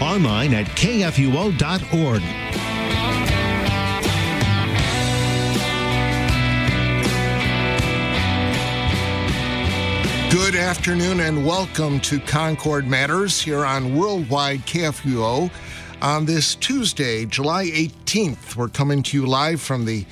online 0.00 0.54
at 0.54 0.66
kfuo.org. 0.66 2.22
Good 10.30 10.54
afternoon 10.54 11.20
and 11.20 11.44
welcome 11.44 11.98
to 12.00 12.20
Concord 12.20 12.86
Matters 12.86 13.40
here 13.40 13.66
on 13.66 13.96
Worldwide 13.96 14.60
KFUO. 14.60 15.50
On 16.02 16.24
this 16.24 16.54
Tuesday, 16.54 17.26
July 17.26 17.66
18th, 17.66 18.56
we're 18.56 18.68
coming 18.68 19.02
to 19.02 19.16
you 19.16 19.26
live 19.26 19.60
from 19.60 19.84
the 19.84 20.06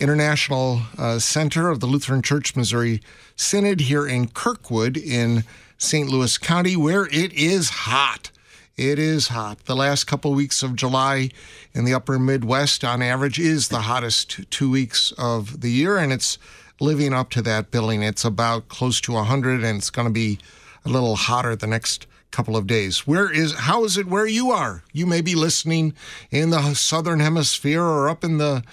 International 0.00 0.82
uh, 0.98 1.18
Center 1.18 1.70
of 1.70 1.80
the 1.80 1.86
Lutheran 1.86 2.20
Church 2.22 2.54
Missouri 2.54 3.00
Synod 3.36 3.80
here 3.80 4.06
in 4.06 4.28
Kirkwood 4.28 4.96
in 4.96 5.44
St. 5.78 6.08
Louis 6.08 6.36
County, 6.38 6.76
where 6.76 7.06
it 7.06 7.32
is 7.32 7.70
hot. 7.70 8.30
It 8.76 8.98
is 8.98 9.28
hot. 9.28 9.66
The 9.66 9.76
last 9.76 10.08
couple 10.08 10.32
of 10.32 10.36
weeks 10.36 10.60
of 10.64 10.74
July 10.74 11.30
in 11.74 11.84
the 11.84 11.94
upper 11.94 12.18
Midwest, 12.18 12.82
on 12.82 13.02
average, 13.02 13.38
is 13.38 13.68
the 13.68 13.82
hottest 13.82 14.50
two 14.50 14.68
weeks 14.68 15.12
of 15.16 15.60
the 15.60 15.70
year, 15.70 15.96
and 15.96 16.12
it's 16.12 16.38
living 16.80 17.14
up 17.14 17.30
to 17.30 17.42
that 17.42 17.70
billing. 17.70 18.02
It's 18.02 18.24
about 18.24 18.66
close 18.66 19.00
to 19.02 19.12
100, 19.12 19.62
and 19.62 19.78
it's 19.78 19.90
going 19.90 20.08
to 20.08 20.12
be 20.12 20.40
a 20.84 20.88
little 20.88 21.14
hotter 21.14 21.54
the 21.54 21.68
next 21.68 22.08
couple 22.32 22.56
of 22.56 22.66
days. 22.66 23.06
Where 23.06 23.32
is 23.32 23.54
how 23.54 23.84
is 23.84 23.96
it 23.96 24.08
where 24.08 24.26
you 24.26 24.50
are? 24.50 24.82
You 24.92 25.06
may 25.06 25.20
be 25.20 25.36
listening 25.36 25.94
in 26.32 26.50
the 26.50 26.74
southern 26.74 27.20
hemisphere 27.20 27.80
or 27.80 28.08
up 28.08 28.24
in 28.24 28.38
the 28.38 28.64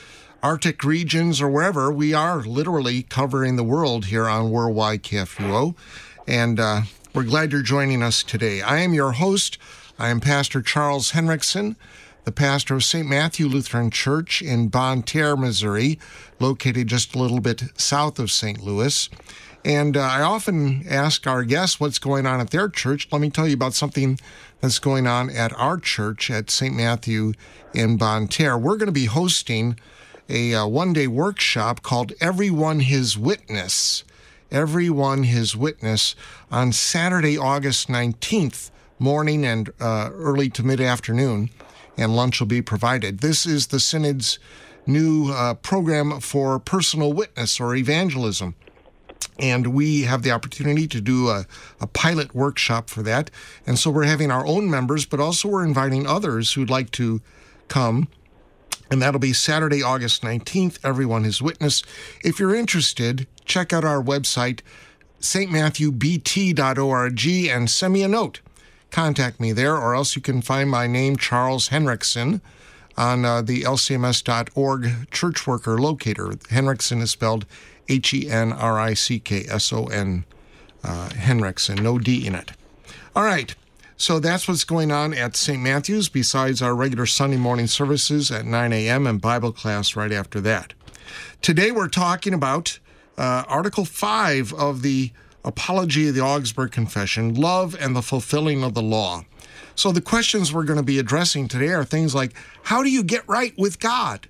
Arctic 0.42 0.84
regions 0.84 1.40
or 1.44 1.48
wherever. 1.48 1.92
We 1.92 2.12
are 2.16 2.42
literally 2.42 3.04
covering 3.04 3.56
the 3.56 3.64
world 3.64 4.06
here 4.06 4.28
on 4.28 4.50
Worldwide 4.50 5.04
KFUO, 5.04 5.76
and 6.28 6.60
uh, 6.60 6.82
we're 7.14 7.22
glad 7.22 7.52
you're 7.52 7.62
joining 7.62 8.02
us 8.02 8.24
today. 8.24 8.64
I 8.64 8.80
am 8.80 8.96
your 8.96 9.12
host. 9.12 9.60
I 10.02 10.10
am 10.10 10.20
Pastor 10.20 10.64
Charles 10.64 11.12
Henrickson, 11.12 11.76
the 12.24 12.32
pastor 12.32 12.74
of 12.74 12.84
St. 12.84 13.08
Matthew 13.08 13.46
Lutheran 13.46 13.92
Church 13.92 14.42
in 14.42 14.68
Bonne 14.68 15.04
Terre, 15.04 15.38
Missouri, 15.38 16.00
located 16.40 16.88
just 16.88 17.14
a 17.14 17.20
little 17.20 17.40
bit 17.40 17.66
south 17.80 18.18
of 18.18 18.32
St. 18.32 18.64
Louis. 18.64 19.12
And 19.64 19.96
uh, 19.96 20.02
I 20.02 20.24
often 20.24 20.88
ask 20.90 21.28
our 21.28 21.44
guests 21.44 21.80
what's 21.80 22.00
going 22.00 22.26
on 22.26 22.40
at 22.40 22.50
their 22.50 22.68
church. 22.68 23.10
Let 23.12 23.22
me 23.22 23.30
tell 23.30 23.48
you 23.48 23.54
about 23.54 23.76
something 23.76 24.20
that's 24.60 24.80
going 24.80 25.06
on 25.06 25.30
at 25.30 25.54
our 25.54 25.78
church 25.78 26.32
at 26.32 26.50
St. 26.50 26.76
Matthew 26.76 27.34
in 27.76 27.98
Bonne 27.98 28.28
Terre. 28.28 28.58
We're 28.58 28.78
going 28.78 28.88
to 28.88 28.92
be 28.92 29.06
hosting 29.06 29.78
a 30.28 30.56
uh, 30.56 30.66
one 30.66 30.94
day 30.94 31.06
workshop 31.06 31.84
called 31.84 32.14
Everyone 32.20 32.80
His 32.80 33.20
Witness. 33.20 34.04
Everyone 34.50 35.26
His 35.26 35.56
Witness 35.56 36.16
on 36.50 36.72
Saturday, 36.72 37.38
August 37.38 37.88
19th 37.88 38.72
morning 39.02 39.44
and 39.44 39.72
uh, 39.80 40.10
early 40.14 40.50
to 40.52 40.64
mid 40.64 40.80
afternoon, 40.80 41.50
and 41.98 42.16
lunch 42.16 42.40
will 42.40 42.48
be 42.48 42.62
provided. 42.62 43.20
This 43.20 43.46
is 43.46 43.68
the 43.68 43.80
Synod's 43.80 44.38
new 44.86 45.32
uh, 45.32 45.56
program 45.56 46.20
for 46.20 46.60
personal 46.60 47.12
witness 47.12 47.60
or 47.60 47.76
evangelism. 47.76 48.56
And 49.40 49.68
we 49.68 50.04
have 50.04 50.24
the 50.24 50.32
opportunity 50.32 50.88
to 50.88 51.02
do 51.02 51.30
a, 51.30 51.46
a 51.80 51.88
pilot 51.88 52.36
workshop 52.36 52.90
for 52.90 53.02
that. 53.04 53.32
And 53.66 53.80
so 53.80 53.90
we're 53.90 54.04
having 54.04 54.30
our 54.30 54.46
own 54.46 54.70
members, 54.70 55.06
but 55.06 55.20
also 55.20 55.48
we're 55.48 55.66
inviting 55.66 56.06
others 56.06 56.54
who'd 56.54 56.70
like 56.70 56.92
to 56.92 57.22
come 57.68 58.08
and 58.92 59.02
that'll 59.02 59.20
be 59.20 59.34
Saturday, 59.34 59.82
August 59.82 60.22
19th. 60.22 60.78
Everyone 60.84 61.24
is 61.24 61.42
witness. 61.42 61.82
If 62.26 62.40
you're 62.40 62.54
interested, 62.54 63.26
check 63.46 63.72
out 63.72 63.86
our 63.86 64.04
website, 64.04 64.60
stmatthewbt.org, 65.22 67.50
and 67.50 67.70
send 67.70 67.94
me 67.94 68.04
a 68.04 68.10
note 68.10 68.42
contact 68.92 69.40
me 69.40 69.52
there, 69.52 69.76
or 69.76 69.96
else 69.96 70.16
you 70.16 70.22
can 70.22 70.42
find 70.42 70.70
my 70.70 70.88
name, 70.88 71.16
Charles 71.16 71.70
Henrickson, 71.70 72.42
on 72.98 73.26
uh, 73.26 73.42
the 73.42 73.62
lcms.org 73.62 75.12
church 75.12 75.48
worker 75.48 75.80
locator. 75.80 76.28
Henrickson 76.28 77.02
is 77.02 77.12
spelled 77.12 77.46
H 77.90 78.14
E 78.14 78.30
N 78.30 78.54
R 78.54 78.80
I 78.80 78.94
C 78.94 79.20
K 79.20 79.46
S 79.50 79.74
O 79.74 79.86
N, 79.86 80.26
uh, 80.84 81.10
Henrickson, 81.10 81.82
no 81.82 81.98
D 81.98 82.26
in 82.28 82.36
it. 82.36 82.52
All 83.16 83.24
right. 83.24 83.56
So 83.98 84.20
that's 84.20 84.48
what's 84.48 84.64
going 84.64 84.92
on 84.92 85.14
at 85.14 85.36
St. 85.36 85.62
Matthew's, 85.62 86.10
besides 86.10 86.60
our 86.60 86.74
regular 86.74 87.06
Sunday 87.06 87.38
morning 87.38 87.68
services 87.68 88.32
at 88.32 88.46
9 88.46 88.74
a.m. 88.74 89.06
and 89.06 89.22
Bible 89.22 89.52
class 89.52 89.96
right 89.96 90.12
after 90.12 90.42
that. 90.42 90.74
Today 91.44 91.70
we're 91.70 91.88
talking 91.88 92.34
about 92.34 92.80
uh, 93.16 93.44
Article 93.48 93.86
5 93.86 94.54
of 94.54 94.82
the 94.82 95.12
Apology 95.44 96.10
of 96.10 96.16
the 96.16 96.22
Augsburg 96.22 96.72
Confession, 96.72 97.34
Love 97.34 97.76
and 97.80 97.96
the 97.96 98.02
Fulfilling 98.02 98.64
of 98.64 98.74
the 98.74 98.82
Law. 98.82 99.26
So, 99.76 99.92
the 99.92 100.02
questions 100.02 100.54
we're 100.54 100.66
going 100.66 100.78
to 100.78 100.84
be 100.84 101.00
addressing 101.00 101.48
today 101.48 101.70
are 101.70 101.84
things 101.84 102.14
like 102.14 102.34
how 102.64 102.84
do 102.84 102.90
you 102.90 103.04
get 103.04 103.28
right 103.28 103.54
with 103.58 103.80
God? 103.80 104.28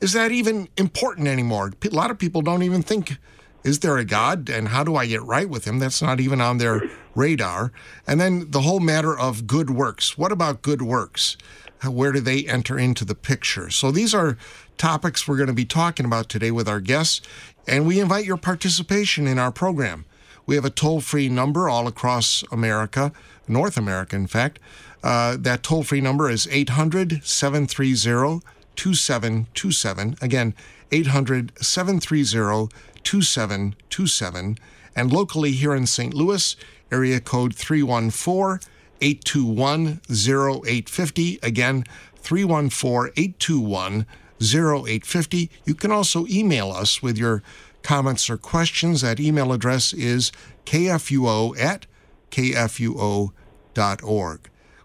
Is 0.00 0.12
that 0.12 0.32
even 0.32 0.68
important 0.76 1.28
anymore? 1.28 1.72
A 1.82 1.88
lot 1.88 2.10
of 2.10 2.18
people 2.18 2.42
don't 2.42 2.62
even 2.62 2.82
think, 2.82 3.16
is 3.64 3.78
there 3.78 3.96
a 3.96 4.04
God 4.04 4.50
and 4.50 4.68
how 4.68 4.84
do 4.84 4.94
I 4.94 5.06
get 5.06 5.22
right 5.22 5.48
with 5.48 5.64
Him? 5.64 5.78
That's 5.78 6.02
not 6.02 6.20
even 6.20 6.40
on 6.40 6.58
their 6.58 6.82
radar. 7.14 7.72
And 8.06 8.20
then 8.20 8.50
the 8.50 8.60
whole 8.60 8.80
matter 8.80 9.18
of 9.18 9.46
good 9.46 9.70
works. 9.70 10.18
What 10.18 10.32
about 10.32 10.60
good 10.60 10.82
works? 10.82 11.38
Where 11.82 12.12
do 12.12 12.20
they 12.20 12.44
enter 12.44 12.78
into 12.78 13.04
the 13.04 13.14
picture? 13.14 13.70
So, 13.70 13.90
these 13.90 14.14
are 14.14 14.36
topics 14.76 15.26
we're 15.26 15.36
going 15.36 15.46
to 15.46 15.54
be 15.54 15.64
talking 15.64 16.04
about 16.04 16.28
today 16.28 16.50
with 16.50 16.68
our 16.68 16.80
guests, 16.80 17.22
and 17.66 17.86
we 17.86 18.00
invite 18.00 18.26
your 18.26 18.36
participation 18.36 19.26
in 19.26 19.38
our 19.38 19.52
program. 19.52 20.04
We 20.46 20.54
have 20.54 20.64
a 20.64 20.70
toll 20.70 21.00
free 21.00 21.28
number 21.28 21.68
all 21.68 21.86
across 21.86 22.44
America, 22.52 23.12
North 23.48 23.76
America, 23.76 24.16
in 24.16 24.28
fact. 24.28 24.60
Uh, 25.02 25.36
that 25.38 25.62
toll 25.62 25.82
free 25.82 26.00
number 26.00 26.30
is 26.30 26.48
800 26.50 27.24
730 27.24 28.40
2727. 28.76 30.16
Again, 30.20 30.54
800 30.92 31.52
730 31.60 32.74
2727. 33.02 34.58
And 34.94 35.12
locally 35.12 35.52
here 35.52 35.74
in 35.74 35.86
St. 35.86 36.14
Louis, 36.14 36.56
area 36.90 37.20
code 37.20 37.54
314 37.54 38.66
821 39.00 40.00
0850. 40.10 41.38
Again, 41.42 41.84
314 42.16 43.12
821 43.16 44.06
0850. 44.40 45.50
You 45.64 45.74
can 45.74 45.92
also 45.92 46.26
email 46.26 46.70
us 46.70 47.02
with 47.02 47.18
your 47.18 47.42
comments, 47.86 48.28
or 48.28 48.36
questions, 48.36 49.00
that 49.02 49.20
email 49.20 49.52
address 49.52 49.92
is 49.92 50.32
kfuo 50.64 51.56
at 51.58 51.86
kfuo.org. 52.32 53.30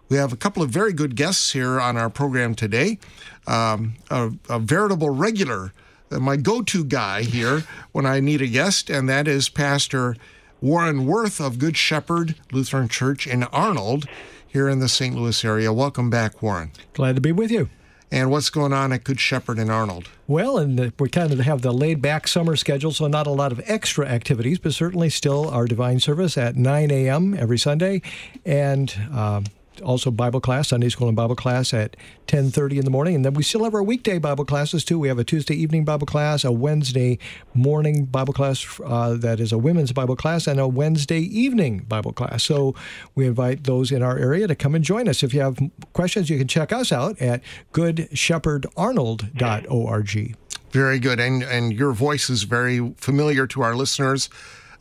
We 0.08 0.16
have 0.16 0.32
a 0.32 0.36
couple 0.36 0.62
of 0.62 0.70
very 0.70 0.92
good 0.92 1.16
guests 1.16 1.52
here 1.52 1.80
on 1.80 1.96
our 1.96 2.08
program 2.08 2.54
today. 2.54 3.00
Um, 3.46 3.94
a, 4.08 4.30
a, 4.48 4.60
veritable 4.60 5.10
regular, 5.10 5.72
uh, 6.12 6.20
my 6.20 6.36
go 6.36 6.62
to 6.62 6.84
guy 6.84 7.22
here 7.22 7.64
when 7.90 8.06
I 8.06 8.20
need 8.20 8.40
a 8.40 8.46
guest, 8.46 8.88
and 8.88 9.08
that 9.08 9.26
is 9.26 9.48
Pastor 9.48 10.14
Warren 10.60 11.04
Woerth 11.04 11.44
of 11.44 11.58
Good 11.58 11.76
Shepherd 11.76 12.36
Lutheran 12.52 12.88
Church 12.88 13.26
in 13.26 13.42
Arnold 13.44 14.06
here 14.46 14.68
in 14.68 14.78
the 14.78 14.88
St. 14.88 15.16
Louis 15.16 15.44
area. 15.44 15.72
Welcome 15.72 16.08
back, 16.08 16.40
Warren. 16.40 16.70
Glad 16.92 17.16
to 17.16 17.20
be 17.20 17.32
with 17.32 17.50
you 17.50 17.68
and 18.12 18.30
what's 18.30 18.50
going 18.50 18.74
on 18.74 18.92
at 18.92 19.02
Good 19.02 19.18
Shepherd 19.18 19.58
in 19.58 19.70
Arnold? 19.70 20.10
Well, 20.28 20.58
and 20.58 20.92
we 21.00 21.08
kind 21.08 21.32
of 21.32 21.40
have 21.40 21.62
the 21.62 21.72
laid 21.72 22.02
back 22.02 22.28
summer 22.28 22.56
schedule, 22.56 22.92
so 22.92 23.08
not 23.08 23.26
a 23.26 23.30
lot 23.30 23.50
of 23.50 23.60
extra 23.64 24.06
activities, 24.06 24.58
but 24.58 24.74
certainly 24.74 25.08
still 25.08 25.48
our 25.48 25.66
divine 25.66 25.98
service 25.98 26.36
at 26.36 26.54
9 26.54 26.90
a.m. 26.90 27.34
every 27.34 27.58
Sunday. 27.58 28.02
And 28.44 28.94
um, 29.10 29.44
also 29.82 30.10
Bible 30.10 30.40
class, 30.40 30.68
Sunday 30.68 30.88
school 30.88 31.08
and 31.08 31.16
Bible 31.16 31.36
class 31.36 31.74
at 31.74 31.96
10:30 32.26 32.78
in 32.78 32.84
the 32.84 32.90
morning, 32.90 33.14
and 33.16 33.24
then 33.24 33.34
we 33.34 33.42
still 33.42 33.64
have 33.64 33.74
our 33.74 33.82
weekday 33.82 34.18
Bible 34.18 34.44
classes 34.44 34.84
too. 34.84 34.98
We 34.98 35.08
have 35.08 35.18
a 35.18 35.24
Tuesday 35.24 35.54
evening 35.54 35.84
Bible 35.84 36.06
class, 36.06 36.44
a 36.44 36.52
Wednesday 36.52 37.18
morning 37.54 38.04
Bible 38.06 38.32
class 38.32 38.80
uh, 38.84 39.14
that 39.14 39.40
is 39.40 39.52
a 39.52 39.58
women's 39.58 39.92
Bible 39.92 40.16
class, 40.16 40.46
and 40.46 40.60
a 40.60 40.68
Wednesday 40.68 41.20
evening 41.20 41.84
Bible 41.88 42.12
class. 42.12 42.44
So 42.44 42.74
we 43.14 43.26
invite 43.26 43.64
those 43.64 43.90
in 43.92 44.02
our 44.02 44.18
area 44.18 44.46
to 44.46 44.54
come 44.54 44.74
and 44.74 44.84
join 44.84 45.08
us. 45.08 45.22
If 45.22 45.34
you 45.34 45.40
have 45.40 45.58
questions, 45.92 46.30
you 46.30 46.38
can 46.38 46.48
check 46.48 46.72
us 46.72 46.92
out 46.92 47.20
at 47.20 47.42
goodshepherd.arnold.org. 47.72 50.36
Very 50.70 50.98
good, 50.98 51.20
and 51.20 51.42
and 51.42 51.72
your 51.72 51.92
voice 51.92 52.30
is 52.30 52.44
very 52.44 52.94
familiar 52.96 53.46
to 53.48 53.62
our 53.62 53.76
listeners. 53.76 54.30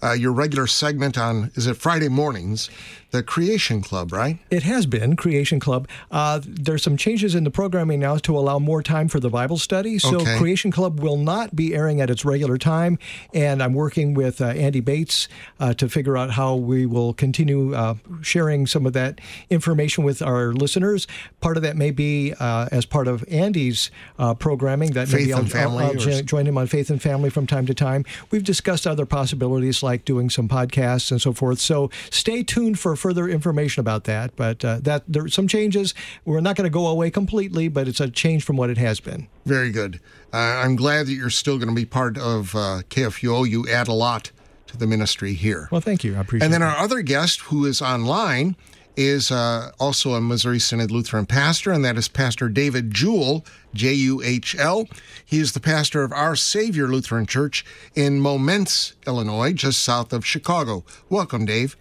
uh, 0.04 0.14
your 0.14 0.32
regular 0.32 0.68
segment 0.68 1.18
on, 1.18 1.52
is 1.56 1.68
it 1.68 1.78
Friday 1.78 2.10
mornings? 2.10 2.70
The 3.12 3.22
Creation 3.24 3.82
Club, 3.82 4.12
right? 4.12 4.40
It 4.50 4.64
has 4.64 4.86
been 4.86 5.16
Creation 5.16 5.60
Club. 5.60 5.88
Uh, 6.10 6.40
there's 6.44 6.82
some 6.84 6.98
changes 6.98 7.36
in 7.36 7.44
the 7.44 7.52
programming 7.52 8.00
now 8.00 8.18
to 8.18 8.38
allow 8.38 8.58
more 8.58 8.82
time 8.82 9.08
for 9.08 9.20
the 9.20 9.30
Bible 9.30 9.58
study. 9.58 10.00
So 10.00 10.22
Okay. 10.22 10.38
Creation 10.38 10.72
Club 10.72 11.00
will 11.00 11.18
not 11.18 11.56
be 11.56 11.74
airing 11.76 12.00
at 12.02 12.10
its 12.10 12.24
regular 12.26 12.58
time, 12.58 12.98
and 13.34 13.62
I'm 13.62 13.74
working 13.74 14.14
with 14.14 14.40
uh, 14.42 14.46
Andy 14.48 14.80
Bates 14.80 15.28
uh, 15.60 15.74
to 15.76 15.90
figure 15.90 16.18
out 16.18 16.32
how 16.32 16.56
we 16.56 16.86
will 16.86 17.14
continue 17.14 17.74
uh, 17.76 17.96
sharing 18.22 18.66
some 18.68 18.86
of 18.86 18.94
that 18.94 19.20
information 19.50 20.04
with 20.04 20.22
our 20.22 20.54
listeners. 20.54 21.08
Part 21.42 21.58
of 21.58 21.64
that 21.64 21.76
may 21.78 21.92
be 21.92 22.34
uh, 22.40 22.68
as 22.72 22.86
part 22.86 23.08
of 23.08 23.24
Andy's 23.30 23.92
uh, 24.20 24.34
programming. 24.34 24.92
That 24.92 25.08
Faith 25.08 25.30
maybe 25.30 25.34
I'll, 25.34 25.72
I'll, 25.72 25.78
I'll 25.80 25.94
jo- 25.96 26.22
join 26.22 26.46
him 26.48 26.58
on 26.58 26.68
Faith 26.68 26.90
and 26.90 27.02
Family 27.02 27.30
from 27.30 27.46
time 27.48 27.66
to 27.66 27.74
time. 27.74 28.06
We've 28.32 28.44
discussed 28.44 28.88
other 28.88 29.06
possibilities 29.06 29.84
like 29.84 30.06
doing 30.06 30.30
some 30.30 30.48
podcasts 30.48 31.12
and 31.12 31.22
so 31.22 31.34
forth. 31.34 31.60
So 31.60 31.90
stay 32.10 32.44
tuned 32.44 32.80
for 32.80 32.96
further 33.02 33.28
information 33.28 33.82
about 33.82 34.06
that. 34.06 34.36
But 34.36 34.64
uh, 34.64 34.80
that 34.84 35.04
there 35.08 35.26
are 35.26 35.30
some 35.30 35.48
changes. 35.48 35.94
We're 36.24 36.40
not 36.40 36.56
going 36.56 36.64
to 36.70 36.74
go 36.74 36.88
away 36.88 37.10
completely, 37.12 37.68
but 37.68 37.88
it's 37.88 38.00
a 38.00 38.10
change 38.10 38.44
from 38.46 38.56
what 38.56 38.70
it 38.70 38.78
has 38.78 39.00
been. 39.00 39.28
Very 39.46 39.72
good. 39.72 40.00
Uh, 40.32 40.38
I'm 40.38 40.76
glad 40.78 41.08
that 41.08 41.14
you're 41.14 41.30
still 41.30 41.58
going 41.58 41.70
to 41.70 41.76
be 41.76 41.86
part 41.86 42.18
of 42.18 42.56
uh, 42.56 42.82
KFUO. 42.90 43.50
You 43.50 43.68
add 43.68 43.88
a 43.90 43.94
lot 43.94 44.32
to 44.68 44.78
the 44.78 44.88
ministry 44.88 45.34
here. 45.34 45.68
Well, 45.72 45.82
thank 45.82 46.04
you. 46.06 46.16
I 46.16 46.22
appreciate 46.22 46.46
And 46.46 46.54
then 46.54 46.62
it. 46.62 46.66
our 46.66 46.78
other 46.78 47.02
guest, 47.02 47.42
who 47.42 47.66
is 47.66 47.82
online, 47.82 48.56
is 48.98 49.32
uh, 49.32 49.72
also 49.80 50.14
a 50.14 50.22
Missouri 50.22 50.60
Synod 50.60 50.92
Lutheran 50.92 51.26
pastor, 51.26 51.72
and 51.72 51.84
that 51.84 51.98
is 51.98 52.08
Pastor 52.08 52.50
David 52.50 52.92
Juhl, 52.92 53.46
J 53.74 53.94
U 53.94 54.22
H 54.22 54.56
L. 54.60 54.86
He 55.26 55.40
is 55.40 55.54
the 55.54 55.62
pastor 55.62 56.04
of 56.04 56.12
Our 56.12 56.36
Savior 56.36 56.88
Lutheran 56.90 57.26
Church 57.26 57.66
in 57.96 58.20
Momence, 58.22 58.94
Illinois, 59.08 59.54
just 59.54 59.80
south 59.82 60.12
of 60.14 60.26
Chicago. 60.26 60.84
Welcome, 61.10 61.46
Dave. 61.46 61.78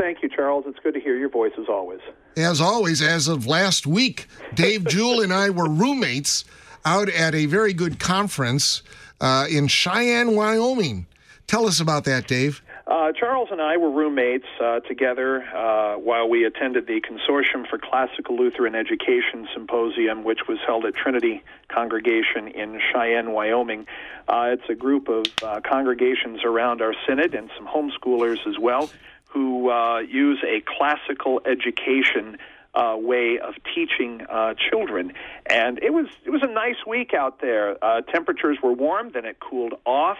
Thank 0.00 0.22
you, 0.22 0.30
Charles. 0.30 0.64
It's 0.66 0.78
good 0.78 0.94
to 0.94 1.00
hear 1.00 1.14
your 1.14 1.28
voice 1.28 1.52
as 1.60 1.66
always. 1.68 2.00
As 2.34 2.58
always, 2.58 3.02
as 3.02 3.28
of 3.28 3.46
last 3.46 3.86
week, 3.86 4.28
Dave 4.54 4.84
Juhl 4.84 5.22
and 5.22 5.30
I 5.30 5.50
were 5.50 5.68
roommates 5.68 6.46
out 6.86 7.10
at 7.10 7.34
a 7.34 7.44
very 7.44 7.74
good 7.74 8.00
conference 8.00 8.82
uh, 9.20 9.46
in 9.50 9.68
Cheyenne, 9.68 10.34
Wyoming. 10.34 11.06
Tell 11.46 11.66
us 11.66 11.80
about 11.80 12.04
that, 12.04 12.26
Dave. 12.26 12.62
Uh, 12.86 13.12
Charles 13.12 13.48
and 13.52 13.60
I 13.60 13.76
were 13.76 13.90
roommates 13.90 14.46
uh, 14.58 14.80
together 14.80 15.42
uh, 15.54 15.96
while 15.96 16.28
we 16.28 16.44
attended 16.46 16.86
the 16.86 17.02
Consortium 17.02 17.68
for 17.68 17.78
Classical 17.78 18.36
Lutheran 18.36 18.74
Education 18.74 19.46
Symposium, 19.52 20.24
which 20.24 20.48
was 20.48 20.58
held 20.66 20.86
at 20.86 20.94
Trinity 20.94 21.42
Congregation 21.68 22.48
in 22.48 22.80
Cheyenne, 22.90 23.32
Wyoming. 23.32 23.86
Uh, 24.26 24.48
it's 24.52 24.68
a 24.70 24.74
group 24.74 25.08
of 25.08 25.26
uh, 25.42 25.60
congregations 25.60 26.40
around 26.42 26.80
our 26.80 26.94
synod 27.06 27.34
and 27.34 27.50
some 27.58 27.66
homeschoolers 27.66 28.46
as 28.48 28.58
well 28.58 28.88
who 29.32 29.70
uh, 29.70 29.98
use 29.98 30.42
a 30.46 30.62
classical 30.66 31.40
education 31.44 32.36
uh, 32.74 32.96
way 32.96 33.38
of 33.38 33.54
teaching 33.74 34.22
uh, 34.28 34.54
children. 34.54 35.12
And 35.46 35.78
it 35.82 35.92
was 35.92 36.06
it 36.24 36.30
was 36.30 36.42
a 36.42 36.52
nice 36.52 36.86
week 36.86 37.14
out 37.14 37.40
there. 37.40 37.82
Uh, 37.82 38.00
temperatures 38.02 38.58
were 38.62 38.72
warm, 38.72 39.10
then 39.12 39.24
it 39.24 39.38
cooled 39.40 39.74
off. 39.84 40.18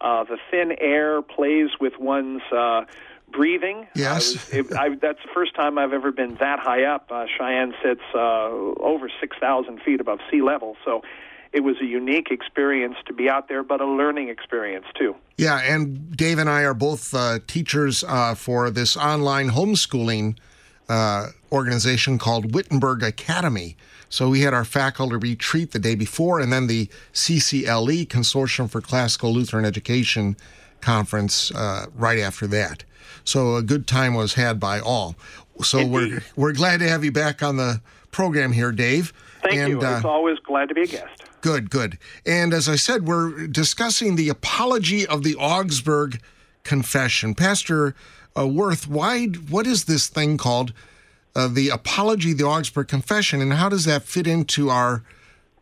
Uh, 0.00 0.24
the 0.24 0.38
thin 0.50 0.72
air 0.78 1.22
plays 1.22 1.70
with 1.80 1.98
one's 1.98 2.42
uh, 2.52 2.84
breathing. 3.32 3.86
Yes. 3.94 4.52
I 4.52 4.58
was, 4.60 4.70
it, 4.70 4.76
I, 4.76 4.88
that's 4.94 5.22
the 5.24 5.30
first 5.34 5.54
time 5.54 5.76
I've 5.76 5.92
ever 5.92 6.12
been 6.12 6.36
that 6.36 6.60
high 6.60 6.84
up. 6.84 7.10
Uh, 7.10 7.26
Cheyenne 7.26 7.74
sits 7.82 8.02
uh, 8.14 8.18
over 8.18 9.10
6,000 9.20 9.80
feet 9.82 10.00
above 10.00 10.20
sea 10.30 10.40
level, 10.40 10.76
so 10.84 11.02
it 11.52 11.60
was 11.60 11.76
a 11.80 11.84
unique 11.84 12.30
experience 12.30 12.96
to 13.06 13.12
be 13.12 13.28
out 13.28 13.48
there, 13.48 13.62
but 13.62 13.80
a 13.80 13.86
learning 13.86 14.28
experience 14.28 14.86
too. 14.94 15.16
Yeah, 15.36 15.58
and 15.58 16.16
Dave 16.16 16.38
and 16.38 16.48
I 16.48 16.62
are 16.62 16.74
both 16.74 17.14
uh, 17.14 17.38
teachers 17.46 18.04
uh, 18.04 18.34
for 18.34 18.70
this 18.70 18.96
online 18.96 19.50
homeschooling 19.50 20.36
uh, 20.88 21.28
organization 21.52 22.18
called 22.18 22.54
Wittenberg 22.54 23.02
Academy. 23.02 23.76
So 24.10 24.30
we 24.30 24.40
had 24.40 24.54
our 24.54 24.64
faculty 24.64 25.16
retreat 25.16 25.72
the 25.72 25.78
day 25.78 25.94
before, 25.94 26.40
and 26.40 26.52
then 26.52 26.66
the 26.66 26.88
CCLE 27.12 28.06
Consortium 28.08 28.70
for 28.70 28.80
Classical 28.80 29.32
Lutheran 29.32 29.64
Education 29.64 30.36
conference 30.80 31.50
uh, 31.54 31.86
right 31.94 32.18
after 32.18 32.46
that. 32.48 32.84
So 33.24 33.56
a 33.56 33.62
good 33.62 33.86
time 33.86 34.14
was 34.14 34.34
had 34.34 34.58
by 34.58 34.80
all. 34.80 35.14
So 35.62 35.84
we're 35.84 36.22
we're 36.36 36.52
glad 36.52 36.80
to 36.80 36.88
have 36.88 37.04
you 37.04 37.12
back 37.12 37.42
on 37.42 37.56
the 37.56 37.80
program 38.10 38.52
here, 38.52 38.72
Dave. 38.72 39.12
Thank 39.42 39.56
and, 39.56 39.68
you. 39.68 39.80
uh, 39.80 39.96
it's 39.96 40.04
always 40.04 40.38
glad 40.40 40.68
to 40.68 40.74
be 40.74 40.82
a 40.82 40.86
guest. 40.86 41.24
Good, 41.40 41.70
good. 41.70 41.98
And 42.26 42.52
as 42.52 42.68
I 42.68 42.76
said, 42.76 43.06
we're 43.06 43.46
discussing 43.46 44.16
the 44.16 44.28
apology 44.28 45.06
of 45.06 45.22
the 45.22 45.36
Augsburg 45.36 46.20
Confession. 46.64 47.34
Pastor 47.34 47.94
uh, 48.36 48.42
Woerth, 48.42 48.86
why? 48.86 49.26
What 49.26 49.66
is 49.66 49.84
this 49.84 50.08
thing 50.08 50.36
called? 50.36 50.72
Uh, 51.36 51.46
the 51.46 51.68
apology 51.68 52.32
of 52.32 52.38
the 52.38 52.44
Augsburg 52.44 52.88
Confession, 52.88 53.40
and 53.40 53.52
how 53.52 53.68
does 53.68 53.84
that 53.84 54.02
fit 54.02 54.26
into 54.26 54.70
our 54.70 55.04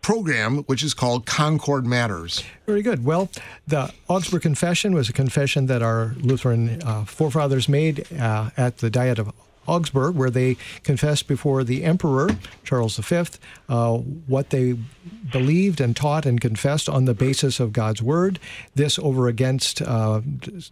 program, 0.01 0.59
which 0.65 0.83
is 0.83 0.95
called 0.95 1.27
Concord 1.27 1.85
Matters? 1.85 2.43
Very 2.65 2.81
good. 2.81 3.05
Well, 3.05 3.29
the 3.67 3.93
Augsburg 4.09 4.43
Confession 4.43 4.95
was 4.95 5.09
a 5.09 5.13
confession 5.13 5.67
that 5.67 5.83
our 5.83 6.15
Lutheran 6.21 6.81
uh, 6.83 7.05
forefathers 7.05 7.69
made 7.69 8.11
uh, 8.13 8.51
at 8.57 8.79
the 8.79 8.89
Diet 8.89 9.19
of 9.19 9.33
Augsburg, 9.67 10.15
where 10.15 10.31
they 10.31 10.57
confessed 10.85 11.27
before 11.29 11.65
the 11.65 11.85
Emperor 11.85 12.31
Charles 12.65 12.97
V 12.97 13.23
uh, 13.69 13.97
what 13.97 14.51
they 14.51 14.77
believed 15.31 15.81
and 15.81 15.97
taught 15.97 16.27
and 16.27 16.41
confessed 16.41 16.89
on 16.89 17.05
the 17.05 17.15
basis 17.15 17.59
of 17.61 17.73
God's 17.73 18.03
Word. 18.03 18.39
This 18.75 18.99
over 18.99 19.29
against 19.29 19.83
uh, 19.83 20.21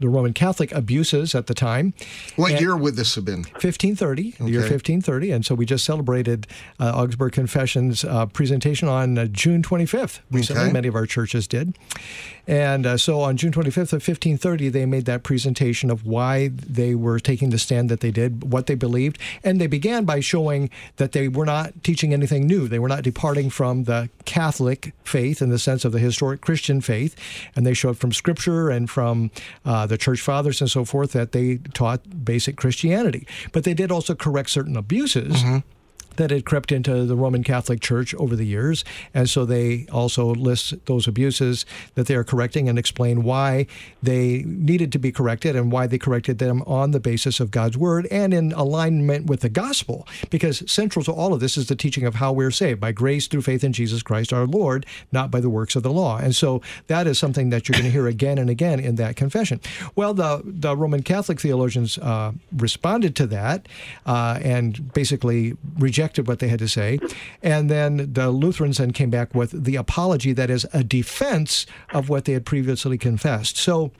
the 0.00 0.08
Roman 0.08 0.32
Catholic 0.32 0.72
abuses 0.72 1.34
at 1.34 1.46
the 1.46 1.54
time. 1.54 1.92
What 2.36 2.52
And- 2.52 2.60
year 2.60 2.76
would 2.76 2.96
this 2.96 3.14
have 3.14 3.24
been? 3.24 3.44
1530, 3.44 4.30
the 4.38 4.50
year 4.50 4.60
1530. 4.60 5.30
And 5.30 5.44
so 5.46 5.54
we 5.54 5.66
just 5.66 5.84
celebrated 5.84 6.46
uh, 6.78 6.92
Augsburg 6.94 7.32
Confession's 7.32 8.04
uh, 8.04 8.26
presentation 8.26 8.88
on 8.88 9.18
uh, 9.18 9.26
June 9.26 9.62
25th. 9.62 10.20
Recently, 10.30 10.62
Okay. 10.64 10.72
many 10.72 10.88
of 10.88 10.94
our 10.94 11.06
churches 11.06 11.46
did. 11.46 11.76
And 12.46 12.86
uh, 12.86 12.96
so 12.96 13.20
on 13.20 13.36
June 13.36 13.52
25th 13.52 13.92
of 13.92 14.06
1530, 14.06 14.68
they 14.68 14.86
made 14.86 15.06
that 15.06 15.22
presentation 15.22 15.90
of 15.90 16.06
why 16.06 16.48
they 16.48 16.94
were 16.94 17.18
taking 17.18 17.50
the 17.50 17.58
stand 17.58 17.88
that 17.88 18.00
they 18.00 18.10
did, 18.10 18.52
what 18.52 18.66
they 18.66 18.74
believed. 18.74 19.18
And 19.42 19.60
they 19.60 19.66
began 19.66 20.04
by 20.04 20.20
showing 20.20 20.70
that 20.96 21.12
they 21.12 21.28
were 21.28 21.46
not 21.46 21.82
teaching 21.82 22.12
anything 22.12 22.46
new. 22.46 22.68
They 22.68 22.78
were 22.78 22.88
not 22.88 23.02
departing 23.02 23.50
from 23.50 23.84
the 23.84 24.10
Catholic 24.24 24.92
faith 25.04 25.40
in 25.40 25.50
the 25.50 25.58
sense 25.58 25.84
of 25.84 25.92
the 25.92 25.98
historic 25.98 26.40
Christian 26.40 26.80
faith. 26.80 27.16
And 27.56 27.66
they 27.66 27.74
showed 27.74 27.98
from 27.98 28.12
Scripture 28.12 28.70
and 28.70 28.88
from 28.90 29.30
uh, 29.64 29.86
the 29.86 29.98
church 29.98 30.20
fathers 30.20 30.60
and 30.60 30.70
so 30.70 30.84
forth 30.84 31.12
that 31.12 31.32
they 31.32 31.58
taught 31.72 32.24
basic 32.24 32.56
Christianity. 32.56 33.26
But 33.52 33.64
they 33.64 33.74
did 33.74 33.90
also 33.90 34.14
correct 34.14 34.50
certain 34.50 34.76
abuses 34.76 35.42
that 36.16 36.30
had 36.30 36.44
crept 36.44 36.72
into 36.72 37.04
the 37.04 37.16
Roman 37.16 37.42
Catholic 37.42 37.80
Church 37.80 38.14
over 38.14 38.36
the 38.36 38.44
years. 38.44 38.84
And 39.12 39.28
so 39.28 39.44
they 39.44 39.86
also 39.92 40.34
list 40.34 40.86
those 40.86 41.06
abuses 41.06 41.66
that 41.94 42.06
they 42.06 42.14
are 42.14 42.24
correcting 42.24 42.68
and 42.68 42.78
explain 42.78 43.22
why 43.22 43.66
they 44.02 44.42
needed 44.46 44.92
to 44.92 44.98
be 44.98 45.12
corrected 45.12 45.56
and 45.56 45.70
why 45.72 45.86
they 45.86 45.98
corrected 45.98 46.38
them 46.38 46.62
on 46.66 46.92
the 46.92 47.00
basis 47.00 47.40
of 47.40 47.50
God's 47.50 47.76
Word 47.76 48.06
and 48.10 48.32
in 48.32 48.52
alignment 48.52 49.26
with 49.26 49.40
the 49.40 49.48
gospel. 49.48 50.06
Because 50.30 50.62
central 50.70 51.04
to 51.04 51.12
all 51.12 51.34
of 51.34 51.40
this 51.40 51.56
is 51.56 51.66
the 51.66 51.76
teaching 51.76 52.04
of 52.04 52.16
how 52.16 52.32
we're 52.32 52.50
saved 52.50 52.80
by 52.80 52.92
grace 52.92 53.26
through 53.26 53.42
faith 53.42 53.64
in 53.64 53.72
Jesus 53.72 54.02
Christ 54.02 54.32
our 54.32 54.46
Lord, 54.46 54.86
not 55.12 55.30
by 55.30 55.40
the 55.40 55.50
works 55.50 55.76
of 55.76 55.82
the 55.82 55.92
law. 55.92 56.18
And 56.18 56.34
so 56.34 56.62
that 56.86 57.06
is 57.06 57.18
something 57.18 57.50
that 57.50 57.68
you're 57.68 57.74
going 57.74 57.84
to 57.84 57.90
hear 57.90 58.06
again 58.06 58.38
and 58.38 58.48
again 58.48 58.80
in 58.80 58.96
that 58.96 59.16
confession. 59.16 59.60
Well, 59.96 60.14
the, 60.14 60.42
the 60.44 60.76
Roman 60.76 61.02
Catholic 61.02 61.40
theologians 61.40 61.98
uh, 61.98 62.32
responded 62.56 63.16
to 63.16 63.26
that 63.26 63.66
uh, 64.06 64.38
and 64.42 64.92
basically 64.92 65.56
rejected 65.78 66.03
what 66.26 66.38
they 66.38 66.48
had 66.48 66.58
to 66.60 66.68
say. 66.68 66.98
And 67.42 67.70
then 67.70 68.12
the 68.12 68.30
Lutherans 68.30 68.78
then 68.78 68.92
came 68.92 69.10
back 69.10 69.34
with 69.34 69.64
the 69.64 69.76
apology 69.76 70.32
that 70.32 70.50
is 70.50 70.66
a 70.72 70.84
defense 70.84 71.66
of 71.92 72.08
what 72.08 72.24
they 72.24 72.32
had 72.32 72.46
previously 72.46 72.98
confessed. 72.98 73.56
So 73.56 73.90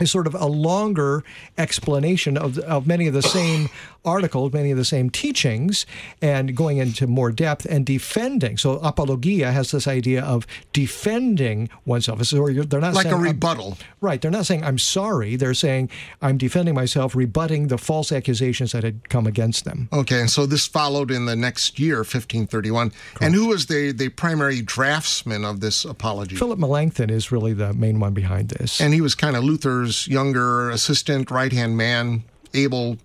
is 0.00 0.10
sort 0.10 0.26
of 0.26 0.34
a 0.34 0.46
longer 0.46 1.22
explanation 1.56 2.36
of, 2.36 2.58
of 2.58 2.86
many 2.86 3.06
of 3.06 3.14
the 3.14 3.22
same 3.22 3.68
articles, 4.04 4.52
many 4.52 4.70
of 4.70 4.76
the 4.76 4.84
same 4.84 5.08
teachings, 5.08 5.86
and 6.20 6.54
going 6.54 6.78
into 6.78 7.06
more 7.06 7.30
depth 7.30 7.64
and 7.64 7.86
defending. 7.86 8.58
So 8.58 8.72
apologia 8.82 9.50
has 9.52 9.70
this 9.70 9.86
idea 9.88 10.22
of 10.22 10.46
defending 10.72 11.70
oneself. 11.86 12.22
So 12.24 12.46
they're 12.48 12.80
not 12.80 12.94
Like 12.94 13.06
a 13.06 13.10
saying, 13.10 13.22
rebuttal. 13.22 13.78
Right. 14.00 14.20
They're 14.20 14.30
not 14.30 14.46
saying 14.46 14.64
I'm 14.64 14.78
sorry. 14.78 15.36
They're 15.36 15.54
saying 15.54 15.90
I'm 16.20 16.36
defending 16.38 16.74
myself, 16.74 17.14
rebutting 17.14 17.68
the 17.68 17.78
false 17.78 18.12
accusations 18.12 18.72
that 18.72 18.84
had 18.84 19.08
come 19.08 19.26
against 19.26 19.64
them. 19.64 19.88
Okay, 19.92 20.20
and 20.20 20.30
so 20.30 20.44
this 20.44 20.66
followed 20.66 21.10
in 21.10 21.26
the 21.26 21.36
next 21.36 21.78
year, 21.78 21.98
1531. 21.98 22.92
And 23.20 23.34
who 23.34 23.46
was 23.46 23.66
the, 23.66 23.92
the 23.92 24.10
primary 24.10 24.60
draftsman 24.60 25.44
of 25.44 25.60
this 25.60 25.84
apology? 25.84 26.36
Philip 26.36 26.58
Melanchthon 26.58 27.10
is 27.10 27.32
really 27.32 27.52
the 27.54 27.72
main 27.72 28.00
one 28.00 28.12
behind 28.12 28.50
this. 28.50 28.80
And 28.80 28.92
he 28.92 29.00
was 29.00 29.14
kind 29.14 29.36
of 29.36 29.44
Luther's 29.84 30.08
younger 30.08 30.70
assistant, 30.70 31.30
right 31.30 31.52
hand 31.52 31.76
man, 31.76 32.24
able 32.54 32.96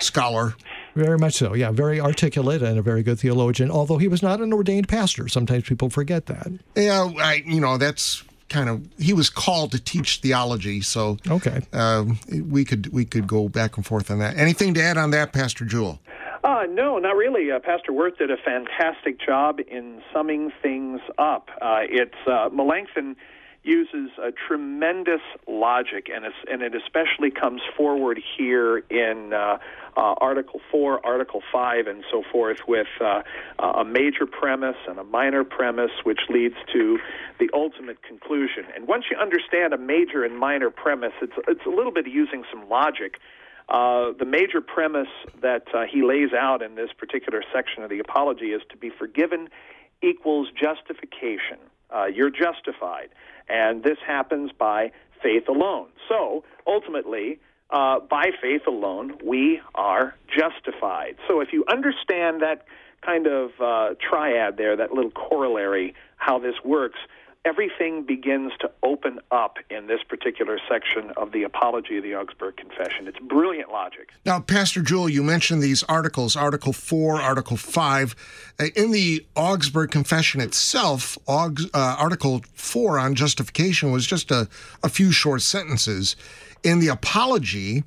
scholar. 0.00 0.54
Very 0.96 1.18
much 1.18 1.34
so. 1.34 1.54
Yeah, 1.54 1.70
very 1.70 2.00
articulate 2.00 2.62
and 2.62 2.78
a 2.78 2.82
very 2.82 3.02
good 3.02 3.18
theologian, 3.18 3.70
although 3.70 3.98
he 3.98 4.08
was 4.08 4.22
not 4.22 4.40
an 4.40 4.52
ordained 4.52 4.88
pastor. 4.88 5.28
Sometimes 5.28 5.64
people 5.64 5.90
forget 5.90 6.26
that. 6.26 6.48
Yeah, 6.76 7.10
I, 7.18 7.42
you 7.46 7.60
know, 7.60 7.78
that's 7.78 8.24
kind 8.48 8.68
of 8.68 8.86
he 8.98 9.12
was 9.12 9.30
called 9.30 9.72
to 9.72 9.80
teach 9.80 10.20
theology. 10.20 10.80
So 10.80 11.18
okay, 11.28 11.62
um, 11.72 12.18
we 12.28 12.64
could 12.64 12.92
we 12.92 13.04
could 13.04 13.26
go 13.26 13.48
back 13.48 13.76
and 13.76 13.86
forth 13.86 14.10
on 14.10 14.18
that. 14.20 14.36
Anything 14.36 14.74
to 14.74 14.82
add 14.82 14.96
on 14.96 15.10
that, 15.12 15.32
Pastor 15.32 15.64
Juhl? 15.64 15.98
Uh, 16.44 16.64
no, 16.68 16.98
not 16.98 17.16
really. 17.16 17.50
Uh, 17.50 17.58
Pastor 17.58 17.92
Woerth 17.92 18.18
did 18.18 18.30
a 18.30 18.36
fantastic 18.36 19.18
job 19.18 19.60
in 19.66 20.02
summing 20.12 20.52
things 20.62 21.00
up. 21.16 21.48
Uh, 21.62 21.80
it's 21.88 22.14
uh, 22.26 22.50
Melanchthon 22.52 23.16
uses 23.64 24.10
a 24.22 24.30
tremendous 24.30 25.22
logic, 25.48 26.10
and, 26.14 26.26
and 26.50 26.62
it 26.62 26.74
especially 26.74 27.30
comes 27.30 27.62
forward 27.76 28.20
here 28.36 28.78
in 28.90 29.32
uh, 29.32 29.58
uh, 29.96 30.14
Article 30.20 30.60
4, 30.70 31.04
Article 31.04 31.42
5, 31.50 31.86
and 31.86 32.04
so 32.10 32.22
forth, 32.30 32.58
with 32.68 32.86
uh, 33.00 33.22
a 33.58 33.84
major 33.84 34.26
premise 34.26 34.76
and 34.86 34.98
a 34.98 35.04
minor 35.04 35.44
premise, 35.44 35.90
which 36.04 36.20
leads 36.28 36.56
to 36.72 36.98
the 37.38 37.48
ultimate 37.54 38.02
conclusion. 38.02 38.64
And 38.74 38.86
once 38.86 39.04
you 39.10 39.16
understand 39.16 39.72
a 39.72 39.78
major 39.78 40.24
and 40.24 40.38
minor 40.38 40.70
premise, 40.70 41.12
it's, 41.22 41.32
it's 41.48 41.64
a 41.66 41.70
little 41.70 41.92
bit 41.92 42.06
using 42.06 42.44
some 42.52 42.68
logic. 42.68 43.18
Uh, 43.70 44.12
the 44.18 44.26
major 44.26 44.60
premise 44.60 45.08
that 45.40 45.64
uh, 45.74 45.84
he 45.90 46.02
lays 46.02 46.34
out 46.38 46.60
in 46.60 46.74
this 46.74 46.90
particular 46.92 47.42
section 47.52 47.82
of 47.82 47.88
the 47.88 47.98
Apology 47.98 48.46
is 48.46 48.60
to 48.68 48.76
be 48.76 48.90
forgiven 48.90 49.48
equals 50.02 50.48
justification. 50.50 51.56
Uh, 51.90 52.06
you're 52.06 52.30
justified. 52.30 53.08
And 53.48 53.82
this 53.82 53.98
happens 54.06 54.50
by 54.58 54.92
faith 55.22 55.48
alone. 55.48 55.88
So 56.08 56.44
ultimately, 56.66 57.40
uh, 57.70 58.00
by 58.00 58.26
faith 58.40 58.62
alone, 58.66 59.14
we 59.24 59.60
are 59.74 60.14
justified. 60.28 61.16
So 61.28 61.40
if 61.40 61.52
you 61.52 61.64
understand 61.70 62.42
that 62.42 62.66
kind 63.04 63.26
of 63.26 63.50
uh, 63.60 63.94
triad 64.00 64.56
there, 64.56 64.76
that 64.76 64.92
little 64.92 65.10
corollary, 65.10 65.94
how 66.16 66.38
this 66.38 66.54
works, 66.64 66.98
everything 67.44 68.04
begins 68.04 68.52
to 68.60 68.70
open 68.82 69.20
up 69.30 69.58
in 69.70 69.86
this 69.86 70.02
particular 70.02 70.58
section 70.68 71.10
of 71.16 71.32
the 71.32 71.42
Apology 71.42 71.98
of 71.98 72.02
the 72.02 72.14
Augsburg 72.14 72.56
Confession. 72.56 73.06
It's 73.06 73.18
brilliant 73.18 73.70
logic. 73.70 74.12
Now, 74.24 74.40
Pastor 74.40 74.80
Juhl, 74.80 75.10
you 75.10 75.22
mentioned 75.22 75.62
these 75.62 75.82
articles, 75.84 76.36
Article 76.36 76.72
4, 76.72 77.20
Article 77.20 77.56
5. 77.56 78.16
Uh, 78.58 78.64
in 78.74 78.92
the 78.92 79.26
Augsburg 79.36 79.90
Confession 79.90 80.40
itself, 80.40 81.18
uh, 81.28 81.50
Article 81.74 82.42
4 82.54 82.98
on 82.98 83.14
justification 83.14 83.92
was 83.92 84.06
just 84.06 84.30
a, 84.30 84.48
a 84.82 84.88
few 84.88 85.12
short 85.12 85.42
sentences. 85.42 86.16
In 86.62 86.78
the 86.78 86.88
Apology, 86.88 87.84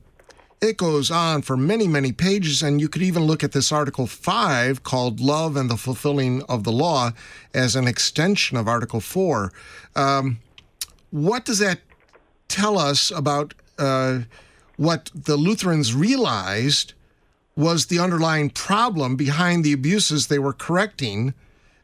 it 0.62 0.78
goes 0.78 1.12
on 1.12 1.42
for 1.42 1.56
many, 1.56 1.88
many 1.88 2.12
pages, 2.12 2.64
and 2.64 2.82
you 2.82 2.90
could 2.90 3.02
even 3.02 3.24
look 3.24 3.44
at 3.44 3.52
this 3.52 3.72
Article 3.72 4.08
5 4.08 4.84
called 4.84 5.20
Love 5.20 5.56
and 5.56 5.70
the 5.70 5.78
Fulfilling 5.78 6.42
of 6.44 6.64
the 6.64 6.72
Law 6.72 7.12
as 7.54 7.76
an 7.76 7.88
extension 7.88 8.58
of 8.58 8.68
Article 8.68 9.00
4. 9.00 9.52
Um, 9.96 10.40
what 11.12 11.46
does 11.46 11.60
that 11.60 11.80
tell 12.48 12.80
us 12.80 13.12
about 13.12 13.54
uh, 13.78 14.20
what 14.78 15.12
the 15.14 15.38
Lutherans 15.38 15.94
realized 15.94 16.94
was 17.56 17.88
the 17.88 18.00
underlying 18.00 18.50
problem 18.50 19.16
behind 19.16 19.64
the 19.64 19.74
abuses 19.74 20.28
they 20.28 20.40
were 20.40 20.54
correcting 20.54 21.34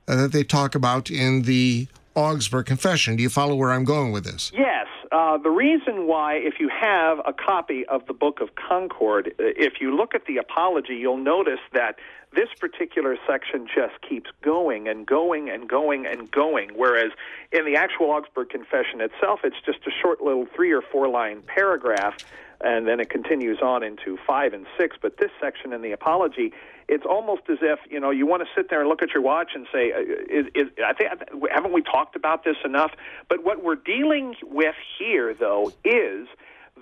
uh, 0.07 0.15
that 0.15 0.31
they 0.31 0.43
talk 0.43 0.75
about 0.75 1.09
in 1.09 1.43
the 1.43 1.87
Augsburg 2.15 2.65
Confession? 2.65 3.15
Do 3.15 3.23
you 3.23 3.29
follow 3.29 3.55
where 3.55 3.71
I'm 3.71 3.85
going 3.85 4.11
with 4.11 4.23
this? 4.23 4.51
Yes. 4.55 4.87
Uh, 5.13 5.37
the 5.37 5.49
reason 5.51 6.07
why, 6.07 6.33
if 6.33 6.55
you 6.59 6.69
have 6.69 7.19
a 7.19 7.33
copy 7.33 7.85
of 7.85 8.01
the 8.07 8.13
Book 8.13 8.41
of 8.41 8.49
Concord, 8.55 9.27
uh, 9.27 9.31
if 9.37 9.73
you 9.79 9.95
look 9.95 10.15
at 10.15 10.25
the 10.25 10.37
Apology, 10.37 10.95
you'll 10.95 11.17
notice 11.17 11.59
that 11.71 11.97
this 12.35 12.49
particular 12.59 13.17
section 13.27 13.67
just 13.67 14.01
keeps 14.07 14.29
going 14.41 14.87
and 14.87 15.05
going 15.05 15.49
and 15.49 15.67
going 15.67 16.05
and 16.05 16.29
going. 16.31 16.71
Whereas 16.75 17.11
in 17.51 17.65
the 17.65 17.75
actual 17.75 18.11
Augsburg 18.11 18.49
Confession 18.49 19.01
itself, 19.01 19.41
it's 19.43 19.61
just 19.65 19.79
a 19.87 19.91
short 20.01 20.21
little 20.21 20.47
three 20.55 20.71
or 20.71 20.81
four 20.81 21.07
line 21.09 21.41
paragraph, 21.41 22.17
and 22.61 22.87
then 22.87 22.99
it 22.99 23.09
continues 23.09 23.59
on 23.61 23.83
into 23.83 24.17
five 24.25 24.53
and 24.53 24.65
six. 24.77 24.97
But 25.01 25.17
this 25.17 25.31
section 25.41 25.73
in 25.73 25.81
the 25.81 25.91
Apology 25.91 26.53
it's 26.87 27.05
almost 27.05 27.43
as 27.49 27.59
if 27.61 27.79
you 27.89 27.99
know 27.99 28.11
you 28.11 28.25
want 28.25 28.43
to 28.43 28.49
sit 28.55 28.69
there 28.69 28.81
and 28.81 28.89
look 28.89 29.01
at 29.01 29.11
your 29.13 29.23
watch 29.23 29.51
and 29.55 29.65
say, 29.71 29.91
uh, 29.91 29.99
is, 30.29 30.47
is, 30.53 30.67
I 30.85 30.93
think 30.93 31.11
haven't 31.51 31.73
we 31.73 31.81
talked 31.81 32.15
about 32.15 32.43
this 32.43 32.57
enough? 32.65 32.91
But 33.29 33.43
what 33.43 33.63
we're 33.63 33.75
dealing 33.75 34.35
with 34.43 34.75
here, 34.99 35.33
though, 35.33 35.71
is 35.85 36.27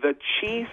the 0.01 0.15
chief 0.39 0.67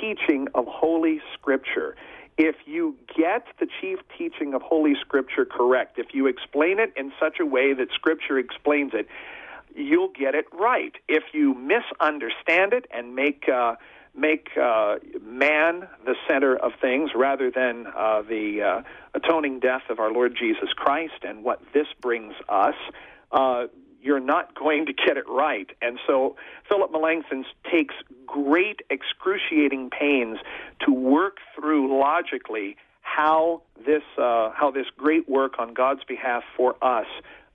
teaching 0.00 0.48
of 0.54 0.66
Holy 0.66 1.20
Scripture. 1.34 1.96
If 2.42 2.56
you 2.64 2.96
get 3.14 3.44
the 3.58 3.66
chief 3.82 3.98
teaching 4.16 4.54
of 4.54 4.62
Holy 4.62 4.94
Scripture 4.98 5.44
correct, 5.44 5.98
if 5.98 6.14
you 6.14 6.26
explain 6.26 6.78
it 6.78 6.90
in 6.96 7.12
such 7.20 7.38
a 7.38 7.44
way 7.44 7.74
that 7.74 7.88
Scripture 7.92 8.38
explains 8.38 8.92
it, 8.94 9.08
you'll 9.76 10.08
get 10.08 10.34
it 10.34 10.46
right. 10.50 10.94
If 11.06 11.22
you 11.34 11.52
misunderstand 11.52 12.72
it 12.72 12.86
and 12.90 13.14
make 13.14 13.46
uh, 13.46 13.74
make 14.14 14.48
uh, 14.56 14.96
man 15.20 15.86
the 16.06 16.14
center 16.26 16.56
of 16.56 16.72
things 16.80 17.10
rather 17.14 17.50
than 17.50 17.86
uh, 17.88 18.22
the 18.22 18.62
uh, 18.62 18.82
atoning 19.12 19.60
death 19.60 19.82
of 19.90 19.98
our 19.98 20.10
Lord 20.10 20.34
Jesus 20.34 20.72
Christ 20.74 21.22
and 21.22 21.44
what 21.44 21.60
this 21.74 21.88
brings 22.00 22.32
us, 22.48 22.74
uh, 23.32 23.66
you're 24.02 24.20
not 24.20 24.54
going 24.54 24.86
to 24.86 24.92
get 24.92 25.16
it 25.16 25.28
right. 25.28 25.70
And 25.82 25.98
so 26.06 26.36
Philip 26.68 26.90
Melanchthon 26.92 27.44
takes 27.70 27.94
great, 28.26 28.80
excruciating 28.90 29.90
pains 29.90 30.38
to 30.86 30.92
work 30.92 31.38
through 31.54 31.98
logically 31.98 32.76
how 33.02 33.62
this 33.84 34.02
uh, 34.18 34.50
how 34.50 34.70
this 34.70 34.86
great 34.96 35.28
work 35.28 35.58
on 35.58 35.74
God's 35.74 36.04
behalf 36.04 36.44
for 36.56 36.76
us 36.82 37.06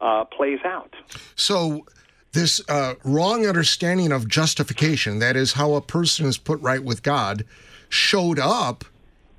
uh, 0.02 0.26
plays 0.26 0.60
out. 0.66 0.94
So 1.36 1.86
this 2.34 2.62
uh, 2.68 2.96
wrong 3.04 3.46
understanding 3.48 4.12
of 4.12 4.28
justification, 4.28 5.20
that 5.20 5.36
is, 5.36 5.54
how 5.54 5.74
a 5.74 5.82
person 5.82 6.26
is 6.26 6.38
put 6.38 6.60
right 6.60 6.84
with 6.84 7.02
God, 7.02 7.46
showed 7.90 8.40
up 8.40 8.84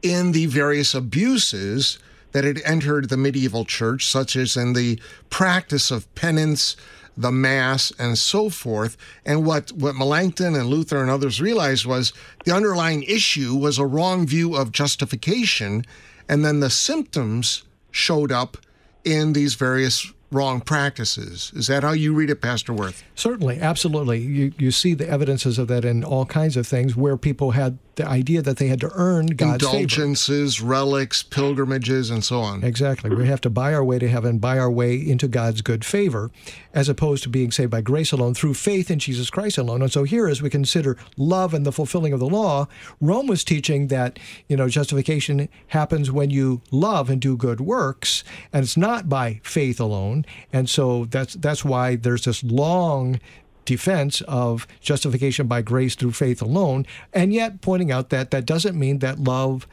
in 0.02 0.32
the 0.32 0.46
various 0.46 0.94
abuses 0.94 1.98
that 2.36 2.44
had 2.44 2.60
entered 2.66 3.08
the 3.08 3.16
medieval 3.16 3.64
church, 3.64 4.04
such 4.04 4.36
as 4.36 4.58
in 4.58 4.74
the 4.74 5.00
practice 5.30 5.90
of 5.90 6.14
penance, 6.14 6.76
the 7.16 7.32
Mass, 7.32 7.90
and 7.98 8.18
so 8.18 8.50
forth. 8.50 8.98
And 9.24 9.46
what, 9.46 9.72
what 9.72 9.94
Melanchthon 9.94 10.54
and 10.54 10.66
Luther 10.66 11.00
and 11.00 11.10
others 11.10 11.40
realized 11.40 11.86
was 11.86 12.12
the 12.44 12.54
underlying 12.54 13.04
issue 13.04 13.54
was 13.54 13.78
a 13.78 13.86
wrong 13.86 14.26
view 14.26 14.54
of 14.54 14.70
justification, 14.70 15.86
and 16.28 16.44
then 16.44 16.60
the 16.60 16.68
symptoms 16.68 17.62
showed 17.90 18.30
up 18.30 18.58
in 19.02 19.32
these 19.32 19.54
various 19.54 20.12
wrong 20.30 20.60
practices. 20.60 21.52
Is 21.56 21.68
that 21.68 21.84
how 21.84 21.92
you 21.92 22.12
read 22.12 22.28
it, 22.28 22.42
Pastor 22.42 22.74
Woerth? 22.74 23.02
Certainly, 23.14 23.60
absolutely. 23.60 24.18
You, 24.18 24.52
you 24.58 24.70
see 24.72 24.92
the 24.92 25.08
evidences 25.08 25.58
of 25.58 25.68
that 25.68 25.86
in 25.86 26.04
all 26.04 26.26
kinds 26.26 26.58
of 26.58 26.66
things 26.66 26.94
where 26.94 27.16
people 27.16 27.52
had 27.52 27.78
the 27.96 28.06
idea 28.06 28.42
that 28.42 28.58
they 28.58 28.68
had 28.68 28.80
to 28.80 28.90
earn 28.94 29.26
God's 29.26 29.64
indulgences, 29.64 30.56
favor. 30.56 30.68
relics, 30.68 31.22
pilgrimages, 31.22 32.10
and 32.10 32.22
so 32.22 32.40
on. 32.40 32.62
Exactly. 32.62 33.14
We 33.14 33.26
have 33.26 33.40
to 33.40 33.50
buy 33.50 33.74
our 33.74 33.82
way 33.82 33.98
to 33.98 34.08
heaven, 34.08 34.38
buy 34.38 34.58
our 34.58 34.70
way 34.70 34.96
into 34.96 35.28
God's 35.28 35.62
good 35.62 35.84
favor, 35.84 36.30
as 36.74 36.88
opposed 36.90 37.22
to 37.24 37.30
being 37.30 37.50
saved 37.50 37.70
by 37.70 37.80
grace 37.80 38.12
alone 38.12 38.34
through 38.34 38.54
faith 38.54 38.90
in 38.90 38.98
Jesus 38.98 39.30
Christ 39.30 39.56
alone. 39.56 39.80
And 39.80 39.90
so 39.90 40.04
here, 40.04 40.28
as 40.28 40.42
we 40.42 40.50
consider 40.50 40.98
love 41.16 41.54
and 41.54 41.64
the 41.64 41.72
fulfilling 41.72 42.12
of 42.12 42.20
the 42.20 42.28
law, 42.28 42.68
Rome 43.00 43.26
was 43.26 43.44
teaching 43.44 43.88
that 43.88 44.18
you 44.46 44.56
know 44.56 44.68
justification 44.68 45.48
happens 45.68 46.10
when 46.10 46.30
you 46.30 46.60
love 46.70 47.08
and 47.08 47.20
do 47.20 47.36
good 47.36 47.60
works, 47.60 48.24
and 48.52 48.62
it's 48.62 48.76
not 48.76 49.08
by 49.08 49.40
faith 49.42 49.80
alone. 49.80 50.26
And 50.52 50.68
so 50.68 51.06
that's 51.06 51.34
that's 51.34 51.64
why 51.64 51.96
there's 51.96 52.24
this 52.24 52.44
long 52.44 53.20
defense 53.66 54.20
of 54.22 54.66
justification 54.80 55.46
by 55.46 55.62
grace 55.62 55.94
through 55.94 56.12
faith 56.12 56.40
alone, 56.40 56.86
and 57.12 57.32
yet 57.32 57.60
pointing 57.60 57.92
out 57.92 58.10
that 58.10 58.30
that 58.30 58.46
doesn't 58.46 58.78
mean 58.78 59.00
that 59.00 59.18
love 59.18 59.66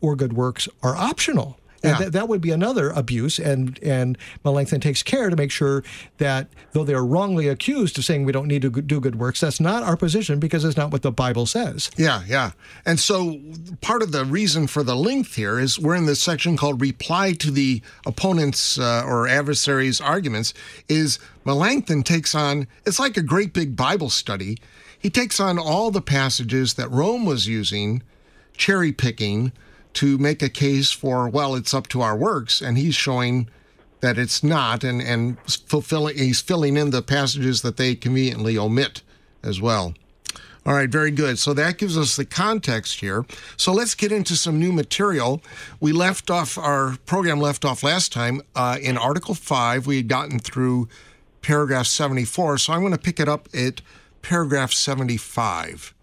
or 0.00 0.16
good 0.16 0.32
works 0.32 0.68
are 0.82 0.96
optional. 0.96 1.59
And 1.82 1.92
yeah. 1.92 1.98
th- 1.98 2.12
that 2.12 2.28
would 2.28 2.40
be 2.40 2.50
another 2.50 2.90
abuse. 2.90 3.38
And, 3.38 3.78
and 3.82 4.18
Melanchthon 4.44 4.80
takes 4.80 5.02
care 5.02 5.30
to 5.30 5.36
make 5.36 5.50
sure 5.50 5.82
that 6.18 6.48
though 6.72 6.84
they 6.84 6.94
are 6.94 7.04
wrongly 7.04 7.48
accused 7.48 7.98
of 7.98 8.04
saying 8.04 8.24
we 8.24 8.32
don't 8.32 8.48
need 8.48 8.62
to 8.62 8.70
do 8.70 9.00
good 9.00 9.16
works, 9.16 9.40
that's 9.40 9.60
not 9.60 9.82
our 9.82 9.96
position 9.96 10.38
because 10.38 10.64
it's 10.64 10.76
not 10.76 10.90
what 10.90 11.02
the 11.02 11.10
Bible 11.10 11.46
says. 11.46 11.90
Yeah, 11.96 12.22
yeah. 12.26 12.52
And 12.84 13.00
so 13.00 13.40
part 13.80 14.02
of 14.02 14.12
the 14.12 14.24
reason 14.24 14.66
for 14.66 14.82
the 14.82 14.96
length 14.96 15.36
here 15.36 15.58
is 15.58 15.78
we're 15.78 15.94
in 15.94 16.06
this 16.06 16.20
section 16.20 16.56
called 16.56 16.80
Reply 16.80 17.32
to 17.34 17.50
the 17.50 17.82
Opponent's 18.06 18.78
uh, 18.78 19.02
or 19.06 19.26
Adversary's 19.26 20.00
Arguments, 20.00 20.52
is 20.88 21.18
Melanchthon 21.44 22.02
takes 22.02 22.34
on, 22.34 22.66
it's 22.84 22.98
like 22.98 23.16
a 23.16 23.22
great 23.22 23.52
big 23.52 23.76
Bible 23.76 24.10
study. 24.10 24.58
He 24.98 25.08
takes 25.08 25.40
on 25.40 25.58
all 25.58 25.90
the 25.90 26.02
passages 26.02 26.74
that 26.74 26.90
Rome 26.90 27.24
was 27.24 27.46
using, 27.46 28.02
cherry 28.56 28.92
picking 28.92 29.52
to 29.94 30.18
make 30.18 30.42
a 30.42 30.48
case 30.48 30.92
for, 30.92 31.28
well, 31.28 31.54
it's 31.54 31.74
up 31.74 31.88
to 31.88 32.00
our 32.00 32.16
works, 32.16 32.60
and 32.60 32.78
he's 32.78 32.94
showing 32.94 33.48
that 34.00 34.18
it's 34.18 34.42
not, 34.42 34.82
and, 34.82 35.00
and 35.02 35.36
fulfilling, 35.48 36.16
he's 36.16 36.40
filling 36.40 36.76
in 36.76 36.90
the 36.90 37.02
passages 37.02 37.62
that 37.62 37.76
they 37.76 37.94
conveniently 37.94 38.56
omit 38.56 39.02
as 39.42 39.60
well. 39.60 39.94
All 40.66 40.74
right, 40.74 40.90
very 40.90 41.10
good. 41.10 41.38
So 41.38 41.54
that 41.54 41.78
gives 41.78 41.96
us 41.96 42.16
the 42.16 42.24
context 42.24 43.00
here. 43.00 43.24
So 43.56 43.72
let's 43.72 43.94
get 43.94 44.12
into 44.12 44.36
some 44.36 44.58
new 44.58 44.72
material. 44.72 45.42
We 45.80 45.92
left 45.92 46.30
off, 46.30 46.58
our 46.58 46.96
program 47.06 47.40
left 47.40 47.64
off 47.64 47.82
last 47.82 48.12
time 48.12 48.42
uh, 48.54 48.78
in 48.80 48.98
Article 48.98 49.34
5. 49.34 49.86
We 49.86 49.96
had 49.96 50.08
gotten 50.08 50.38
through 50.38 50.88
paragraph 51.40 51.86
74, 51.86 52.58
so 52.58 52.72
I'm 52.74 52.80
going 52.80 52.92
to 52.92 52.98
pick 52.98 53.18
it 53.18 53.28
up 53.28 53.48
at 53.54 53.80
paragraph 54.20 54.72
75. 54.72 55.94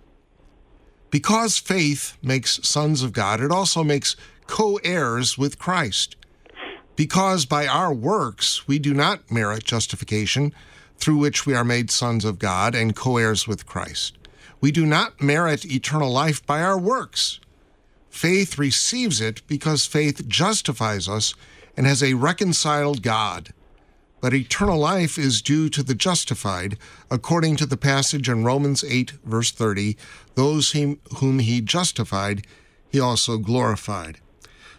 Because 1.09 1.57
faith 1.57 2.17
makes 2.21 2.59
sons 2.67 3.03
of 3.03 3.13
God, 3.13 3.41
it 3.41 3.51
also 3.51 3.83
makes 3.83 4.15
co 4.45 4.75
heirs 4.83 5.37
with 5.37 5.59
Christ. 5.59 6.15
Because 6.95 7.45
by 7.45 7.67
our 7.67 7.93
works 7.93 8.67
we 8.67 8.79
do 8.79 8.93
not 8.93 9.31
merit 9.31 9.63
justification, 9.63 10.53
through 10.97 11.17
which 11.17 11.45
we 11.45 11.53
are 11.53 11.63
made 11.63 11.91
sons 11.91 12.25
of 12.25 12.39
God 12.39 12.75
and 12.75 12.95
co 12.95 13.17
heirs 13.17 13.47
with 13.47 13.65
Christ. 13.65 14.17
We 14.59 14.71
do 14.71 14.85
not 14.85 15.21
merit 15.21 15.65
eternal 15.65 16.11
life 16.11 16.45
by 16.45 16.61
our 16.61 16.77
works. 16.77 17.39
Faith 18.09 18.57
receives 18.57 19.21
it 19.21 19.43
because 19.47 19.85
faith 19.85 20.27
justifies 20.27 21.07
us 21.07 21.35
and 21.75 21.85
has 21.85 22.01
a 22.01 22.15
reconciled 22.15 23.03
God. 23.03 23.53
But 24.19 24.33
eternal 24.33 24.79
life 24.79 25.17
is 25.17 25.41
due 25.41 25.69
to 25.69 25.83
the 25.83 25.93
justified, 25.93 26.77
according 27.11 27.55
to 27.57 27.65
the 27.65 27.77
passage 27.77 28.27
in 28.27 28.43
Romans 28.43 28.83
8, 28.83 29.11
verse 29.23 29.51
30 29.51 29.95
those 30.35 30.71
whom 30.71 31.39
he 31.39 31.61
justified, 31.61 32.45
he 32.91 32.99
also 32.99 33.39
glorified. 33.39 34.19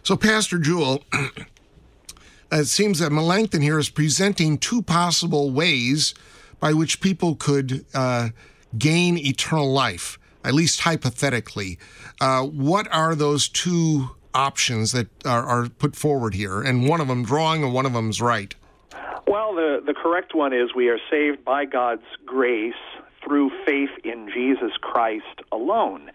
So, 0.03 0.15
Pastor 0.15 0.57
Juhl, 0.57 1.03
it 2.51 2.65
seems 2.65 2.99
that 2.99 3.11
Melanchthon 3.11 3.61
here 3.61 3.77
is 3.77 3.89
presenting 3.89 4.57
two 4.57 4.81
possible 4.81 5.51
ways 5.51 6.15
by 6.61 6.71
which 6.73 7.01
people 7.01 7.35
could 7.35 7.85
uh, 7.93 8.29
gain 8.77 9.17
eternal 9.17 9.71
life, 9.71 10.17
at 10.45 10.53
least 10.53 10.81
hypothetically. 10.81 11.77
Uh, 12.21 12.43
what 12.43 12.87
are 12.93 13.13
those 13.13 13.49
two 13.49 14.11
options 14.33 14.93
that 14.93 15.07
are, 15.25 15.45
are, 15.45 15.67
put 15.67 15.95
forward 15.95 16.35
here? 16.35 16.61
And 16.61 16.87
one 16.87 17.01
of 17.01 17.09
them 17.09 17.23
drawing 17.23 17.63
and 17.63 17.73
one 17.73 17.85
of 17.85 17.91
them's 17.93 18.21
right. 18.21 18.55
Well, 19.29 19.53
the, 19.53 19.79
the 19.85 19.93
correct 19.93 20.33
one 20.33 20.53
is 20.53 20.73
we 20.75 20.89
are 20.89 20.97
saved 21.11 21.45
by 21.45 21.65
God's 21.65 22.01
grace 22.25 22.73
through 23.23 23.51
faith 23.63 23.91
in 24.03 24.27
Jesus 24.33 24.71
Christ 24.81 25.43
alone. 25.51 26.09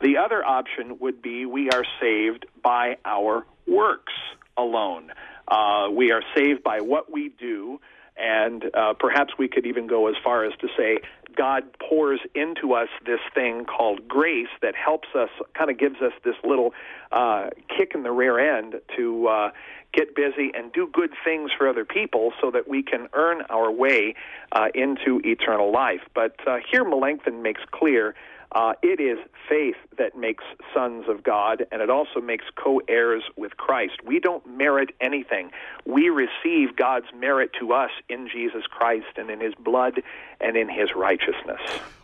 The 0.00 0.18
other 0.18 0.44
option 0.44 1.00
would 1.00 1.20
be 1.20 1.46
we 1.46 1.68
are 1.70 1.82
saved 2.00 2.46
by 2.62 2.98
our 3.04 3.44
works 3.66 4.12
alone. 4.56 5.10
Uh, 5.48 5.88
we 5.92 6.12
are 6.12 6.22
saved 6.36 6.62
by 6.62 6.80
what 6.80 7.10
we 7.10 7.30
do, 7.40 7.80
and 8.20 8.64
uh, 8.74 8.92
perhaps 8.98 9.34
we 9.38 9.48
could 9.48 9.66
even 9.66 9.86
go 9.86 10.08
as 10.08 10.14
far 10.22 10.44
as 10.44 10.52
to 10.60 10.68
say 10.76 10.98
God 11.36 11.64
pours 11.78 12.20
into 12.34 12.74
us 12.74 12.88
this 13.06 13.20
thing 13.34 13.64
called 13.64 14.06
grace 14.08 14.48
that 14.62 14.74
helps 14.74 15.08
us, 15.14 15.30
kind 15.54 15.70
of 15.70 15.78
gives 15.78 15.96
us 16.02 16.12
this 16.24 16.34
little 16.44 16.74
uh, 17.12 17.50
kick 17.68 17.92
in 17.94 18.02
the 18.02 18.10
rear 18.10 18.38
end 18.38 18.74
to 18.96 19.28
uh, 19.28 19.50
get 19.92 20.14
busy 20.14 20.50
and 20.54 20.72
do 20.72 20.88
good 20.92 21.10
things 21.24 21.50
for 21.56 21.68
other 21.68 21.84
people 21.84 22.32
so 22.40 22.50
that 22.50 22.68
we 22.68 22.82
can 22.82 23.08
earn 23.12 23.42
our 23.50 23.70
way 23.70 24.14
uh, 24.52 24.68
into 24.74 25.20
eternal 25.24 25.72
life. 25.72 26.02
But 26.14 26.36
uh, 26.46 26.58
here 26.70 26.84
Melanchthon 26.84 27.42
makes 27.42 27.62
clear 27.70 28.14
uh, 28.52 28.72
it 28.82 29.00
is 29.00 29.18
faith 29.48 29.76
that 29.96 30.16
makes 30.16 30.44
sons 30.74 31.04
of 31.08 31.22
God, 31.22 31.66
and 31.70 31.80
it 31.80 31.90
also 31.90 32.20
makes 32.20 32.44
co 32.56 32.80
heirs 32.88 33.22
with 33.36 33.56
Christ. 33.56 33.94
We 34.04 34.18
don't 34.18 34.44
merit 34.46 34.90
anything. 35.00 35.50
We 35.86 36.08
receive 36.08 36.74
God's 36.76 37.06
merit 37.14 37.50
to 37.60 37.72
us 37.72 37.90
in 38.08 38.28
Jesus 38.28 38.64
Christ 38.68 39.16
and 39.16 39.30
in 39.30 39.40
his 39.40 39.54
blood 39.54 40.02
and 40.40 40.56
in 40.56 40.68
his 40.68 40.90
righteousness. 40.96 41.60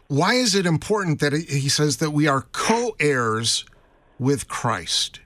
Why 0.09 0.35
is 0.35 0.55
it 0.55 0.67
important 0.67 1.19
that 1.19 1.33
he 1.33 1.69
says 1.69 1.97
that 1.97 2.11
we 2.11 2.29
are 2.29 2.43
co 2.53 2.95
heirs 3.01 3.65
with 4.19 4.47
Christ? 4.47 5.21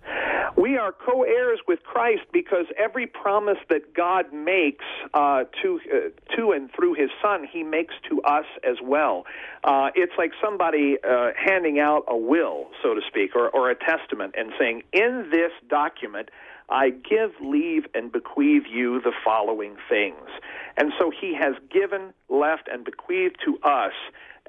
We 0.56 0.78
are 0.78 0.92
co 0.92 1.22
heirs 1.22 1.59
Christ 1.90 2.22
because 2.32 2.66
every 2.78 3.06
promise 3.06 3.58
that 3.68 3.94
God 3.94 4.32
makes 4.32 4.84
uh, 5.12 5.44
to, 5.60 5.80
uh, 5.92 6.36
to 6.36 6.52
and 6.52 6.70
through 6.72 6.94
His 6.94 7.10
Son, 7.20 7.44
He 7.50 7.64
makes 7.64 7.94
to 8.08 8.22
us 8.22 8.44
as 8.62 8.76
well. 8.80 9.24
Uh, 9.64 9.90
it's 9.96 10.12
like 10.16 10.30
somebody 10.42 10.98
uh, 11.02 11.30
handing 11.36 11.80
out 11.80 12.04
a 12.06 12.16
will, 12.16 12.68
so 12.80 12.94
to 12.94 13.00
speak, 13.08 13.34
or, 13.34 13.48
or 13.48 13.70
a 13.70 13.74
testament, 13.74 14.36
and 14.38 14.52
saying, 14.56 14.82
In 14.92 15.30
this 15.32 15.50
document, 15.68 16.28
I 16.70 16.90
give, 16.90 17.32
leave, 17.40 17.86
and 17.94 18.12
bequeath 18.12 18.64
you 18.70 19.00
the 19.00 19.12
following 19.24 19.76
things. 19.88 20.28
And 20.76 20.92
so 20.98 21.10
He 21.10 21.34
has 21.34 21.54
given, 21.70 22.12
left, 22.28 22.68
and 22.72 22.84
bequeathed 22.84 23.36
to 23.44 23.58
us 23.68 23.92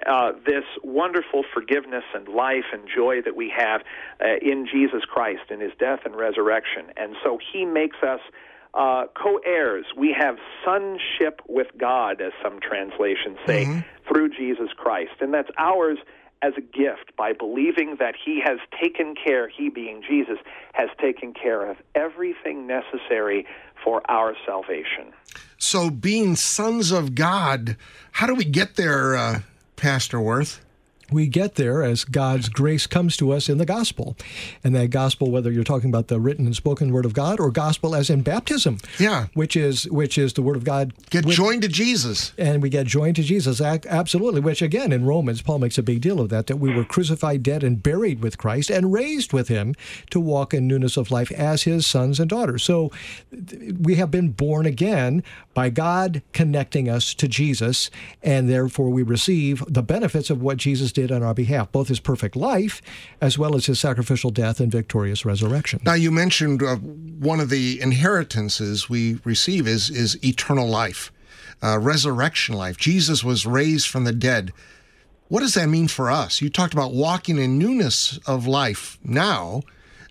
uh, 0.05 0.31
this 0.45 0.63
wonderful 0.84 1.43
forgiveness 1.53 2.03
and 2.13 2.27
life 2.27 2.65
and 2.73 2.84
joy 2.93 3.21
that 3.21 3.36
we 3.36 3.53
have 3.55 3.81
uh, 4.19 4.38
in 4.41 4.67
Jesus 4.71 5.03
Christ 5.05 5.51
in 5.51 5.60
his 5.60 5.71
death 5.79 5.99
and 6.05 6.15
resurrection. 6.15 6.86
And 6.97 7.15
so 7.23 7.38
he 7.53 7.65
makes 7.65 7.97
us 8.01 8.19
uh, 8.73 9.05
co 9.13 9.39
heirs. 9.45 9.86
We 9.97 10.15
have 10.17 10.38
sonship 10.65 11.41
with 11.47 11.67
God, 11.77 12.21
as 12.21 12.31
some 12.41 12.60
translations 12.62 13.38
say, 13.45 13.65
mm-hmm. 13.65 13.79
through 14.07 14.29
Jesus 14.29 14.69
Christ. 14.75 15.12
And 15.19 15.34
that's 15.34 15.49
ours 15.57 15.97
as 16.41 16.54
a 16.58 16.62
gift 16.62 17.15
by 17.17 17.34
believing 17.34 17.97
that 17.99 18.15
he 18.23 18.41
has 18.43 18.58
taken 18.82 19.15
care, 19.15 19.47
he 19.47 19.69
being 19.69 20.01
Jesus, 20.08 20.38
has 20.73 20.89
taken 20.99 21.34
care 21.34 21.69
of 21.69 21.77
everything 21.95 22.67
necessary 22.67 23.45
for 23.84 24.01
our 24.10 24.36
salvation. 24.45 25.13
So, 25.58 25.89
being 25.89 26.36
sons 26.36 26.91
of 26.91 27.13
God, 27.15 27.77
how 28.12 28.27
do 28.27 28.34
we 28.34 28.45
get 28.45 28.75
there, 28.75 29.15
uh, 29.15 29.41
Pastor 29.75 30.17
Woerth? 30.17 30.60
We 31.12 31.28
get 31.28 31.56
there 31.56 31.84
as 31.84 32.04
God's 32.04 32.50
grace 32.50 32.88
comes 32.88 33.17
to 33.17 33.32
us 33.32 33.50
in 33.50 33.58
the 33.58 33.65
gospel. 33.65 34.15
And 34.63 34.76
that 34.76 34.89
gospel, 34.89 35.32
whether 35.32 35.52
you're 35.52 35.63
talking 35.63 35.89
about 35.89 36.08
the 36.08 36.19
written 36.19 36.45
and 36.45 36.56
spoken 36.56 36.91
word 36.91 37.06
of 37.06 37.13
God 37.13 37.39
or 37.39 37.52
gospel 37.52 37.95
as 37.95 38.10
in 38.10 38.21
baptism. 38.21 38.78
Yeah. 39.00 39.28
Which 39.34 39.56
is 39.56 39.89
which 39.89 40.17
is 40.17 40.34
the 40.34 40.41
word 40.41 40.56
of 40.56 40.63
God. 40.63 40.93
Get 41.10 41.26
with, 41.26 41.36
joined 41.36 41.62
to 41.63 41.67
Jesus. 41.67 42.34
And 42.38 42.62
we 42.62 42.69
get 42.69 42.88
joined 42.88 43.15
to 43.17 43.24
Jesus. 43.24 43.62
Absolutely. 43.62 44.41
Which 44.41 44.62
again 44.62 44.91
in 44.91 45.06
Romans, 45.06 45.41
Paul 45.41 45.60
makes 45.60 45.78
a 45.78 45.84
big 45.84 46.02
deal 46.02 46.19
of 46.19 46.30
that, 46.30 46.47
that 46.47 46.58
we 46.58 46.74
were 46.74 46.86
crucified, 46.86 47.43
dead, 47.43 47.63
and 47.63 47.82
buried 47.82 48.21
with 48.21 48.38
Christ 48.38 48.69
and 48.69 48.93
raised 48.93 49.34
with 49.34 49.47
him 49.47 49.76
to 50.10 50.19
walk 50.19 50.54
in 50.54 50.67
newness 50.67 50.97
of 50.97 51.12
life 51.12 51.32
as 51.32 51.63
his 51.63 51.88
sons 51.88 52.19
and 52.19 52.30
daughters. 52.30 52.63
So 52.63 52.91
we 53.80 53.95
have 53.95 54.12
been 54.12 54.30
born 54.30 54.65
again 54.65 55.24
by 55.54 55.69
God 55.69 56.21
connecting 56.34 56.89
us 56.89 57.13
to 57.15 57.28
Jesus, 57.28 57.89
and 58.21 58.50
therefore 58.50 58.89
we 58.89 59.04
receive 59.04 59.63
the 59.67 59.82
benefits 59.82 60.30
of 60.30 60.41
what 60.41 60.58
Jesus 60.58 60.91
did 60.91 61.00
on 61.09 61.23
our 61.23 61.33
behalf, 61.33 61.71
both 61.71 61.87
his 61.87 62.01
perfect 62.01 62.35
life 62.35 62.81
as 63.21 63.37
well 63.37 63.55
as 63.55 63.67
his 63.67 63.79
sacrificial 63.79 64.29
death 64.29 64.59
and 64.59 64.69
victorious 64.69 65.23
resurrection. 65.23 65.79
Now, 65.85 65.93
you 65.93 66.11
mentioned 66.11 66.61
uh, 66.61 66.75
one 66.75 67.39
of 67.39 67.49
the 67.49 67.79
inheritances 67.79 68.89
we 68.89 69.19
receive 69.23 69.67
is, 69.67 69.89
is 69.89 70.21
eternal 70.21 70.67
life, 70.67 71.13
uh, 71.63 71.79
resurrection 71.79 72.55
life. 72.55 72.77
Jesus 72.77 73.23
was 73.23 73.45
raised 73.45 73.87
from 73.87 74.03
the 74.03 74.11
dead. 74.11 74.51
What 75.29 75.39
does 75.39 75.53
that 75.53 75.69
mean 75.69 75.87
for 75.87 76.11
us? 76.11 76.41
You 76.41 76.49
talked 76.49 76.73
about 76.73 76.93
walking 76.93 77.37
in 77.37 77.57
newness 77.57 78.19
of 78.27 78.47
life 78.47 78.99
now. 79.01 79.61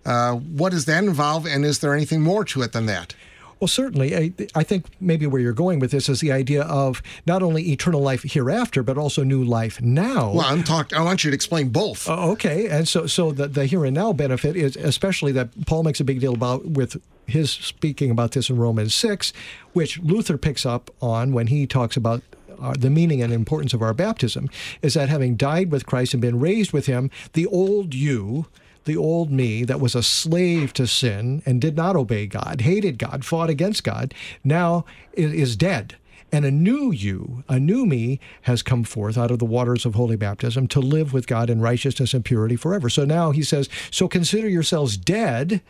Uh, 0.06 0.32
what 0.32 0.72
does 0.72 0.86
that 0.86 1.04
involve, 1.04 1.46
and 1.46 1.62
is 1.62 1.80
there 1.80 1.94
anything 1.94 2.22
more 2.22 2.42
to 2.46 2.62
it 2.62 2.72
than 2.72 2.86
that? 2.86 3.14
Well, 3.60 3.68
certainly. 3.68 4.16
I, 4.16 4.32
I, 4.54 4.62
think 4.62 4.86
maybe 5.00 5.26
where 5.26 5.40
you're 5.40 5.52
going 5.52 5.80
with 5.80 5.90
this 5.90 6.08
is 6.08 6.20
the 6.20 6.32
idea 6.32 6.62
of 6.62 7.02
not 7.26 7.42
only 7.42 7.70
eternal 7.70 8.00
life 8.00 8.22
hereafter, 8.22 8.82
but 8.82 8.96
also 8.96 9.22
new 9.22 9.44
life 9.44 9.82
now. 9.82 10.32
Well, 10.32 10.46
I'm 10.46 10.64
talking. 10.64 10.96
I 10.96 11.02
want 11.02 11.24
you 11.24 11.30
to 11.30 11.34
explain 11.34 11.68
both. 11.68 12.08
Uh, 12.08 12.30
okay, 12.30 12.68
and 12.68 12.88
so 12.88 13.06
so 13.06 13.32
the, 13.32 13.48
the 13.48 13.66
here 13.66 13.84
and 13.84 13.94
now 13.94 14.14
benefit 14.14 14.56
is 14.56 14.76
especially 14.76 15.32
that 15.32 15.66
Paul 15.66 15.82
makes 15.82 16.00
a 16.00 16.04
big 16.04 16.20
deal 16.20 16.32
about 16.32 16.64
with 16.64 17.00
his 17.26 17.50
speaking 17.50 18.10
about 18.10 18.32
this 18.32 18.48
in 18.48 18.56
Romans 18.56 18.94
six, 18.94 19.34
which 19.74 19.98
Luther 20.00 20.38
picks 20.38 20.64
up 20.64 20.90
on 21.02 21.34
when 21.34 21.48
he 21.48 21.66
talks 21.66 21.98
about 21.98 22.22
uh, 22.60 22.74
the 22.78 22.90
meaning 22.90 23.22
and 23.22 23.32
importance 23.32 23.74
of 23.74 23.82
our 23.82 23.94
baptism 23.94 24.48
is 24.80 24.94
that 24.94 25.08
having 25.08 25.36
died 25.36 25.70
with 25.70 25.86
Christ 25.86 26.14
and 26.14 26.20
been 26.20 26.40
raised 26.40 26.72
with 26.72 26.86
him, 26.86 27.10
the 27.34 27.46
old 27.46 27.94
you, 27.94 28.46
the 28.84 28.96
old 28.96 29.30
me 29.30 29.64
that 29.64 29.80
was 29.80 29.94
a 29.94 30.02
slave 30.02 30.72
to 30.74 30.86
sin 30.86 31.42
and 31.46 31.60
did 31.60 31.76
not 31.76 31.96
obey 31.96 32.26
God, 32.26 32.62
hated 32.62 32.98
God, 32.98 33.24
fought 33.24 33.50
against 33.50 33.84
God, 33.84 34.14
now 34.44 34.84
is 35.12 35.56
dead. 35.56 35.96
And 36.32 36.44
a 36.44 36.50
new 36.50 36.92
you, 36.92 37.42
a 37.48 37.58
new 37.58 37.84
me, 37.84 38.20
has 38.42 38.62
come 38.62 38.84
forth 38.84 39.18
out 39.18 39.32
of 39.32 39.40
the 39.40 39.44
waters 39.44 39.84
of 39.84 39.94
holy 39.94 40.16
baptism 40.16 40.68
to 40.68 40.80
live 40.80 41.12
with 41.12 41.26
God 41.26 41.50
in 41.50 41.60
righteousness 41.60 42.14
and 42.14 42.24
purity 42.24 42.56
forever. 42.56 42.88
So 42.88 43.04
now 43.04 43.32
he 43.32 43.42
says, 43.42 43.68
So 43.90 44.06
consider 44.06 44.48
yourselves 44.48 44.96
dead 44.96 45.60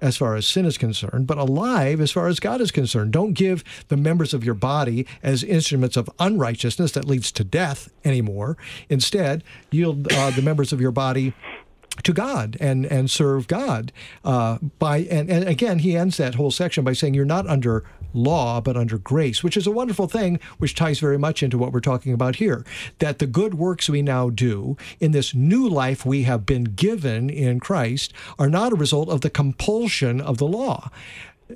as 0.00 0.16
far 0.16 0.34
as 0.34 0.46
sin 0.46 0.64
is 0.64 0.78
concerned, 0.78 1.26
but 1.26 1.38
alive 1.38 2.00
as 2.00 2.10
far 2.10 2.26
as 2.28 2.40
God 2.40 2.60
is 2.60 2.70
concerned. 2.70 3.12
Don't 3.12 3.34
give 3.34 3.62
the 3.88 3.96
members 3.96 4.32
of 4.32 4.44
your 4.44 4.54
body 4.54 5.06
as 5.22 5.42
instruments 5.42 5.96
of 5.96 6.10
unrighteousness 6.18 6.92
that 6.92 7.06
leads 7.06 7.30
to 7.32 7.44
death 7.44 7.90
anymore. 8.04 8.56
Instead, 8.88 9.44
yield 9.70 10.10
uh, 10.12 10.30
the 10.30 10.42
members 10.42 10.72
of 10.72 10.80
your 10.80 10.92
body 10.92 11.34
to 12.02 12.12
God 12.12 12.56
and 12.60 12.86
and 12.86 13.10
serve 13.10 13.48
God 13.48 13.92
uh, 14.24 14.58
by 14.78 14.98
and, 14.98 15.30
and 15.30 15.46
again 15.48 15.80
he 15.80 15.96
ends 15.96 16.16
that 16.16 16.34
whole 16.34 16.50
section 16.50 16.84
by 16.84 16.92
saying 16.92 17.14
you're 17.14 17.24
not 17.24 17.46
under 17.46 17.84
law 18.12 18.60
but 18.60 18.76
under 18.76 18.98
grace 18.98 19.42
which 19.42 19.56
is 19.56 19.66
a 19.66 19.70
wonderful 19.70 20.08
thing 20.08 20.40
which 20.58 20.74
ties 20.74 20.98
very 20.98 21.18
much 21.18 21.42
into 21.42 21.58
what 21.58 21.72
we're 21.72 21.80
talking 21.80 22.12
about 22.12 22.36
here 22.36 22.64
that 22.98 23.18
the 23.18 23.26
good 23.26 23.54
works 23.54 23.88
we 23.88 24.02
now 24.02 24.30
do 24.30 24.76
in 24.98 25.12
this 25.12 25.34
new 25.34 25.68
life 25.68 26.04
we 26.04 26.22
have 26.24 26.44
been 26.44 26.64
given 26.64 27.30
in 27.30 27.60
Christ 27.60 28.12
are 28.38 28.48
not 28.48 28.72
a 28.72 28.76
result 28.76 29.08
of 29.08 29.20
the 29.20 29.30
compulsion 29.30 30.20
of 30.20 30.38
the 30.38 30.46
law 30.46 30.90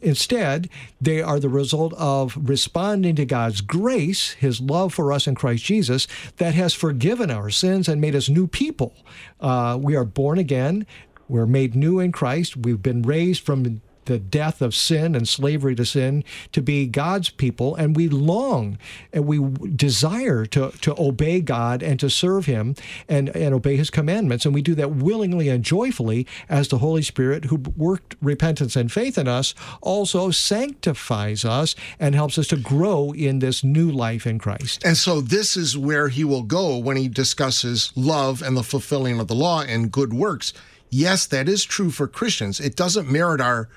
Instead, 0.02 0.68
they 1.00 1.20
are 1.22 1.40
the 1.40 1.48
result 1.48 1.92
of 1.94 2.37
responding 2.37 3.16
to 3.16 3.24
God's 3.24 3.61
grace, 3.61 4.33
His 4.33 4.61
love 4.61 4.94
for 4.94 5.12
us 5.12 5.26
in 5.26 5.35
Christ 5.35 5.64
Jesus, 5.64 6.07
that 6.37 6.54
has 6.54 6.74
forgiven 6.74 7.30
our 7.30 7.50
sins 7.50 7.88
and 7.88 8.00
made 8.00 8.14
us 8.14 8.28
new 8.28 8.46
people. 8.46 8.94
Uh, 9.40 9.78
we 9.80 9.96
are 9.96 10.04
born 10.04 10.38
again. 10.38 10.87
We're 11.28 11.46
made 11.46 11.74
new 11.74 12.00
in 12.00 12.12
Christ. 12.12 12.57
We've 12.57 12.83
been 12.83 13.02
raised 13.02 13.42
from 13.42 13.80
the 14.06 14.18
death 14.18 14.62
of 14.62 14.74
sin 14.74 15.14
and 15.14 15.28
slavery 15.28 15.74
to 15.74 15.84
sin 15.84 16.24
to 16.52 16.62
be 16.62 16.86
God's 16.86 17.30
people, 17.30 17.74
and 17.74 17.96
we 17.96 18.08
long 18.08 18.78
and 19.12 19.26
we 19.26 19.38
desire 19.70 20.46
to, 20.46 20.70
to 20.70 20.94
obey 20.98 21.40
God 21.40 21.82
and 21.82 21.98
to 22.00 22.10
serve 22.10 22.46
Him 22.46 22.74
and, 23.08 23.28
and 23.30 23.54
obey 23.54 23.76
His 23.76 23.90
commandments. 23.90 24.44
And 24.44 24.54
we 24.54 24.62
do 24.62 24.74
that 24.74 24.92
willingly 24.92 25.48
and 25.48 25.64
joyfully 25.64 26.26
as 26.48 26.68
the 26.68 26.78
Holy 26.78 27.02
Spirit, 27.02 27.46
who 27.46 27.56
worked 27.76 28.16
repentance 28.20 28.76
and 28.76 28.90
faith 28.90 29.18
in 29.18 29.28
us, 29.28 29.54
also 29.80 30.30
sanctifies 30.30 31.44
us 31.44 31.74
and 31.98 32.14
helps 32.14 32.38
us 32.38 32.46
to 32.48 32.56
grow 32.56 33.12
in 33.12 33.38
this 33.38 33.64
new 33.64 33.90
life 33.90 34.26
in 34.26 34.38
Christ. 34.38 34.84
And 34.84 34.96
so, 34.96 35.20
this 35.20 35.56
is 35.56 35.76
where 35.76 36.08
He 36.08 36.24
will 36.24 36.42
go 36.42 36.78
when 36.78 36.96
He 36.96 37.08
discusses 37.08 37.92
love 37.96 38.42
and 38.42 38.56
the 38.56 38.62
fulfilling 38.62 39.20
of 39.20 39.28
the 39.28 39.34
law 39.34 39.62
and 39.62 39.90
good 39.90 40.12
works. 40.12 40.52
Yes, 40.90 41.26
that 41.26 41.48
is 41.48 41.64
true 41.64 41.90
for 41.90 42.06
Christians. 42.06 42.60
It 42.60 42.76
doesn't 42.76 43.10
merit 43.10 43.40
our 43.40 43.68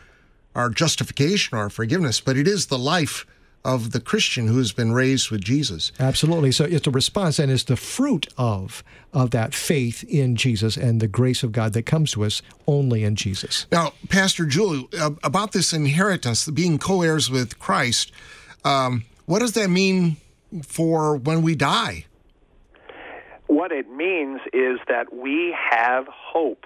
our 0.55 0.69
justification 0.69 1.57
or 1.57 1.61
our 1.61 1.69
forgiveness, 1.69 2.19
but 2.19 2.37
it 2.37 2.47
is 2.47 2.67
the 2.67 2.77
life 2.77 3.25
of 3.67 3.91
the 3.91 3.99
Christian 3.99 4.47
who 4.47 4.57
has 4.59 4.71
been 4.71 4.93
raised 4.93 5.29
with 5.29 5.41
Jesus. 5.41 5.91
Absolutely. 5.99 6.51
So 6.53 6.63
it's 6.63 6.87
a 6.87 6.91
response 6.91 7.37
and 7.37 7.51
it's 7.51 7.65
the 7.65 7.75
fruit 7.75 8.27
of 8.37 8.83
of 9.13 9.31
that 9.31 9.53
faith 9.53 10.03
in 10.03 10.35
Jesus 10.35 10.77
and 10.77 11.01
the 11.01 11.07
grace 11.07 11.43
of 11.43 11.51
God 11.51 11.73
that 11.73 11.83
comes 11.83 12.11
to 12.11 12.23
us 12.23 12.41
only 12.65 13.03
in 13.03 13.15
Jesus. 13.15 13.65
Now, 13.71 13.93
Pastor 14.09 14.45
Julie, 14.45 14.87
uh, 14.99 15.11
about 15.23 15.51
this 15.51 15.73
inheritance, 15.73 16.49
being 16.49 16.77
co-heirs 16.77 17.29
with 17.29 17.57
Christ, 17.59 18.11
um, 18.63 19.05
what 19.25 19.39
does 19.39 19.53
that 19.53 19.69
mean 19.69 20.17
for 20.63 21.17
when 21.17 21.41
we 21.41 21.55
die? 21.55 22.05
What 23.47 23.71
it 23.71 23.89
means 23.89 24.39
is 24.53 24.79
that 24.87 25.13
we 25.13 25.55
have 25.71 26.05
hope. 26.07 26.65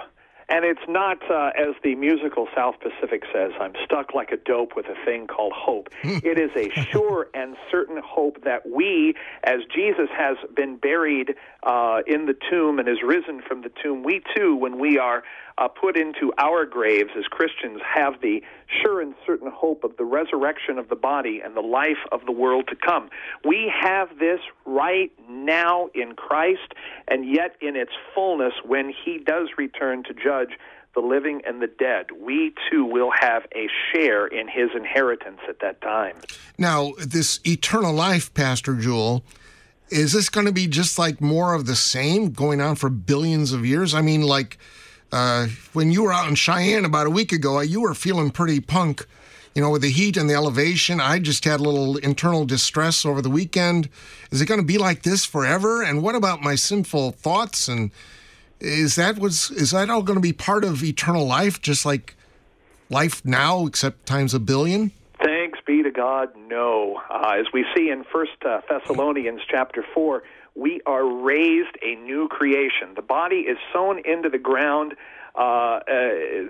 And 0.51 0.65
it's 0.65 0.81
not, 0.89 1.19
uh, 1.31 1.51
as 1.57 1.75
the 1.81 1.95
musical 1.95 2.49
South 2.53 2.75
Pacific 2.81 3.23
says, 3.33 3.53
I'm 3.57 3.71
stuck 3.85 4.13
like 4.13 4.33
a 4.33 4.37
dope 4.37 4.75
with 4.75 4.85
a 4.87 5.05
thing 5.05 5.25
called 5.25 5.53
hope. 5.55 5.87
it 6.03 6.37
is 6.37 6.51
a 6.57 6.69
sure 6.91 7.29
and 7.33 7.55
certain 7.71 8.01
hope 8.03 8.43
that 8.43 8.67
we, 8.69 9.15
as 9.45 9.61
Jesus 9.73 10.09
has 10.13 10.35
been 10.53 10.75
buried 10.75 11.35
uh, 11.63 11.99
in 12.07 12.25
the 12.25 12.35
tomb 12.49 12.79
and 12.79 12.87
is 12.87 12.97
risen 13.05 13.41
from 13.47 13.61
the 13.61 13.71
tomb, 13.83 14.03
we 14.03 14.21
too, 14.35 14.55
when 14.55 14.79
we 14.79 14.97
are 14.97 15.23
uh, 15.57 15.67
put 15.67 15.95
into 15.95 16.33
our 16.37 16.65
graves 16.65 17.11
as 17.17 17.25
Christians, 17.25 17.81
have 17.85 18.21
the 18.21 18.41
sure 18.81 19.01
and 19.01 19.13
certain 19.25 19.51
hope 19.51 19.83
of 19.83 19.95
the 19.97 20.05
resurrection 20.05 20.79
of 20.79 20.89
the 20.89 20.95
body 20.95 21.41
and 21.43 21.55
the 21.55 21.61
life 21.61 22.03
of 22.11 22.25
the 22.25 22.31
world 22.31 22.67
to 22.69 22.75
come. 22.75 23.09
We 23.45 23.71
have 23.79 24.17
this 24.17 24.39
right 24.65 25.11
now 25.29 25.89
in 25.93 26.13
Christ, 26.13 26.73
and 27.07 27.31
yet 27.31 27.55
in 27.61 27.75
its 27.75 27.91
fullness, 28.15 28.53
when 28.65 28.91
He 29.05 29.19
does 29.19 29.49
return 29.57 30.03
to 30.05 30.13
judge 30.13 30.57
the 30.93 30.99
living 30.99 31.41
and 31.45 31.61
the 31.61 31.67
dead, 31.67 32.07
we 32.19 32.53
too 32.69 32.83
will 32.83 33.11
have 33.17 33.43
a 33.55 33.67
share 33.93 34.27
in 34.27 34.47
His 34.47 34.69
inheritance 34.75 35.39
at 35.47 35.59
that 35.59 35.79
time. 35.81 36.15
Now, 36.57 36.93
this 36.97 37.39
eternal 37.45 37.93
life, 37.93 38.33
Pastor 38.33 38.73
Juhl, 38.73 39.21
is 39.91 40.13
this 40.13 40.29
going 40.29 40.45
to 40.45 40.53
be 40.53 40.67
just 40.67 40.97
like 40.97 41.19
more 41.21 41.53
of 41.53 41.65
the 41.65 41.75
same 41.75 42.31
going 42.31 42.61
on 42.61 42.75
for 42.75 42.89
billions 42.89 43.51
of 43.51 43.65
years? 43.65 43.93
I 43.93 44.01
mean, 44.01 44.21
like 44.21 44.57
uh, 45.11 45.47
when 45.73 45.91
you 45.91 46.03
were 46.03 46.13
out 46.13 46.29
in 46.29 46.35
Cheyenne 46.35 46.85
about 46.85 47.07
a 47.07 47.11
week 47.11 47.31
ago, 47.33 47.59
you 47.59 47.81
were 47.81 47.93
feeling 47.93 48.31
pretty 48.31 48.61
punk, 48.61 49.05
you 49.53 49.61
know, 49.61 49.69
with 49.69 49.81
the 49.81 49.91
heat 49.91 50.15
and 50.15 50.29
the 50.29 50.33
elevation. 50.33 51.01
I 51.01 51.19
just 51.19 51.43
had 51.43 51.59
a 51.59 51.63
little 51.63 51.97
internal 51.97 52.45
distress 52.45 53.05
over 53.05 53.21
the 53.21 53.29
weekend. 53.29 53.89
Is 54.31 54.41
it 54.41 54.47
going 54.47 54.61
to 54.61 54.65
be 54.65 54.77
like 54.77 55.03
this 55.03 55.25
forever? 55.25 55.83
And 55.83 56.01
what 56.01 56.15
about 56.15 56.41
my 56.41 56.55
sinful 56.55 57.11
thoughts? 57.11 57.67
And 57.67 57.91
is 58.61 58.95
that 58.95 59.19
was 59.19 59.51
is 59.51 59.71
that 59.71 59.89
all 59.89 60.03
going 60.03 60.17
to 60.17 60.21
be 60.21 60.33
part 60.33 60.63
of 60.63 60.83
eternal 60.83 61.27
life, 61.27 61.61
just 61.61 61.85
like 61.85 62.15
life 62.89 63.25
now, 63.25 63.65
except 63.65 64.05
times 64.05 64.33
a 64.33 64.39
billion? 64.39 64.91
God, 66.01 66.29
no. 66.35 66.99
Uh, 67.11 67.35
as 67.39 67.45
we 67.53 67.63
see 67.75 67.91
in 67.91 68.03
First 68.11 68.31
uh, 68.43 68.61
Thessalonians 68.67 69.41
chapter 69.47 69.85
four 69.93 70.23
we 70.55 70.81
are 70.87 71.05
raised 71.05 71.77
a 71.83 71.93
new 71.95 72.27
creation. 72.27 72.95
The 72.95 73.03
body 73.03 73.41
is 73.41 73.57
sown 73.71 74.01
into 74.03 74.27
the 74.27 74.39
ground, 74.39 74.95
uh, 75.35 75.39
uh, 75.39 75.81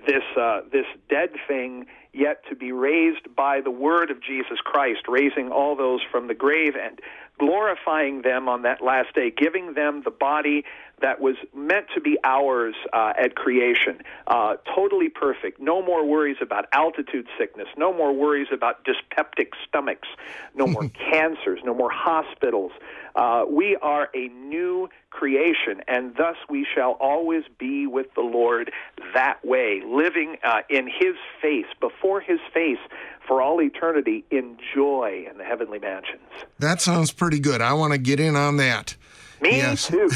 this 0.07 0.23
uh, 0.39 0.61
this 0.71 0.85
dead 1.09 1.31
thing, 1.49 1.85
yet 2.13 2.43
to 2.49 2.55
be 2.55 2.71
raised 2.71 3.35
by 3.35 3.59
the 3.59 3.69
word 3.71 4.09
of 4.09 4.23
Jesus 4.23 4.59
Christ, 4.63 5.01
raising 5.09 5.49
all 5.49 5.75
those 5.75 5.99
from 6.09 6.29
the 6.29 6.33
grave 6.33 6.75
and 6.81 7.01
glorifying 7.37 8.21
them 8.21 8.47
on 8.47 8.61
that 8.61 8.81
last 8.81 9.13
day, 9.13 9.33
giving 9.35 9.73
them 9.73 10.03
the 10.05 10.11
body 10.11 10.63
that 11.01 11.19
was 11.19 11.35
meant 11.55 11.87
to 11.95 12.01
be 12.01 12.17
ours 12.23 12.75
uh, 12.93 13.13
at 13.17 13.35
creation. 13.35 14.01
Uh, 14.27 14.55
totally 14.75 15.09
perfect. 15.09 15.59
No 15.59 15.81
more 15.81 16.05
worries 16.05 16.37
about 16.41 16.65
altitude 16.73 17.27
sickness. 17.37 17.67
No 17.77 17.93
more 17.93 18.13
worries 18.13 18.47
about 18.51 18.83
dyspeptic 18.83 19.53
stomachs. 19.67 20.07
No 20.55 20.67
more 20.67 20.89
cancers. 21.11 21.59
No 21.63 21.73
more 21.73 21.91
hospitals. 21.91 22.71
Uh, 23.15 23.45
we 23.49 23.75
are 23.81 24.09
a 24.15 24.29
new 24.29 24.89
creation, 25.09 25.81
and 25.87 26.15
thus 26.15 26.37
we 26.49 26.65
shall 26.73 26.91
always 26.93 27.43
be 27.59 27.85
with 27.85 28.13
the 28.15 28.21
Lord 28.21 28.71
that 29.13 29.43
way, 29.43 29.81
living 29.85 30.37
uh, 30.43 30.61
in 30.69 30.87
His 30.87 31.15
face, 31.41 31.65
before 31.79 32.21
His 32.21 32.39
face, 32.53 32.79
for 33.27 33.41
all 33.41 33.61
eternity 33.61 34.23
in 34.31 34.57
joy 34.73 35.25
in 35.29 35.37
the 35.37 35.43
heavenly 35.43 35.79
mansions. 35.79 36.21
That 36.59 36.81
sounds 36.81 37.11
pretty 37.11 37.39
good. 37.39 37.61
I 37.61 37.73
want 37.73 37.91
to 37.93 37.99
get 37.99 38.19
in 38.19 38.35
on 38.35 38.57
that. 38.57 38.95
Me 39.41 39.57
yes. 39.57 39.87
too. 39.87 40.09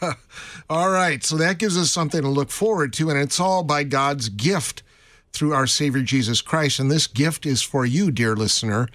all 0.70 0.90
right, 0.90 1.24
so 1.24 1.36
that 1.36 1.58
gives 1.58 1.76
us 1.76 1.90
something 1.90 2.22
to 2.22 2.28
look 2.28 2.50
forward 2.50 2.92
to, 2.94 3.10
and 3.10 3.18
it's 3.18 3.40
all 3.40 3.64
by 3.64 3.82
God's 3.82 4.28
gift 4.28 4.82
through 5.32 5.52
our 5.52 5.66
Savior 5.66 6.02
Jesus 6.02 6.40
Christ. 6.40 6.78
And 6.78 6.90
this 6.90 7.06
gift 7.06 7.44
is 7.44 7.60
for 7.60 7.84
you, 7.84 8.10
dear 8.10 8.36
listener. 8.36 8.88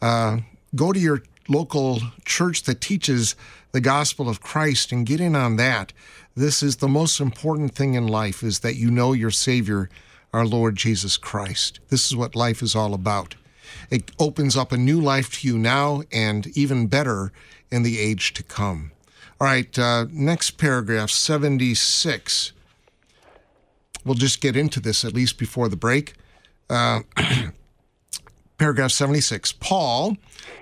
Uh, 0.00 0.38
go 0.74 0.92
to 0.92 0.98
your 0.98 1.22
local 1.48 2.00
church 2.24 2.62
that 2.62 2.80
teaches 2.80 3.36
the 3.72 3.80
gospel 3.80 4.28
of 4.28 4.40
Christ 4.40 4.90
and 4.90 5.06
get 5.06 5.20
in 5.20 5.36
on 5.36 5.56
that. 5.56 5.92
This 6.34 6.62
is 6.62 6.76
the 6.76 6.88
most 6.88 7.20
important 7.20 7.74
thing 7.74 7.94
in 7.94 8.06
life 8.06 8.42
is 8.42 8.60
that 8.60 8.76
you 8.76 8.90
know 8.90 9.12
your 9.12 9.30
Savior, 9.30 9.88
our 10.32 10.46
Lord 10.46 10.76
Jesus 10.76 11.16
Christ. 11.16 11.80
This 11.88 12.06
is 12.06 12.16
what 12.16 12.34
life 12.34 12.62
is 12.62 12.74
all 12.74 12.94
about. 12.94 13.36
It 13.90 14.10
opens 14.18 14.56
up 14.56 14.72
a 14.72 14.76
new 14.76 15.00
life 15.00 15.40
to 15.40 15.48
you 15.48 15.58
now 15.58 16.02
and 16.12 16.46
even 16.56 16.86
better 16.86 17.32
in 17.70 17.82
the 17.82 17.98
age 17.98 18.34
to 18.34 18.42
come. 18.42 18.92
All 19.38 19.46
right, 19.46 19.78
uh, 19.78 20.06
next 20.10 20.52
paragraph, 20.52 21.10
76. 21.10 22.52
We'll 24.02 24.14
just 24.14 24.40
get 24.40 24.56
into 24.56 24.80
this 24.80 25.04
at 25.04 25.12
least 25.12 25.36
before 25.36 25.68
the 25.68 25.76
break. 25.76 26.14
Uh, 26.70 27.00
paragraph 28.58 28.92
76. 28.92 29.52
Paul 29.52 30.16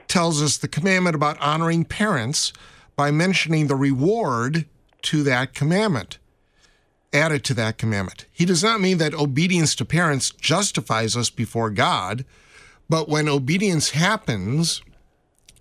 tells 0.08 0.42
us 0.42 0.56
the 0.56 0.66
commandment 0.66 1.14
about 1.14 1.40
honoring 1.40 1.84
parents 1.84 2.52
by 2.96 3.12
mentioning 3.12 3.68
the 3.68 3.76
reward 3.76 4.66
to 5.02 5.22
that 5.22 5.54
commandment, 5.54 6.18
added 7.12 7.44
to 7.44 7.54
that 7.54 7.78
commandment. 7.78 8.26
He 8.32 8.44
does 8.44 8.64
not 8.64 8.80
mean 8.80 8.98
that 8.98 9.14
obedience 9.14 9.76
to 9.76 9.84
parents 9.84 10.30
justifies 10.30 11.16
us 11.16 11.30
before 11.30 11.70
God, 11.70 12.24
but 12.88 13.08
when 13.08 13.28
obedience 13.28 13.90
happens, 13.90 14.82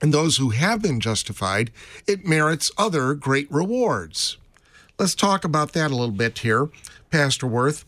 and 0.03 0.13
those 0.13 0.37
who 0.37 0.51
have 0.51 0.83
been 0.83 0.99
justified, 0.99 1.71
it 2.05 2.25
merits 2.25 2.71
other 2.77 3.15
great 3.15 3.51
rewards. 3.51 4.37
Let's 4.99 5.15
talk 5.15 5.43
about 5.43 5.73
that 5.73 5.89
a 5.89 5.95
little 5.95 6.11
bit 6.11 6.37
here, 6.39 6.69
Pastor 7.09 7.47
Woerth. 7.47 7.85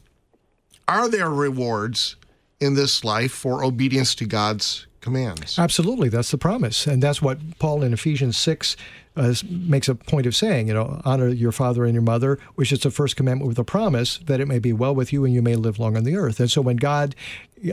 Are 0.87 1.07
there 1.07 1.29
rewards 1.29 2.15
in 2.59 2.73
this 2.73 3.03
life 3.03 3.31
for 3.31 3.63
obedience 3.63 4.15
to 4.15 4.25
God's 4.25 4.87
commands. 5.05 5.59
Absolutely, 5.59 6.09
that's 6.09 6.31
the 6.31 6.37
promise, 6.37 6.87
and 6.87 7.01
that's 7.01 7.21
what 7.21 7.37
Paul 7.59 7.83
in 7.83 7.93
Ephesians 7.93 8.37
six 8.37 8.75
uh, 9.15 9.33
makes 9.49 9.87
a 9.87 9.95
point 9.95 10.25
of 10.25 10.35
saying. 10.35 10.67
You 10.67 10.73
know, 10.73 11.01
honor 11.05 11.29
your 11.29 11.51
father 11.51 11.85
and 11.85 11.93
your 11.93 12.03
mother, 12.03 12.39
which 12.55 12.71
is 12.71 12.79
the 12.79 12.91
first 12.91 13.15
commandment 13.15 13.47
with 13.47 13.59
a 13.59 13.63
promise 13.63 14.19
that 14.25 14.39
it 14.39 14.47
may 14.47 14.59
be 14.59 14.73
well 14.73 14.95
with 14.95 15.13
you 15.13 15.25
and 15.25 15.33
you 15.33 15.41
may 15.41 15.55
live 15.55 15.79
long 15.79 15.97
on 15.97 16.03
the 16.03 16.15
earth. 16.15 16.39
And 16.39 16.51
so 16.51 16.61
when 16.61 16.77
God 16.77 17.15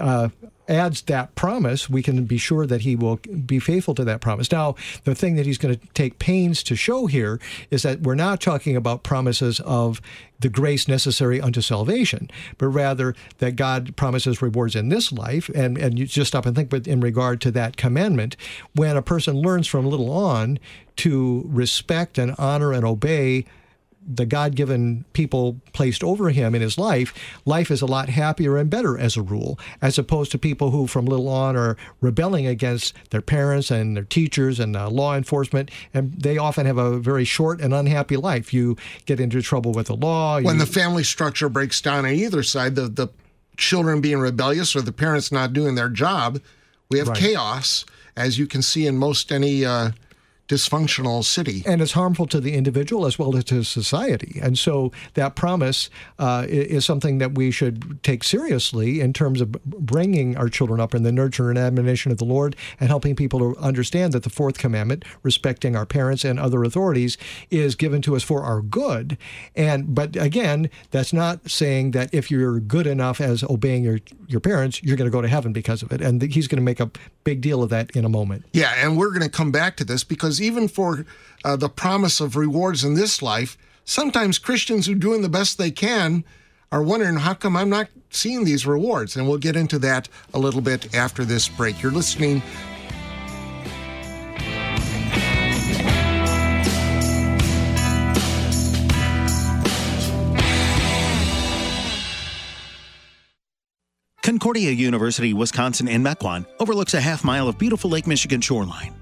uh, 0.01 0.29
adds 0.69 1.03
that 1.03 1.35
promise, 1.35 1.91
we 1.91 2.03
can 2.03 2.25
be 2.25 2.39
sure 2.39 2.67
that 2.67 2.83
he 2.83 2.97
will 2.97 3.17
be 3.47 3.59
faithful 3.59 3.95
to 3.95 4.05
that 4.05 4.21
promise. 4.21 4.51
Now, 4.51 4.77
the 5.05 5.15
thing 5.15 5.35
that 5.37 5.47
he's 5.47 5.59
going 5.59 5.75
to 5.75 5.87
take 5.89 6.19
pains 6.19 6.63
to 6.65 6.77
show 6.77 7.07
here 7.07 7.41
is 7.71 7.83
that 7.83 8.03
we're 8.03 8.15
not 8.15 8.41
talking 8.41 8.77
about 8.77 9.03
promises 9.03 9.61
of 9.61 10.01
the 10.39 10.49
grace 10.49 10.89
necessary 10.89 11.41
unto 11.41 11.61
salvation, 11.61 12.31
but 12.59 12.69
rather 12.69 13.15
that 13.39 13.57
God 13.57 13.95
promises 13.97 14.43
rewards 14.43 14.75
in 14.75 14.89
this 14.89 15.13
life. 15.13 15.49
And, 15.55 15.79
and 15.79 15.99
you 15.99 16.07
just 16.07 16.29
stop 16.29 16.47
and 16.47 16.55
think, 16.55 16.71
but 16.71 16.87
in 16.87 17.01
regard 17.01 17.41
to 17.43 17.51
that 17.53 17.77
commandment, 17.77 18.37
when 18.75 18.97
a 18.97 19.03
person 19.03 19.37
learns 19.37 19.67
from 19.67 19.87
little 19.87 20.13
on 20.13 20.59
to 20.97 21.45
respect 21.47 22.19
and 22.19 22.35
honor 22.39 22.73
and 22.73 22.85
obey 22.85 23.45
the 24.05 24.27
God 24.27 24.57
given 24.57 25.05
people 25.13 25.61
placed 25.73 26.03
over 26.03 26.31
him 26.31 26.55
in 26.57 26.61
his 26.63 26.77
life, 26.77 27.15
life 27.45 27.71
is 27.71 27.83
a 27.83 27.87
lot 27.87 28.09
happier 28.09 28.57
and 28.57 28.69
better 28.69 28.99
as 28.99 29.17
a 29.17 29.23
rule, 29.23 29.59
as 29.81 29.97
opposed 29.97 30.33
to 30.33 30.39
people 30.39 30.71
who 30.73 30.89
from 30.89 31.07
little 31.07 31.29
on 31.29 31.57
are 31.57 31.77
rebelling 32.01 32.45
against 32.47 32.95
their 33.11 33.21
parents 33.21 33.71
and 33.71 33.97
their 33.97 34.03
teachers 34.05 34.59
and 34.59 34.77
uh, 34.77 34.91
law 34.91 35.15
enforcement. 35.17 35.71
And 35.95 36.13
they 36.15 36.37
often 36.37 36.67
have 36.67 36.79
a 36.79 36.99
very 36.99 37.25
short 37.25 37.61
and 37.61 37.73
unhappy 37.73 38.17
life. 38.17 38.53
You 38.53 38.77
get 39.07 39.21
into 39.21 39.41
trouble 39.41 39.71
with 39.73 39.87
the 39.87 39.95
law. 39.95 40.41
When 40.41 40.59
you, 40.59 40.65
the 40.65 40.73
family 40.73 41.05
structure 41.05 41.49
breaks 41.49 41.81
down 41.81 42.05
on 42.05 42.13
either 42.13 42.43
side, 42.43 42.75
the, 42.75 42.89
the 42.89 43.09
children 43.57 44.01
being 44.01 44.19
rebellious 44.19 44.75
or 44.75 44.83
the 44.83 44.93
parents 44.93 45.31
not 45.31 45.53
doing 45.53 45.77
their 45.77 45.89
job, 45.89 46.41
we 46.91 46.99
have 46.99 47.09
Right. 47.09 47.19
chaos, 47.19 47.85
as 48.17 48.37
you 48.37 48.49
can 48.49 48.63
see 48.63 48.87
in 48.87 48.99
most 48.99 49.31
any 49.31 49.65
uh, 49.65 49.93
dysfunctional 50.53 51.25
city. 51.25 51.63
and 51.65 51.81
it's 51.81 51.93
harmful 51.93 52.27
to 52.27 52.41
the 52.41 52.55
individual 52.55 53.07
as 53.07 53.19
well 53.19 53.35
as 53.37 53.45
to 53.45 53.63
society. 53.63 54.39
And 54.43 54.59
so 54.59 54.93
that 55.15 55.35
promise 55.35 55.89
uh, 56.19 56.45
is 56.49 56.85
something 56.85 57.19
that 57.19 57.35
we 57.35 57.51
should 57.51 58.03
take 58.03 58.23
seriously 58.23 59.01
in 59.01 59.13
terms 59.15 59.41
of 59.41 59.53
bringing 59.65 60.37
our 60.37 60.49
children 60.49 60.79
up 60.79 60.95
in 60.95 61.05
the 61.05 61.13
nurture 61.13 61.49
and 61.49 61.59
admonition 61.59 62.13
of 62.13 62.19
the 62.19 62.25
Lord 62.25 62.55
and 62.79 62.89
helping 62.89 63.17
people 63.17 63.39
to 63.39 63.59
understand 63.59 64.13
that 64.13 64.25
the 64.25 64.31
fourth 64.31 64.59
commandment, 64.59 65.05
respecting 65.23 65.75
our 65.75 65.87
parents 65.87 66.25
and 66.25 66.39
other 66.39 66.65
authorities, 66.65 67.17
is 67.51 67.75
given 67.75 68.03
to 68.03 68.15
us 68.15 68.23
for 68.23 68.43
our 68.43 68.61
good. 68.61 69.17
And 69.57 69.95
but 69.95 70.17
again, 70.17 70.69
that's 70.91 71.13
not 71.13 71.51
saying 71.51 71.93
that 71.93 72.13
if 72.13 72.31
you're 72.31 72.61
good 72.61 72.87
enough 72.87 73.21
as 73.21 73.43
obeying 73.45 73.85
your 73.85 74.01
your 74.29 74.41
parents, 74.41 74.83
you're 74.83 74.97
going 74.97 75.11
to 75.11 75.17
go 75.17 75.23
to 75.23 75.29
heaven 75.29 75.53
because 75.53 75.83
of 75.83 75.93
it. 75.93 76.01
And 76.03 76.21
he's 76.21 76.49
going 76.49 76.57
to 76.59 76.63
make 76.63 76.81
a 76.81 76.91
big 77.25 77.41
deal 77.41 77.63
of 77.63 77.71
that 77.71 77.91
in 77.93 78.05
a 78.05 78.09
moment. 78.09 78.45
Yeah, 78.53 78.73
and 78.77 78.99
we're 78.99 79.11
going 79.11 79.23
to 79.23 79.31
come 79.31 79.53
back 79.53 79.77
to 79.77 79.85
this 79.85 80.05
because 80.05 80.42
even 80.43 80.69
for 80.69 81.07
uh, 81.45 81.57
the 81.57 81.69
promise 81.69 82.21
of 82.21 82.37
rewards 82.37 82.85
in 82.85 82.95
this 82.95 83.23
life, 83.23 83.57
sometimes 83.85 84.39
Christians 84.39 84.87
who 84.87 84.93
are 84.93 84.97
doing 84.97 85.23
the 85.23 85.29
best 85.29 85.59
they 85.59 85.71
can 85.71 86.25
are 86.71 86.83
wondering 86.83 87.17
how 87.17 87.35
come 87.35 87.57
I'm 87.57 87.71
not 87.71 87.89
seeing 88.11 88.45
these 88.45 88.67
rewards. 88.67 89.17
And 89.17 89.29
we'll 89.29 89.39
get 89.39 89.57
into 89.57 89.79
that 89.81 90.09
a 90.35 90.39
little 90.39 90.61
bit 90.61 90.95
after 90.95 91.25
this 91.25 91.49
break. 91.49 91.83
You're 91.83 91.93
listening. 91.93 92.43
Concordia 104.23 104.71
University, 104.71 105.35
Wisconsin 105.35 105.89
in 105.89 106.03
Mequon 106.03 106.47
overlooks 106.61 106.95
a 106.95 107.01
half 107.01 107.25
mile 107.25 107.49
of 107.49 107.59
beautiful 107.59 107.91
Lake 107.91 108.07
Michigan 108.07 108.41
shoreline. 108.41 109.02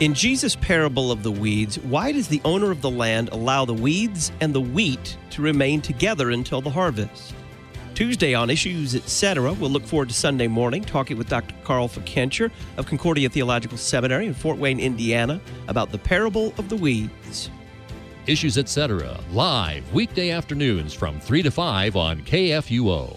In 0.00 0.12
Jesus' 0.12 0.56
parable 0.56 1.12
of 1.12 1.22
the 1.22 1.30
weeds, 1.30 1.78
why 1.78 2.10
does 2.10 2.26
the 2.26 2.40
owner 2.44 2.72
of 2.72 2.82
the 2.82 2.90
land 2.90 3.28
allow 3.28 3.64
the 3.64 3.72
weeds 3.72 4.32
and 4.40 4.52
the 4.52 4.60
wheat 4.60 5.16
to 5.30 5.40
remain 5.40 5.80
together 5.80 6.30
until 6.30 6.60
the 6.60 6.68
harvest? 6.68 7.32
Tuesday 7.94 8.34
on 8.34 8.50
Issues 8.50 8.96
Etc., 8.96 9.52
we'll 9.52 9.70
look 9.70 9.84
forward 9.84 10.08
to 10.08 10.14
Sunday 10.14 10.48
morning 10.48 10.82
talking 10.82 11.16
with 11.16 11.28
Dr. 11.28 11.54
Carl 11.62 11.88
Fickenscher 11.88 12.50
of 12.76 12.86
Concordia 12.86 13.28
Theological 13.28 13.78
Seminary 13.78 14.26
in 14.26 14.34
Fort 14.34 14.58
Wayne, 14.58 14.80
Indiana, 14.80 15.40
about 15.68 15.92
the 15.92 15.98
parable 15.98 16.52
of 16.58 16.68
the 16.68 16.76
weeds. 16.76 17.48
Issues 18.26 18.58
Etc. 18.58 19.20
live 19.30 19.92
weekday 19.92 20.30
afternoons 20.30 20.92
from 20.92 21.20
3 21.20 21.42
to 21.42 21.52
5 21.52 21.94
on 21.94 22.20
KFUO. 22.22 23.16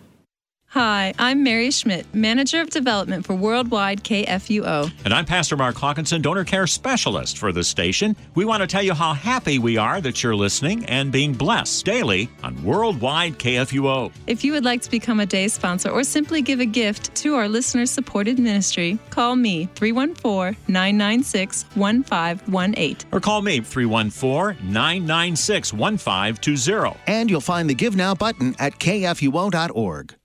Hi, 0.71 1.13
I'm 1.19 1.43
Mary 1.43 1.69
Schmidt, 1.69 2.05
Manager 2.15 2.61
of 2.61 2.69
Development 2.69 3.25
for 3.25 3.35
Worldwide 3.35 4.05
KFUO. 4.05 4.89
And 5.03 5.13
I'm 5.13 5.25
Pastor 5.25 5.57
Mark 5.57 5.75
Hawkinson, 5.75 6.21
Donor 6.21 6.45
Care 6.45 6.65
Specialist 6.65 7.37
for 7.39 7.51
this 7.51 7.67
station. 7.67 8.15
We 8.35 8.45
want 8.45 8.61
to 8.61 8.67
tell 8.67 8.81
you 8.81 8.93
how 8.93 9.13
happy 9.13 9.59
we 9.59 9.75
are 9.75 9.99
that 9.99 10.23
you're 10.23 10.33
listening 10.33 10.85
and 10.85 11.11
being 11.11 11.33
blessed 11.33 11.83
daily 11.85 12.29
on 12.41 12.63
Worldwide 12.63 13.37
KFUO. 13.37 14.13
If 14.27 14.45
you 14.45 14.53
would 14.53 14.63
like 14.63 14.81
to 14.83 14.89
become 14.89 15.19
a 15.19 15.25
day 15.25 15.49
sponsor 15.49 15.89
or 15.89 16.05
simply 16.05 16.41
give 16.41 16.61
a 16.61 16.65
gift 16.65 17.13
to 17.15 17.35
our 17.35 17.49
listener 17.49 17.85
supported 17.85 18.39
ministry, 18.39 18.97
call 19.09 19.35
me 19.35 19.67
314 19.75 20.55
996 20.69 21.65
1518. 21.75 23.09
Or 23.11 23.19
call 23.19 23.41
me 23.41 23.59
314 23.59 24.71
996 24.71 25.73
1520. 25.73 26.97
And 27.07 27.29
you'll 27.29 27.41
find 27.41 27.69
the 27.69 27.75
Give 27.75 27.97
Now 27.97 28.15
button 28.15 28.55
at 28.57 28.79
kfuo.org. 28.79 30.15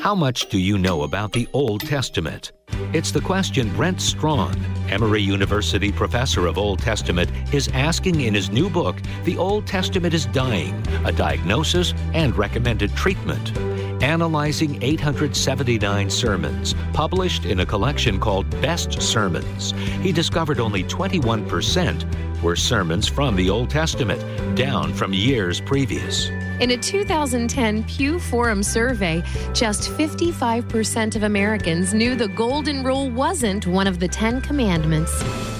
How 0.00 0.14
much 0.14 0.48
do 0.50 0.58
you 0.58 0.78
know 0.78 1.02
about 1.02 1.32
the 1.32 1.48
Old 1.52 1.80
Testament? 1.80 2.52
It's 2.92 3.10
the 3.10 3.20
question 3.20 3.74
Brent 3.74 4.00
Strawn, 4.00 4.54
Emory 4.88 5.22
University 5.22 5.90
professor 5.90 6.46
of 6.46 6.58
Old 6.58 6.80
Testament, 6.80 7.30
is 7.52 7.68
asking 7.68 8.20
in 8.20 8.34
his 8.34 8.50
new 8.50 8.68
book, 8.68 8.96
The 9.24 9.38
Old 9.38 9.66
Testament 9.66 10.14
is 10.14 10.26
Dying 10.26 10.86
A 11.04 11.12
Diagnosis 11.12 11.94
and 12.12 12.36
Recommended 12.36 12.94
Treatment. 12.94 13.56
Analyzing 14.02 14.82
879 14.82 16.10
sermons, 16.10 16.74
published 16.92 17.46
in 17.46 17.60
a 17.60 17.66
collection 17.66 18.20
called 18.20 18.48
Best 18.60 19.00
Sermons, 19.00 19.72
he 20.02 20.12
discovered 20.12 20.60
only 20.60 20.84
21% 20.84 22.25
were 22.42 22.56
sermons 22.56 23.08
from 23.08 23.36
the 23.36 23.50
Old 23.50 23.70
Testament, 23.70 24.20
down 24.56 24.92
from 24.92 25.12
years 25.12 25.60
previous. 25.60 26.28
In 26.58 26.70
a 26.70 26.76
2010 26.76 27.84
Pew 27.84 28.18
Forum 28.18 28.62
survey, 28.62 29.22
just 29.52 29.90
55% 29.90 31.14
of 31.14 31.22
Americans 31.22 31.92
knew 31.92 32.14
the 32.14 32.28
Golden 32.28 32.82
Rule 32.82 33.10
wasn't 33.10 33.66
one 33.66 33.86
of 33.86 34.00
the 34.00 34.08
Ten 34.08 34.40
Commandments. 34.40 35.12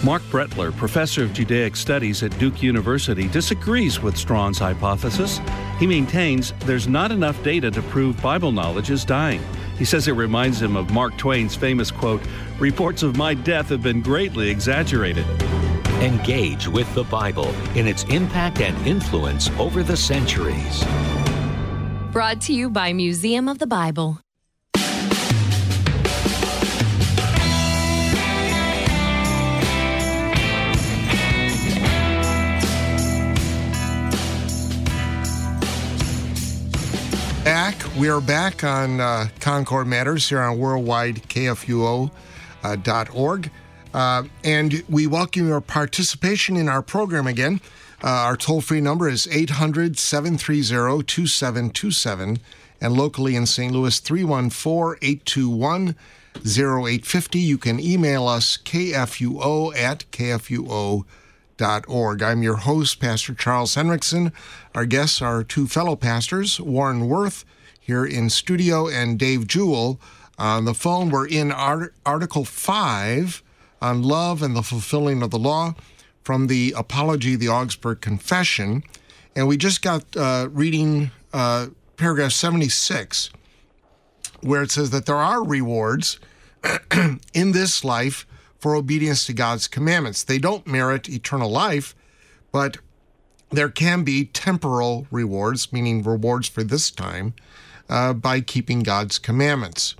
Marc 0.02 0.22
Brettler, 0.24 0.74
professor 0.74 1.22
of 1.22 1.32
Judaic 1.34 1.76
Studies 1.76 2.22
at 2.22 2.38
Duke 2.38 2.62
University, 2.62 3.28
disagrees 3.28 4.00
with 4.00 4.16
Strawn's 4.16 4.58
hypothesis. 4.58 5.40
He 5.78 5.86
maintains 5.86 6.52
there's 6.60 6.88
not 6.88 7.12
enough 7.12 7.42
data 7.42 7.70
to 7.70 7.82
prove 7.82 8.20
Bible 8.22 8.52
knowledge 8.52 8.90
is 8.90 9.04
dying. 9.04 9.42
He 9.78 9.84
says 9.84 10.08
it 10.08 10.12
reminds 10.12 10.62
him 10.62 10.76
of 10.76 10.90
Mark 10.90 11.16
Twain's 11.18 11.54
famous 11.54 11.90
quote 11.90 12.22
Reports 12.58 13.02
of 13.02 13.16
my 13.16 13.34
death 13.34 13.68
have 13.68 13.82
been 13.82 14.00
greatly 14.00 14.48
exaggerated. 14.48 15.26
Engage 16.00 16.68
with 16.68 16.94
the 16.94 17.04
Bible 17.04 17.48
in 17.74 17.88
its 17.88 18.04
impact 18.04 18.60
and 18.60 18.76
influence 18.86 19.48
over 19.58 19.82
the 19.82 19.96
centuries. 19.96 20.84
Brought 22.12 22.38
to 22.42 22.52
you 22.52 22.68
by 22.68 22.92
Museum 22.92 23.48
of 23.48 23.58
the 23.58 23.66
Bible. 23.66 24.20
Back. 37.42 37.76
We 37.96 38.10
are 38.10 38.20
back 38.20 38.64
on 38.64 39.00
uh, 39.00 39.28
Concord 39.40 39.86
Matters 39.86 40.28
here 40.28 40.40
on 40.40 40.58
Worldwide 40.58 41.22
KFUO 41.28 42.10
uh, 42.62 42.76
dot 42.76 43.08
org. 43.14 43.50
Uh, 43.96 44.24
and 44.44 44.84
we 44.90 45.06
welcome 45.06 45.48
your 45.48 45.62
participation 45.62 46.54
in 46.54 46.68
our 46.68 46.82
program 46.82 47.26
again. 47.26 47.62
Uh, 48.04 48.08
our 48.08 48.36
toll 48.36 48.60
free 48.60 48.82
number 48.82 49.08
is 49.08 49.26
800 49.26 49.98
730 49.98 51.02
2727. 51.02 52.38
And 52.78 52.92
locally 52.92 53.36
in 53.36 53.46
St. 53.46 53.72
Louis, 53.72 53.98
314 53.98 54.98
821 55.00 55.96
0850. 56.44 57.38
You 57.38 57.56
can 57.56 57.80
email 57.80 58.28
us 58.28 58.58
kfuo 58.58 59.74
at 59.74 60.04
kfuo.org. 60.12 61.06
Org. 61.88 62.22
I'm 62.22 62.42
your 62.42 62.56
host, 62.56 63.00
Pastor 63.00 63.32
Charles 63.32 63.76
Henrickson. 63.76 64.30
Our 64.74 64.84
guests 64.84 65.22
are 65.22 65.42
two 65.42 65.66
fellow 65.66 65.96
pastors, 65.96 66.60
Warren 66.60 67.08
Woerth 67.08 67.46
here 67.80 68.04
in 68.04 68.28
studio 68.28 68.88
and 68.88 69.18
Dave 69.18 69.46
Juhl 69.46 69.98
on 70.38 70.66
the 70.66 70.74
phone. 70.74 71.08
We're 71.08 71.26
in 71.26 71.50
Art- 71.50 71.94
Article 72.04 72.44
5 72.44 73.42
on 73.86 74.02
love 74.02 74.42
and 74.42 74.56
the 74.56 74.62
fulfilling 74.62 75.22
of 75.22 75.30
the 75.30 75.38
law 75.38 75.74
from 76.24 76.48
the 76.48 76.74
Apology 76.76 77.36
the 77.36 77.48
Augsburg 77.48 78.00
Confession. 78.00 78.82
And 79.36 79.46
we 79.46 79.56
just 79.56 79.80
got 79.80 80.04
uh, 80.16 80.48
reading 80.50 81.12
uh, 81.32 81.68
paragraph 81.96 82.32
76, 82.32 83.30
where 84.40 84.62
it 84.62 84.72
says 84.72 84.90
that 84.90 85.06
there 85.06 85.16
are 85.16 85.44
rewards 85.44 86.18
in 87.32 87.52
this 87.52 87.84
life 87.84 88.26
for 88.58 88.74
obedience 88.74 89.24
to 89.26 89.32
God's 89.32 89.68
commandments. 89.68 90.24
They 90.24 90.38
don't 90.38 90.66
merit 90.66 91.08
eternal 91.08 91.50
life, 91.50 91.94
but 92.50 92.78
there 93.50 93.68
can 93.68 94.02
be 94.02 94.24
temporal 94.24 95.06
rewards, 95.12 95.72
meaning 95.72 96.02
rewards 96.02 96.48
for 96.48 96.64
this 96.64 96.90
time, 96.90 97.34
uh, 97.88 98.12
by 98.14 98.40
keeping 98.40 98.80
God's 98.80 99.20
commandments. 99.20 99.94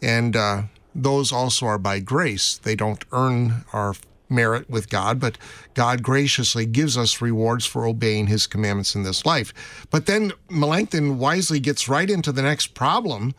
And 0.00 0.34
uh, 0.34 0.62
those 1.02 1.32
also 1.32 1.66
are 1.66 1.78
by 1.78 2.00
grace. 2.00 2.58
They 2.58 2.74
don't 2.74 3.04
earn 3.12 3.64
our 3.72 3.94
merit 4.28 4.68
with 4.68 4.88
God, 4.88 5.20
but 5.20 5.38
God 5.74 6.02
graciously 6.02 6.66
gives 6.66 6.96
us 6.96 7.20
rewards 7.20 7.64
for 7.64 7.86
obeying 7.86 8.26
his 8.26 8.46
commandments 8.46 8.94
in 8.94 9.02
this 9.02 9.24
life. 9.24 9.52
But 9.90 10.06
then 10.06 10.32
Melanchthon 10.50 11.18
wisely 11.18 11.60
gets 11.60 11.88
right 11.88 12.10
into 12.10 12.32
the 12.32 12.42
next 12.42 12.74
problem. 12.74 13.34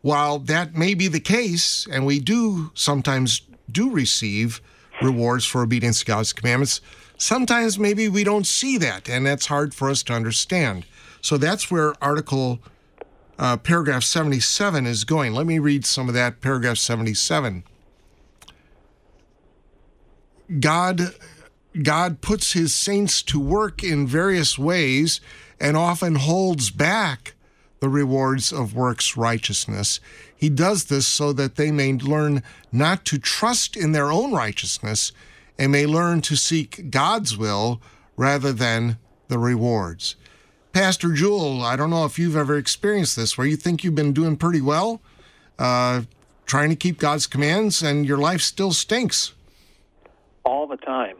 While 0.00 0.38
that 0.40 0.74
may 0.74 0.94
be 0.94 1.08
the 1.08 1.20
case, 1.20 1.86
and 1.90 2.04
we 2.06 2.18
do 2.18 2.70
sometimes 2.74 3.42
do 3.70 3.90
receive 3.90 4.60
rewards 5.00 5.46
for 5.46 5.62
obedience 5.62 6.00
to 6.00 6.06
God's 6.06 6.32
commandments, 6.32 6.80
sometimes 7.18 7.78
maybe 7.78 8.08
we 8.08 8.24
don't 8.24 8.46
see 8.46 8.78
that, 8.78 9.08
and 9.08 9.24
that's 9.24 9.46
hard 9.46 9.74
for 9.74 9.88
us 9.88 10.02
to 10.04 10.12
understand. 10.12 10.84
So 11.20 11.36
that's 11.38 11.70
where 11.70 11.94
Article 12.02 12.58
uh, 13.38 13.56
paragraph 13.56 14.02
77 14.02 14.86
is 14.86 15.04
going. 15.04 15.34
Let 15.34 15.46
me 15.46 15.58
read 15.58 15.84
some 15.86 16.08
of 16.08 16.14
that, 16.14 16.40
paragraph 16.40 16.78
77. 16.78 17.64
God 20.60 21.14
God 21.82 22.20
puts 22.20 22.52
his 22.52 22.74
saints 22.74 23.22
to 23.22 23.40
work 23.40 23.82
in 23.82 24.06
various 24.06 24.58
ways 24.58 25.20
and 25.58 25.76
often 25.76 26.16
holds 26.16 26.70
back 26.70 27.34
the 27.80 27.88
rewards 27.88 28.52
of 28.52 28.74
works 28.74 29.16
righteousness. 29.16 29.98
He 30.36 30.50
does 30.50 30.84
this 30.84 31.06
so 31.06 31.32
that 31.32 31.56
they 31.56 31.70
may 31.70 31.94
learn 31.94 32.42
not 32.70 33.04
to 33.06 33.18
trust 33.18 33.76
in 33.76 33.92
their 33.92 34.12
own 34.12 34.32
righteousness 34.32 35.12
and 35.58 35.72
may 35.72 35.86
learn 35.86 36.20
to 36.22 36.36
seek 36.36 36.90
God's 36.90 37.38
will 37.38 37.80
rather 38.16 38.52
than 38.52 38.98
the 39.28 39.38
rewards. 39.38 40.16
Pastor 40.72 41.08
Juhl, 41.08 41.62
I 41.62 41.76
don't 41.76 41.90
know 41.90 42.04
if 42.04 42.18
you've 42.18 42.36
ever 42.36 42.56
experienced 42.56 43.16
this 43.16 43.36
where 43.36 43.46
you 43.46 43.56
think 43.56 43.84
you've 43.84 43.94
been 43.94 44.12
doing 44.12 44.36
pretty 44.36 44.60
well, 44.60 45.00
uh, 45.58 46.02
trying 46.46 46.70
to 46.70 46.76
keep 46.76 46.98
God's 46.98 47.26
commands, 47.26 47.82
and 47.82 48.06
your 48.06 48.18
life 48.18 48.40
still 48.40 48.72
stinks 48.72 49.32
all 50.44 50.66
the 50.66 50.76
time. 50.76 51.16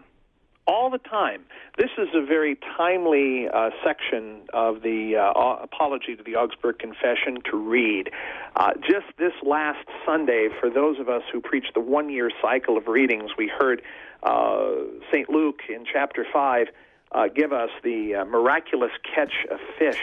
All 0.67 0.91
the 0.91 0.99
time. 0.99 1.43
This 1.77 1.91
is 1.99 2.09
a 2.15 2.25
very 2.25 2.57
timely 2.77 3.49
uh, 3.49 3.71
section 3.85 4.43
of 4.53 4.83
the 4.83 5.17
uh, 5.17 5.63
Apology 5.63 6.15
to 6.17 6.23
the 6.23 6.37
Augsburg 6.37 6.79
Confession 6.79 7.39
to 7.51 7.57
read. 7.57 8.11
Uh, 8.57 8.73
just 8.75 9.07
this 9.19 9.33
last 9.43 9.87
Sunday, 10.07 10.49
for 10.61 10.71
those 10.71 11.01
of 11.01 11.09
us 11.09 11.23
who 11.33 11.41
preach 11.41 11.67
the 11.75 11.81
one 11.81 12.11
year 12.11 12.31
cycle 12.41 12.77
of 12.77 12.87
readings, 12.87 13.33
we 13.37 13.49
heard 13.49 13.83
uh, 14.23 14.71
St. 15.11 15.29
Luke 15.29 15.61
in 15.69 15.85
chapter 15.91 16.25
5 16.33 16.69
uh, 17.13 17.29
give 17.29 17.53
us 17.53 17.71
the 17.85 18.17
uh, 18.17 18.25
miraculous 18.25 18.93
catch 19.15 19.33
of 19.51 19.59
fish 19.79 20.01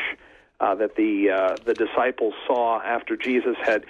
that 0.59 0.95
the, 0.95 1.57
the 1.65 1.73
disciples 1.73 2.33
saw 2.45 2.81
after 2.81 3.15
Jesus 3.15 3.55
had 3.63 3.85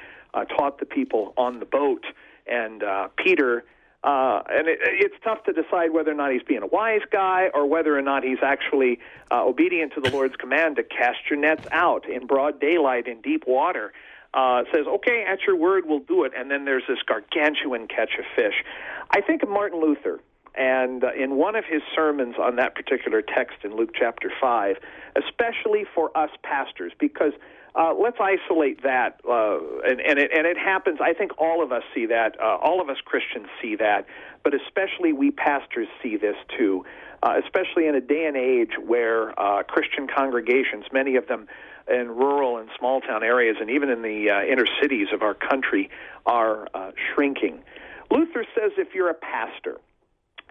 taught 0.56 0.80
the 0.80 0.86
people 0.86 1.34
on 1.36 1.60
the 1.60 1.66
boat. 1.66 2.06
And 2.48 2.84
Peter 3.18 3.66
uh, 4.04 4.42
and 4.50 4.68
it, 4.68 4.80
it's 4.82 5.16
tough 5.24 5.44
to 5.44 5.52
decide 5.52 5.92
whether 5.92 6.12
or 6.12 6.16
not 6.16 6.32
he's 6.32 6.44
being 6.44 6.64
a 6.64 6.68
wise 6.68 7.02
guy 7.12 7.50
or 7.54 7.66
whether 7.66 7.98
or 7.98 8.02
not 8.02 8.24
he's 8.24 8.42
actually 8.42 9.00
uh, 9.30 9.46
obedient 9.46 9.94
to 9.94 10.02
the 10.02 10.10
Lord's 10.10 10.36
command 10.38 10.78
to 10.78 10.84
cast 10.84 11.18
your 11.30 11.38
nets 11.38 11.68
out 11.72 12.08
in 12.08 12.26
broad 12.26 12.62
daylight 12.62 13.08
in 13.08 13.22
deep 13.22 13.44
water. 13.46 13.92
Uh, 14.34 14.64
says, 14.72 14.86
okay, 14.88 15.26
at 15.28 15.40
your 15.48 15.56
word, 15.56 15.86
we'll 15.88 16.00
do 16.00 16.24
it. 16.24 16.32
And 16.38 16.52
then 16.52 16.64
there's 16.64 16.84
this 16.88 17.00
gargantuan 17.06 17.88
catch 17.88 18.12
of 18.20 18.26
fish. 18.36 18.64
I 19.10 19.22
think 19.22 19.42
of 19.42 19.50
Martin 19.50 19.82
Luther, 19.82 20.20
and 20.56 21.04
uh, 21.04 21.12
in 21.14 21.36
one 21.36 21.56
of 21.56 21.66
his 21.66 21.82
sermons 21.96 22.36
on 22.42 22.56
that 22.58 22.76
particular 22.76 23.22
text 23.22 23.58
in 23.64 23.76
Luke 23.76 23.92
chapter 23.94 24.32
5, 24.42 24.78
especially 25.16 25.86
for 25.96 26.16
us 26.18 26.30
pastors, 26.44 26.92
because 27.00 27.34
uh, 27.76 27.94
let's 27.94 28.18
isolate 28.20 28.82
that, 28.84 29.22
uh, 29.30 29.60
and, 29.88 30.02
and, 30.02 30.18
it, 30.20 30.32
and 30.36 30.48
it 30.48 30.58
happens. 30.58 31.00
I 31.02 31.14
think 31.14 31.32
all 31.38 31.64
of 31.64 31.72
us 31.72 31.84
see 31.94 32.08
that. 32.08 32.40
Uh, 32.40 32.58
all 32.58 32.82
of 32.82 32.90
us 32.90 32.98
Christians 33.06 33.48
see 33.62 33.76
that, 33.76 34.06
but 34.44 34.54
especially 34.54 35.14
we 35.14 35.32
pastors 35.32 35.88
see 36.02 36.18
this 36.18 36.36
too. 36.58 36.86
Uh, 37.22 37.36
especially 37.44 37.86
in 37.86 37.96
a 37.96 38.02
day 38.02 38.26
and 38.26 38.38
age 38.38 38.72
where 38.84 39.38
uh, 39.38 39.62
Christian 39.64 40.08
congregations, 40.08 40.86
many 40.94 41.18
of 41.18 41.28
them 41.28 41.48
in 41.92 42.08
rural 42.08 42.58
and 42.58 42.70
small 42.78 43.02
town 43.02 43.24
areas, 43.24 43.58
and 43.60 43.70
even 43.70 43.90
in 43.90 44.02
the 44.02 44.28
inner 44.50 44.66
cities 44.82 45.08
of 45.14 45.22
our 45.22 45.34
country, 45.34 45.90
are 46.26 46.68
shrinking. 47.14 47.62
Luther 48.10 48.46
says 48.56 48.72
if 48.78 48.96
you're 48.96 49.10
a 49.10 49.16
pastor, 49.16 49.80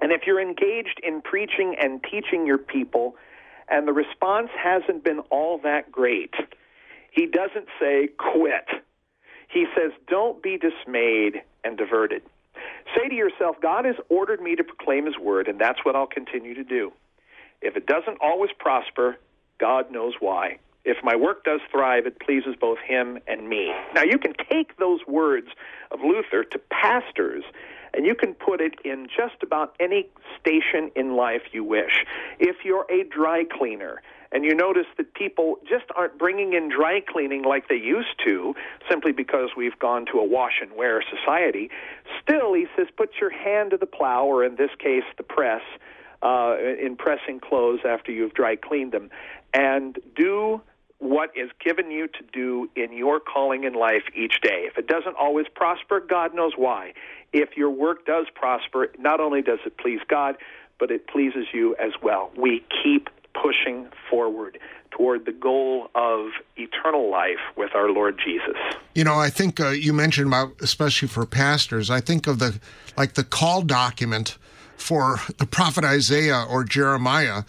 and 0.00 0.12
if 0.12 0.22
you're 0.26 0.40
engaged 0.40 1.00
in 1.02 1.20
preaching 1.20 1.76
and 1.80 2.02
teaching 2.02 2.46
your 2.46 2.58
people, 2.58 3.16
and 3.68 3.86
the 3.86 3.92
response 3.92 4.48
hasn't 4.56 5.04
been 5.04 5.20
all 5.30 5.58
that 5.62 5.90
great, 5.92 6.34
he 7.10 7.26
doesn't 7.26 7.66
say 7.80 8.08
quit. 8.16 8.66
He 9.48 9.66
says, 9.74 9.92
don't 10.08 10.42
be 10.42 10.58
dismayed 10.58 11.42
and 11.64 11.76
diverted. 11.76 12.22
Say 12.96 13.08
to 13.08 13.14
yourself, 13.14 13.56
God 13.60 13.84
has 13.84 13.96
ordered 14.08 14.40
me 14.40 14.56
to 14.56 14.64
proclaim 14.64 15.06
His 15.06 15.18
word, 15.18 15.48
and 15.48 15.58
that's 15.58 15.84
what 15.84 15.96
I'll 15.96 16.06
continue 16.06 16.54
to 16.54 16.64
do. 16.64 16.92
If 17.60 17.76
it 17.76 17.86
doesn't 17.86 18.18
always 18.20 18.50
prosper, 18.58 19.16
God 19.58 19.90
knows 19.90 20.14
why. 20.20 20.58
If 20.84 20.98
my 21.02 21.16
work 21.16 21.44
does 21.44 21.60
thrive, 21.70 22.06
it 22.06 22.20
pleases 22.20 22.54
both 22.60 22.78
Him 22.78 23.18
and 23.26 23.48
me. 23.48 23.72
Now, 23.94 24.02
you 24.02 24.18
can 24.18 24.32
take 24.50 24.76
those 24.78 25.00
words 25.06 25.48
of 25.90 26.00
Luther 26.00 26.44
to 26.44 26.58
pastors 26.70 27.44
and 27.94 28.06
you 28.06 28.14
can 28.14 28.34
put 28.34 28.60
it 28.60 28.74
in 28.84 29.06
just 29.06 29.42
about 29.42 29.74
any 29.80 30.08
station 30.40 30.90
in 30.94 31.16
life 31.16 31.42
you 31.52 31.64
wish. 31.64 32.04
If 32.38 32.64
you're 32.64 32.86
a 32.90 33.04
dry 33.04 33.44
cleaner, 33.44 34.02
and 34.30 34.44
you 34.44 34.54
notice 34.54 34.86
that 34.98 35.14
people 35.14 35.58
just 35.68 35.86
aren't 35.96 36.18
bringing 36.18 36.52
in 36.52 36.68
dry 36.68 37.00
cleaning 37.00 37.42
like 37.42 37.68
they 37.68 37.76
used 37.76 38.20
to 38.26 38.54
simply 38.88 39.12
because 39.12 39.50
we've 39.56 39.78
gone 39.78 40.04
to 40.12 40.18
a 40.18 40.24
wash 40.24 40.60
and 40.60 40.72
wear 40.72 41.02
society. 41.02 41.70
Still, 42.22 42.52
he 42.52 42.66
says, 42.76 42.88
put 42.96 43.12
your 43.20 43.30
hand 43.30 43.70
to 43.70 43.78
the 43.78 43.86
plow, 43.86 44.26
or 44.26 44.44
in 44.44 44.56
this 44.56 44.70
case, 44.78 45.04
the 45.16 45.22
press, 45.22 45.62
uh, 46.22 46.56
in 46.58 46.96
pressing 46.96 47.40
clothes 47.40 47.80
after 47.88 48.12
you've 48.12 48.34
dry 48.34 48.56
cleaned 48.56 48.92
them, 48.92 49.08
and 49.54 49.98
do 50.14 50.60
what 50.98 51.30
is 51.36 51.50
given 51.64 51.90
you 51.90 52.08
to 52.08 52.24
do 52.32 52.68
in 52.74 52.92
your 52.92 53.20
calling 53.20 53.64
in 53.64 53.74
life 53.74 54.02
each 54.14 54.40
day. 54.42 54.64
If 54.66 54.78
it 54.78 54.86
doesn't 54.86 55.16
always 55.16 55.46
prosper, 55.54 56.00
God 56.00 56.34
knows 56.34 56.52
why. 56.56 56.92
If 57.32 57.56
your 57.56 57.70
work 57.70 58.04
does 58.04 58.26
prosper, 58.34 58.88
not 58.98 59.20
only 59.20 59.42
does 59.42 59.60
it 59.64 59.78
please 59.78 60.00
God, 60.08 60.36
but 60.78 60.90
it 60.90 61.06
pleases 61.06 61.46
you 61.52 61.76
as 61.76 61.92
well. 62.02 62.30
We 62.36 62.64
keep 62.82 63.10
pushing 63.34 63.88
forward 64.10 64.58
toward 64.90 65.26
the 65.26 65.32
goal 65.32 65.90
of 65.94 66.30
eternal 66.56 67.10
life 67.10 67.38
with 67.56 67.74
our 67.74 67.90
Lord 67.90 68.18
Jesus. 68.24 68.56
You 68.94 69.04
know, 69.04 69.14
I 69.14 69.30
think 69.30 69.60
uh, 69.60 69.68
you 69.68 69.92
mentioned 69.92 70.26
about, 70.26 70.52
especially 70.60 71.08
for 71.08 71.24
pastors, 71.26 71.90
I 71.90 72.00
think 72.00 72.26
of 72.26 72.38
the 72.38 72.58
like 72.96 73.14
the 73.14 73.24
call 73.24 73.62
document 73.62 74.36
for 74.76 75.20
the 75.36 75.46
prophet 75.46 75.84
Isaiah 75.84 76.44
or 76.48 76.64
Jeremiah. 76.64 77.42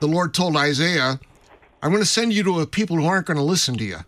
The 0.00 0.06
Lord 0.06 0.34
told 0.34 0.56
Isaiah, 0.56 1.18
I'm 1.82 1.90
going 1.90 2.02
to 2.02 2.08
send 2.08 2.32
you 2.32 2.44
to 2.44 2.60
a 2.60 2.66
people 2.66 2.96
who 2.96 3.06
aren't 3.06 3.26
going 3.26 3.36
to 3.36 3.42
listen 3.42 3.76
to 3.78 3.84
you. 3.84 3.98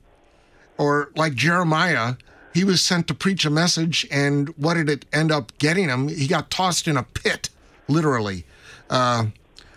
Or 0.78 1.10
like 1.16 1.34
Jeremiah, 1.34 2.14
he 2.52 2.62
was 2.62 2.80
sent 2.80 3.08
to 3.08 3.14
preach 3.14 3.44
a 3.44 3.50
message, 3.50 4.06
and 4.10 4.48
what 4.56 4.74
did 4.74 4.88
it 4.88 5.04
end 5.12 5.32
up 5.32 5.56
getting 5.58 5.88
him? 5.88 6.08
He 6.08 6.28
got 6.28 6.50
tossed 6.50 6.86
in 6.86 6.96
a 6.96 7.02
pit, 7.02 7.50
literally. 7.88 8.44
Uh, 8.88 9.26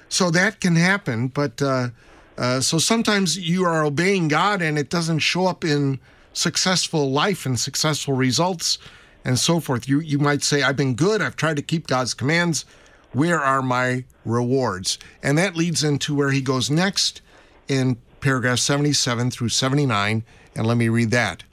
so 0.10 0.30
that 0.32 0.62
can 0.62 0.76
happen, 0.76 1.28
but 1.28 1.62
uh, 1.62 1.90
uh, 2.38 2.62
so 2.62 2.78
sometimes 2.78 3.38
you 3.38 3.66
are 3.66 3.84
obeying 3.84 4.28
God 4.28 4.62
and 4.62 4.78
it 4.78 4.90
doesn't 4.90 5.20
show 5.20 5.48
up 5.48 5.66
in 5.66 6.00
successful 6.34 7.12
life 7.12 7.46
and 7.46 7.60
successful 7.60 8.14
results 8.14 8.78
and 9.26 9.40
so 9.40 9.60
forth. 9.60 9.90
You 9.90 10.00
you 10.00 10.20
might 10.20 10.44
say, 10.44 10.62
I've 10.62 10.78
been 10.78 10.94
good, 10.96 11.22
I've 11.22 11.36
tried 11.36 11.58
to 11.58 11.64
keep 11.64 11.88
God's 11.88 12.14
commands. 12.14 12.64
Where 13.12 13.40
are 13.40 13.62
my 13.62 14.06
rewards? 14.24 15.00
And 15.24 15.38
that 15.38 15.56
leads 15.56 15.84
into 15.84 16.14
where 16.14 16.32
he 16.32 16.42
goes 16.42 16.70
next 16.70 17.22
in 17.68 17.98
paragraph 18.20 18.60
77 18.60 19.32
through 19.32 19.50
79. 19.50 20.24
And 20.56 20.68
let 20.68 20.78
me 20.78 20.90
read 20.90 21.12
that. 21.12 21.44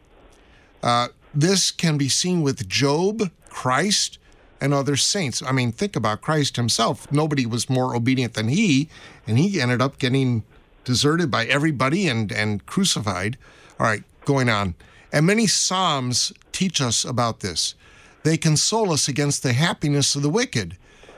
Uh, 0.82 1.08
this 1.34 1.70
can 1.70 1.98
be 1.98 2.08
seen 2.08 2.42
with 2.42 2.68
Job, 2.68 3.30
Christ, 3.48 4.18
and 4.60 4.72
other 4.72 4.96
saints. 4.96 5.42
I 5.42 5.52
mean, 5.52 5.72
think 5.72 5.96
about 5.96 6.22
Christ 6.22 6.56
himself. 6.56 7.10
Nobody 7.12 7.44
was 7.44 7.68
more 7.68 7.94
obedient 7.94 8.34
than 8.34 8.48
he, 8.48 8.88
and 9.26 9.38
he 9.38 9.60
ended 9.60 9.82
up 9.82 9.98
getting 9.98 10.44
deserted 10.84 11.30
by 11.30 11.44
everybody 11.46 12.08
and, 12.08 12.30
and 12.32 12.64
crucified. 12.66 13.36
All 13.78 13.86
right, 13.86 14.04
going 14.24 14.48
on. 14.48 14.74
And 15.12 15.26
many 15.26 15.46
Psalms 15.46 16.32
teach 16.52 16.80
us 16.80 17.04
about 17.04 17.40
this. 17.40 17.74
They 18.22 18.36
console 18.36 18.92
us 18.92 19.06
against 19.06 19.42
the 19.42 19.52
happiness 19.52 20.14
of 20.16 20.22
the 20.22 20.30
wicked. 20.30 20.76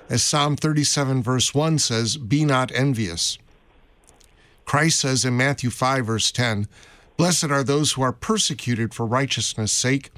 As 0.09 0.25
Psalm 0.25 0.57
37, 0.57 1.23
verse 1.23 1.55
1 1.55 1.79
says, 1.79 2.17
Be 2.17 2.45
not 2.45 2.73
envious. 2.73 3.39
Christ 4.67 5.01
says 5.01 5.25
in 5.25 5.37
Matthew 5.37 5.71
5, 5.71 6.07
verse 6.07 6.31
10, 6.33 6.69
Blessed 7.17 7.45
are 7.45 7.63
those 7.63 7.93
who 7.93 8.03
are 8.03 8.13
persecuted 8.13 8.93
for 8.93 9.07
righteousness' 9.07 9.73
sake, 9.73 10.11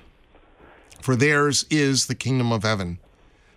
for 1.01 1.15
theirs 1.15 1.65
is 1.71 2.07
the 2.07 2.15
kingdom 2.15 2.51
of 2.51 2.65
heaven. 2.65 2.99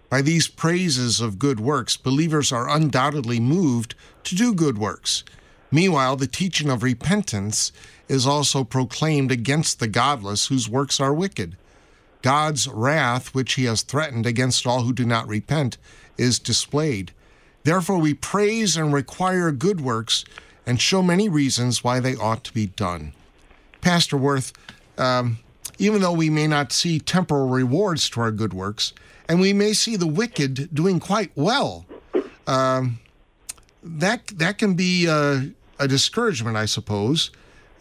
By 0.09 0.21
these 0.21 0.49
praises 0.49 1.21
of 1.21 1.39
good 1.39 1.61
works, 1.61 1.95
believers 1.95 2.51
are 2.51 2.69
undoubtedly 2.69 3.39
moved 3.39 3.95
to 4.25 4.35
do 4.35 4.53
good 4.53 4.77
works. 4.77 5.23
Meanwhile, 5.71 6.17
the 6.17 6.27
teaching 6.27 6.69
of 6.69 6.83
repentance 6.83 7.71
is 8.09 8.27
also 8.27 8.65
proclaimed 8.65 9.31
against 9.31 9.79
the 9.79 9.87
godless 9.87 10.47
whose 10.47 10.67
works 10.67 10.99
are 10.99 11.13
wicked. 11.13 11.55
God's 12.21 12.67
wrath, 12.67 13.33
which 13.33 13.53
he 13.53 13.63
has 13.65 13.81
threatened 13.81 14.25
against 14.25 14.67
all 14.67 14.83
who 14.83 14.91
do 14.91 15.05
not 15.05 15.29
repent, 15.29 15.77
is 16.17 16.37
displayed. 16.37 17.13
Therefore, 17.63 17.97
we 17.97 18.13
praise 18.13 18.75
and 18.75 18.93
require 18.93 19.51
good 19.51 19.79
works 19.79 20.25
and 20.71 20.79
show 20.79 21.03
many 21.03 21.27
reasons 21.27 21.83
why 21.83 21.99
they 21.99 22.15
ought 22.15 22.45
to 22.45 22.53
be 22.53 22.67
done. 22.67 23.11
Pastor 23.81 24.15
Woerth, 24.15 24.53
um, 24.97 25.37
even 25.79 25.99
though 25.99 26.13
we 26.13 26.29
may 26.29 26.47
not 26.47 26.71
see 26.71 26.97
temporal 26.97 27.49
rewards 27.49 28.09
to 28.11 28.21
our 28.21 28.31
good 28.31 28.53
works, 28.53 28.93
and 29.27 29.41
we 29.41 29.51
may 29.51 29.73
see 29.73 29.97
the 29.97 30.07
wicked 30.07 30.73
doing 30.73 31.01
quite 31.01 31.29
well, 31.35 31.85
um, 32.47 32.99
that 33.83 34.27
that 34.27 34.59
can 34.59 34.75
be 34.75 35.09
uh, 35.09 35.41
a 35.77 35.89
discouragement, 35.89 36.55
I 36.55 36.67
suppose. 36.67 37.31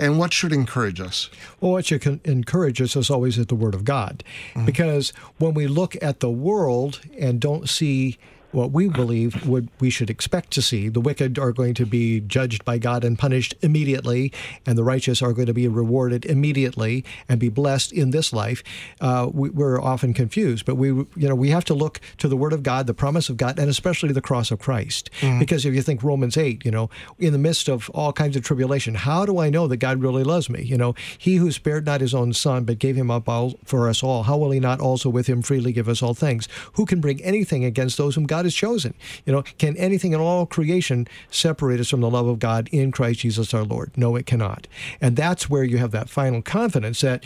And 0.00 0.18
what 0.18 0.32
should 0.32 0.52
encourage 0.52 1.00
us? 1.00 1.30
Well, 1.60 1.70
what 1.72 1.86
should 1.86 2.20
encourage 2.24 2.82
us 2.82 2.96
is 2.96 3.08
always 3.08 3.38
at 3.38 3.46
the 3.46 3.54
Word 3.54 3.76
of 3.76 3.84
God. 3.84 4.24
Mm-hmm. 4.54 4.64
Because 4.64 5.12
when 5.38 5.54
we 5.54 5.68
look 5.68 5.94
at 6.02 6.18
the 6.18 6.30
world 6.30 7.02
and 7.16 7.38
don't 7.38 7.68
see 7.68 8.18
what 8.52 8.72
we 8.72 8.88
believe 8.88 9.46
would 9.46 9.68
we 9.80 9.90
should 9.90 10.10
expect 10.10 10.50
to 10.52 10.62
see. 10.62 10.88
The 10.88 11.00
wicked 11.00 11.38
are 11.38 11.52
going 11.52 11.74
to 11.74 11.86
be 11.86 12.20
judged 12.20 12.64
by 12.64 12.78
God 12.78 13.04
and 13.04 13.18
punished 13.18 13.54
immediately, 13.62 14.32
and 14.66 14.76
the 14.76 14.84
righteous 14.84 15.22
are 15.22 15.32
going 15.32 15.46
to 15.46 15.54
be 15.54 15.68
rewarded 15.68 16.24
immediately 16.24 17.04
and 17.28 17.38
be 17.38 17.48
blessed 17.48 17.92
in 17.92 18.10
this 18.10 18.32
life. 18.32 18.62
Uh, 19.00 19.28
we, 19.32 19.50
are 19.62 19.80
often 19.80 20.14
confused, 20.14 20.64
but 20.64 20.76
we 20.76 20.88
you 20.88 21.08
know 21.16 21.34
we 21.34 21.50
have 21.50 21.64
to 21.66 21.74
look 21.74 22.00
to 22.18 22.28
the 22.28 22.36
Word 22.36 22.52
of 22.52 22.62
God, 22.62 22.86
the 22.86 22.94
promise 22.94 23.28
of 23.28 23.36
God, 23.36 23.58
and 23.58 23.68
especially 23.68 24.12
the 24.12 24.20
cross 24.20 24.50
of 24.50 24.58
Christ. 24.58 25.10
Mm-hmm. 25.20 25.38
Because 25.38 25.64
if 25.64 25.74
you 25.74 25.82
think 25.82 26.02
Romans 26.02 26.36
eight, 26.36 26.64
you 26.64 26.70
know, 26.70 26.90
in 27.18 27.32
the 27.32 27.38
midst 27.38 27.68
of 27.68 27.90
all 27.90 28.12
kinds 28.12 28.36
of 28.36 28.42
tribulation, 28.42 28.94
how 28.94 29.24
do 29.24 29.38
I 29.38 29.50
know 29.50 29.66
that 29.68 29.78
God 29.78 30.00
really 30.00 30.24
loves 30.24 30.50
me? 30.50 30.62
You 30.62 30.76
know, 30.76 30.94
He 31.18 31.36
who 31.36 31.52
spared 31.52 31.86
not 31.86 32.00
His 32.00 32.14
own 32.14 32.32
Son 32.32 32.64
but 32.64 32.78
gave 32.78 32.96
Him 32.96 33.10
up 33.10 33.28
all 33.28 33.54
for 33.64 33.88
us 33.88 34.02
all, 34.02 34.24
how 34.24 34.36
will 34.36 34.50
He 34.50 34.60
not 34.60 34.80
also 34.80 35.08
with 35.08 35.26
Him 35.26 35.42
freely 35.42 35.72
give 35.72 35.88
us 35.88 36.02
all 36.02 36.14
things? 36.14 36.48
Who 36.74 36.86
can 36.86 37.00
bring 37.00 37.22
anything 37.22 37.64
against 37.64 37.96
those 37.96 38.14
whom 38.14 38.26
God 38.26 38.39
God 38.40 38.46
has 38.46 38.54
chosen. 38.54 38.94
You 39.26 39.34
know, 39.34 39.42
can 39.58 39.76
anything 39.76 40.14
in 40.14 40.20
all 40.20 40.46
creation 40.46 41.06
separate 41.30 41.78
us 41.78 41.90
from 41.90 42.00
the 42.00 42.08
love 42.08 42.26
of 42.26 42.38
God 42.38 42.70
in 42.72 42.90
Christ 42.90 43.20
Jesus 43.20 43.52
our 43.52 43.64
Lord? 43.64 43.92
No, 43.98 44.16
it 44.16 44.24
cannot. 44.24 44.66
And 44.98 45.14
that's 45.14 45.50
where 45.50 45.62
you 45.62 45.76
have 45.76 45.90
that 45.90 46.08
final 46.08 46.40
confidence 46.40 47.02
that 47.02 47.22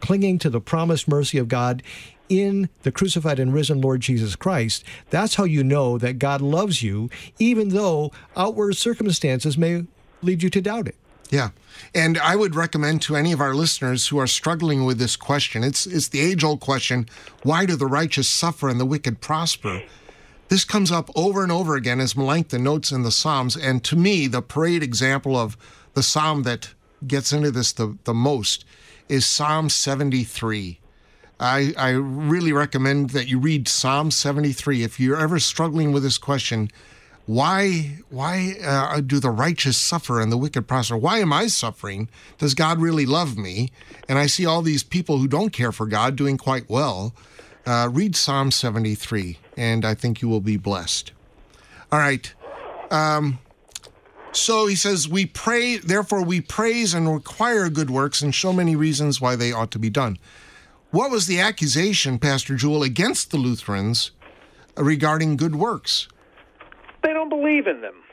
clinging 0.00 0.38
to 0.38 0.48
the 0.48 0.62
promised 0.62 1.08
mercy 1.08 1.36
of 1.36 1.48
God 1.48 1.82
in 2.30 2.70
the 2.84 2.90
crucified 2.90 3.38
and 3.38 3.52
risen 3.52 3.82
Lord 3.82 4.00
Jesus 4.00 4.34
Christ, 4.34 4.82
that's 5.10 5.34
how 5.34 5.44
you 5.44 5.62
know 5.62 5.98
that 5.98 6.18
God 6.18 6.40
loves 6.40 6.82
you, 6.82 7.10
even 7.38 7.68
though 7.68 8.10
outward 8.34 8.76
circumstances 8.76 9.58
may 9.58 9.84
lead 10.22 10.42
you 10.42 10.48
to 10.48 10.62
doubt 10.62 10.88
it. 10.88 10.96
Yeah. 11.28 11.50
And 11.94 12.16
I 12.16 12.34
would 12.34 12.54
recommend 12.54 13.02
to 13.02 13.16
any 13.16 13.32
of 13.32 13.42
our 13.42 13.54
listeners 13.54 14.06
who 14.06 14.18
are 14.18 14.26
struggling 14.26 14.86
with 14.86 14.98
this 14.98 15.16
question, 15.16 15.62
it's, 15.62 15.86
it's 15.86 16.08
the 16.08 16.20
age 16.20 16.42
old 16.42 16.60
question 16.60 17.10
why 17.42 17.66
do 17.66 17.76
the 17.76 17.86
righteous 17.86 18.26
suffer 18.26 18.70
and 18.70 18.80
the 18.80 18.86
wicked 18.86 19.20
prosper? 19.20 19.82
This 20.48 20.64
comes 20.64 20.92
up 20.92 21.10
over 21.16 21.42
and 21.42 21.50
over 21.50 21.74
again 21.74 22.00
as 22.00 22.16
Melanchthon 22.16 22.62
notes 22.62 22.92
in 22.92 23.02
the 23.02 23.10
Psalms. 23.10 23.56
And 23.56 23.82
to 23.84 23.96
me, 23.96 24.26
the 24.26 24.42
parade 24.42 24.82
example 24.82 25.36
of 25.36 25.56
the 25.94 26.02
Psalm 26.02 26.44
that 26.44 26.74
gets 27.06 27.32
into 27.32 27.50
this 27.50 27.72
the, 27.72 27.98
the 28.04 28.14
most 28.14 28.64
is 29.08 29.26
Psalm 29.26 29.68
73. 29.68 30.78
I, 31.38 31.74
I 31.76 31.90
really 31.90 32.52
recommend 32.52 33.10
that 33.10 33.28
you 33.28 33.38
read 33.38 33.68
Psalm 33.68 34.10
73. 34.10 34.82
If 34.82 34.98
you're 34.98 35.20
ever 35.20 35.38
struggling 35.38 35.92
with 35.92 36.02
this 36.02 36.16
question, 36.16 36.70
why 37.26 37.98
why 38.08 38.54
uh, 38.64 39.00
do 39.00 39.18
the 39.18 39.30
righteous 39.30 39.76
suffer 39.76 40.20
and 40.20 40.30
the 40.30 40.36
wicked 40.36 40.68
prosper? 40.68 40.96
Why 40.96 41.18
am 41.18 41.32
I 41.32 41.48
suffering? 41.48 42.08
Does 42.38 42.54
God 42.54 42.80
really 42.80 43.04
love 43.04 43.36
me? 43.36 43.70
And 44.08 44.18
I 44.18 44.26
see 44.26 44.46
all 44.46 44.62
these 44.62 44.84
people 44.84 45.18
who 45.18 45.26
don't 45.26 45.52
care 45.52 45.72
for 45.72 45.86
God 45.86 46.14
doing 46.14 46.38
quite 46.38 46.70
well. 46.70 47.14
Uh, 47.66 47.88
read 47.92 48.14
Psalm 48.14 48.52
73, 48.52 49.38
and 49.56 49.84
I 49.84 49.94
think 49.94 50.22
you 50.22 50.28
will 50.28 50.40
be 50.40 50.56
blessed. 50.56 51.12
All 51.90 51.98
right. 51.98 52.32
Um, 52.92 53.40
so 54.30 54.66
he 54.66 54.76
says, 54.76 55.08
We 55.08 55.26
pray, 55.26 55.78
therefore, 55.78 56.22
we 56.22 56.40
praise 56.40 56.94
and 56.94 57.12
require 57.12 57.68
good 57.68 57.90
works 57.90 58.22
and 58.22 58.34
show 58.34 58.52
many 58.52 58.76
reasons 58.76 59.20
why 59.20 59.34
they 59.34 59.52
ought 59.52 59.72
to 59.72 59.80
be 59.80 59.90
done. 59.90 60.16
What 60.90 61.10
was 61.10 61.26
the 61.26 61.40
accusation, 61.40 62.20
Pastor 62.20 62.54
Juhl, 62.54 62.84
against 62.84 63.32
the 63.32 63.36
Lutherans 63.36 64.12
regarding 64.76 65.36
good 65.36 65.56
works? 65.56 66.06
They 67.02 67.12
don't 67.12 67.28
believe 67.28 67.66
in 67.66 67.80
them 67.80 68.05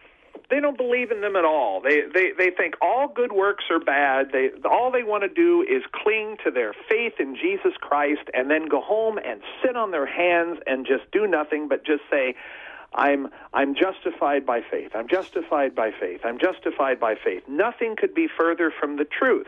they 0.53 0.59
don't 0.59 0.77
believe 0.77 1.09
in 1.09 1.21
them 1.21 1.35
at 1.35 1.45
all. 1.45 1.81
They 1.81 2.01
they 2.13 2.31
they 2.37 2.51
think 2.51 2.75
all 2.79 3.07
good 3.07 3.31
works 3.31 3.65
are 3.71 3.79
bad. 3.79 4.27
They 4.31 4.51
all 4.69 4.91
they 4.91 5.01
want 5.01 5.23
to 5.23 5.29
do 5.29 5.63
is 5.67 5.81
cling 5.91 6.37
to 6.43 6.51
their 6.51 6.73
faith 6.87 7.13
in 7.19 7.35
Jesus 7.35 7.73
Christ 7.81 8.29
and 8.35 8.51
then 8.51 8.67
go 8.67 8.79
home 8.79 9.17
and 9.17 9.41
sit 9.63 9.75
on 9.75 9.89
their 9.89 10.05
hands 10.05 10.59
and 10.67 10.85
just 10.85 11.09
do 11.11 11.25
nothing 11.25 11.67
but 11.67 11.83
just 11.83 12.03
say 12.11 12.35
I'm 12.93 13.29
I'm 13.51 13.73
justified 13.73 14.45
by 14.45 14.61
faith. 14.61 14.91
I'm 14.93 15.07
justified 15.07 15.73
by 15.73 15.89
faith. 15.89 16.21
I'm 16.23 16.37
justified 16.37 16.99
by 16.99 17.15
faith. 17.15 17.41
Nothing 17.47 17.95
could 17.97 18.13
be 18.13 18.27
further 18.27 18.71
from 18.79 18.97
the 18.97 19.05
truth. 19.05 19.47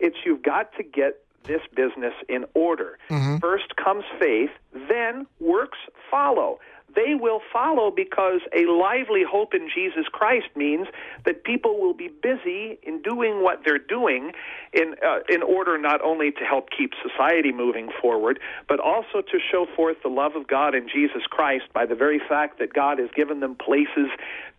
It's 0.00 0.16
you've 0.26 0.42
got 0.42 0.74
to 0.76 0.82
get 0.82 1.24
this 1.44 1.62
business 1.74 2.14
in 2.28 2.44
order. 2.52 2.98
Mm-hmm. 3.08 3.38
First 3.38 3.74
comes 3.76 4.04
faith, 4.20 4.50
then 4.88 5.26
works 5.40 5.78
follow 6.10 6.60
they 6.94 7.14
will 7.14 7.40
follow 7.52 7.90
because 7.90 8.40
a 8.56 8.66
lively 8.70 9.22
hope 9.28 9.54
in 9.54 9.68
Jesus 9.72 10.06
Christ 10.10 10.46
means 10.56 10.88
that 11.24 11.44
people 11.44 11.80
will 11.80 11.94
be 11.94 12.08
busy 12.08 12.78
in 12.82 13.02
doing 13.02 13.42
what 13.42 13.60
they're 13.64 13.78
doing 13.78 14.32
in 14.72 14.94
uh, 15.06 15.20
in 15.28 15.42
order 15.42 15.78
not 15.78 16.00
only 16.02 16.30
to 16.32 16.44
help 16.44 16.68
keep 16.76 16.92
society 17.02 17.52
moving 17.52 17.90
forward 18.00 18.40
but 18.68 18.80
also 18.80 19.20
to 19.20 19.38
show 19.50 19.66
forth 19.76 19.96
the 20.02 20.08
love 20.08 20.36
of 20.36 20.46
God 20.46 20.74
in 20.74 20.88
Jesus 20.88 21.22
Christ 21.28 21.64
by 21.72 21.86
the 21.86 21.94
very 21.94 22.20
fact 22.28 22.58
that 22.58 22.72
God 22.72 22.98
has 22.98 23.08
given 23.14 23.40
them 23.40 23.54
places 23.54 24.08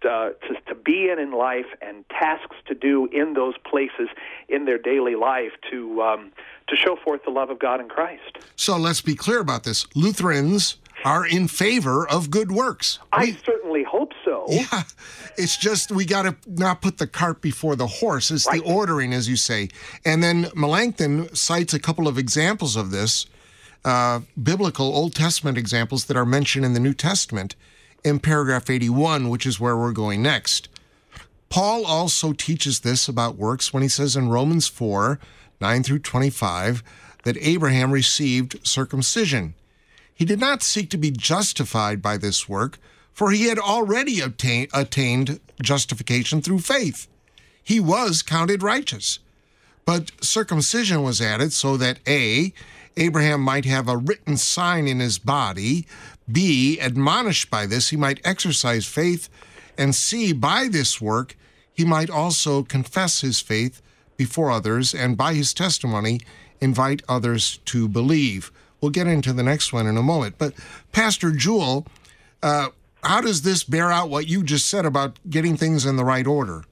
to, 0.02 0.10
uh, 0.10 0.30
to, 0.48 0.62
to 0.68 0.76
be 0.76 1.10
in 1.10 1.20
in 1.20 1.32
life 1.32 1.66
and 1.82 2.08
tasks 2.10 2.56
to 2.68 2.76
do 2.76 3.08
in 3.12 3.34
those 3.34 3.56
places 3.70 4.10
in 4.50 4.66
their 4.66 4.78
daily 4.78 5.16
life 5.16 5.52
to 5.72 6.02
um, 6.02 6.32
to 6.68 6.76
show 6.76 6.96
forth 6.96 7.22
the 7.26 7.32
love 7.32 7.50
of 7.50 7.60
God 7.60 7.80
in 7.82 7.90
Christ. 7.90 8.38
So 8.56 8.78
let's 8.78 9.02
be 9.02 9.16
clear 9.16 9.40
about 9.40 9.64
this. 9.64 9.86
Lutherans 9.96 10.78
are 11.04 11.26
in 11.26 11.48
favor 11.48 12.08
of 12.08 12.30
good 12.30 12.52
works. 12.52 13.00
I 13.12 13.26
we, 13.26 13.38
certainly 13.46 13.84
hope 13.84 14.12
so. 14.24 14.46
Yeah, 14.50 14.84
it's 15.38 15.58
just 15.58 15.92
we 15.92 16.06
got 16.06 16.24
to 16.24 16.36
not 16.48 16.82
put 16.82 16.98
the 16.98 17.08
cart 17.08 17.42
before 17.42 17.76
the 17.76 17.88
horse. 17.88 18.32
It's 18.32 18.48
right. 18.48 18.64
the 18.64 18.72
ordering, 18.72 19.14
as 19.14 19.28
you 19.28 19.36
say. 19.36 19.70
And 20.06 20.24
then 20.24 20.48
Melanchthon 20.56 21.34
cites 21.36 21.74
a 21.74 21.80
couple 21.80 22.08
of 22.08 22.18
examples 22.18 22.76
of 22.76 22.92
this, 22.92 23.26
uh, 23.86 24.22
biblical 24.42 24.86
Old 24.86 25.16
Testament 25.16 25.58
examples 25.58 26.06
that 26.06 26.18
are 26.18 26.26
mentioned 26.26 26.66
in 26.66 26.74
the 26.74 26.80
New 26.80 26.94
Testament 26.94 27.56
in 28.04 28.20
paragraph 28.20 28.70
81, 28.70 29.30
which 29.30 29.46
is 29.46 29.60
where 29.60 29.78
we're 29.78 29.92
going 29.92 30.22
next. 30.22 30.70
Paul 31.50 31.86
also 31.86 32.34
teaches 32.34 32.80
this 32.80 33.08
about 33.08 33.36
works 33.36 33.74
when 33.74 33.84
he 33.84 33.90
says 33.90 34.16
in 34.16 34.30
Romans 34.30 34.68
4 34.68 35.20
9 35.62 35.84
through 35.84 36.00
25 36.00 36.84
that 37.24 37.38
Abraham 37.40 37.92
received 37.92 38.60
circumcision 38.68 39.54
he 40.14 40.26
did 40.26 40.40
not 40.40 40.64
seek 40.64 40.90
to 40.92 40.98
be 40.98 41.12
justified 41.12 42.02
by 42.02 42.18
this 42.18 42.48
work, 42.48 42.78
for 43.12 43.32
he 43.32 43.46
had 43.46 43.60
already 43.60 44.20
attained 44.20 45.40
justification 45.62 46.42
through 46.42 46.60
faith. 46.60 47.08
He 47.64 47.80
was 47.80 48.22
counted 48.22 48.64
righteous. 48.64 49.20
But 49.86 50.12
circumcision 50.22 51.04
was 51.04 51.22
added 51.22 51.54
so 51.54 51.78
that 51.78 52.00
A, 52.08 52.54
Abraham 52.96 53.42
might 53.42 53.66
have 53.66 53.88
a 53.88 53.98
written 53.98 54.38
sign 54.38 54.88
in 54.88 55.00
his 55.00 55.20
body, 55.20 55.86
B, 56.32 56.80
admonished 56.80 57.50
by 57.50 57.66
this, 57.66 57.90
he 57.90 57.98
might 57.98 58.22
exercise 58.24 58.86
faith, 58.86 59.30
and 59.78 59.94
C, 59.94 60.32
by 60.32 60.68
this 60.68 61.02
work, 61.02 61.36
he 61.74 61.84
might 61.84 62.10
also 62.10 62.64
confess 62.64 63.22
his 63.22 63.40
faith 63.40 63.82
before 64.16 64.52
others, 64.52 64.94
and 64.94 65.18
by 65.18 65.34
his 65.34 65.54
testimony, 65.54 66.22
invite 66.62 67.02
others 67.10 67.58
to 67.66 67.88
believe. 67.88 68.52
We'll 68.84 68.92
get 68.92 69.08
into 69.08 69.32
the 69.32 69.44
next 69.44 69.72
one 69.72 69.88
in 69.88 69.96
a 69.96 70.04
moment. 70.04 70.36
But 70.38 70.56
Pastor 70.92 71.32
Juhl, 71.32 71.88
uh, 72.44 72.68
how 73.02 73.22
does 73.22 73.44
this 73.44 73.64
bear 73.64 73.90
out 73.90 74.10
what 74.10 74.28
you 74.28 74.44
just 74.44 74.68
said 74.68 74.86
about 74.86 75.18
getting 75.30 75.56
things 75.56 75.86
in 75.86 75.96
the 75.96 76.04
right 76.04 76.28
order? 76.28 76.66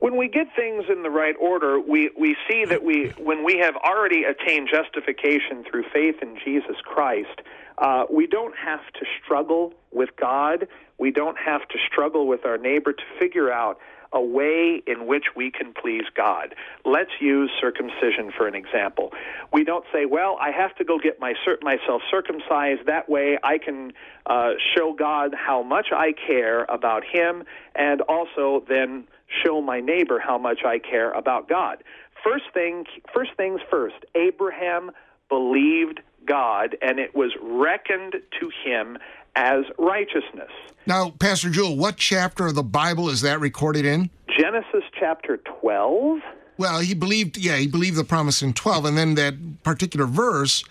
When 0.00 0.16
we 0.16 0.26
get 0.26 0.48
things 0.56 0.86
in 0.90 1.04
the 1.04 1.10
right 1.10 1.36
order, 1.40 1.78
we, 1.78 2.10
we 2.18 2.36
see 2.50 2.64
that 2.64 2.82
we 2.82 3.12
when 3.16 3.44
we 3.44 3.58
have 3.58 3.76
already 3.76 4.24
attained 4.24 4.68
justification 4.68 5.62
through 5.70 5.84
faith 5.92 6.16
in 6.20 6.36
Jesus 6.44 6.78
Christ, 6.82 7.42
uh, 7.78 8.06
we 8.10 8.26
don't 8.26 8.56
have 8.56 8.84
to 8.94 9.06
struggle 9.22 9.72
with 9.92 10.16
God. 10.16 10.66
We 10.98 11.12
don't 11.12 11.38
have 11.38 11.68
to 11.68 11.78
struggle 11.86 12.26
with 12.26 12.44
our 12.44 12.58
neighbor 12.58 12.92
to 12.92 13.02
figure 13.20 13.52
out 13.52 13.78
a 14.14 14.20
way 14.20 14.82
in 14.86 15.06
which 15.06 15.24
we 15.36 15.50
can 15.50 15.74
please 15.74 16.04
God. 16.16 16.54
Let's 16.84 17.10
use 17.20 17.50
circumcision 17.60 18.30
for 18.34 18.46
an 18.46 18.54
example. 18.54 19.12
We 19.52 19.64
don't 19.64 19.84
say, 19.92 20.06
well, 20.06 20.38
I 20.40 20.52
have 20.52 20.74
to 20.76 20.84
go 20.84 20.98
get 20.98 21.20
my, 21.20 21.34
myself 21.60 22.00
circumcised. 22.10 22.86
That 22.86 23.08
way 23.08 23.38
I 23.42 23.58
can 23.58 23.92
uh, 24.26 24.52
show 24.74 24.94
God 24.94 25.34
how 25.34 25.62
much 25.62 25.88
I 25.92 26.12
care 26.12 26.64
about 26.64 27.02
Him 27.04 27.42
and 27.74 28.00
also 28.02 28.64
then 28.68 29.08
show 29.44 29.60
my 29.60 29.80
neighbor 29.80 30.20
how 30.20 30.38
much 30.38 30.60
I 30.64 30.78
care 30.78 31.10
about 31.10 31.48
God. 31.48 31.82
First 32.22 32.44
thing, 32.54 32.84
first 33.12 33.32
things 33.36 33.60
first. 33.68 33.96
Abraham 34.14 34.92
believed 35.28 36.00
God, 36.26 36.76
and 36.82 36.98
it 36.98 37.14
was 37.14 37.32
reckoned 37.40 38.14
to 38.40 38.50
him 38.64 38.98
as 39.36 39.64
righteousness. 39.78 40.50
Now, 40.86 41.10
Pastor 41.10 41.48
Juhl, 41.48 41.76
what 41.76 41.96
chapter 41.96 42.46
of 42.46 42.54
the 42.54 42.62
Bible 42.62 43.08
is 43.08 43.22
that 43.22 43.40
recorded 43.40 43.84
in? 43.84 44.10
Genesis 44.38 44.84
chapter 44.98 45.38
12. 45.60 46.20
Well, 46.56 46.80
he 46.80 46.94
believed, 46.94 47.36
yeah, 47.36 47.56
he 47.56 47.66
believed 47.66 47.96
the 47.96 48.04
promise 48.04 48.42
in 48.42 48.52
12. 48.52 48.84
And 48.84 48.98
then 48.98 49.14
that 49.14 49.62
particular 49.62 50.06
verse, 50.06 50.64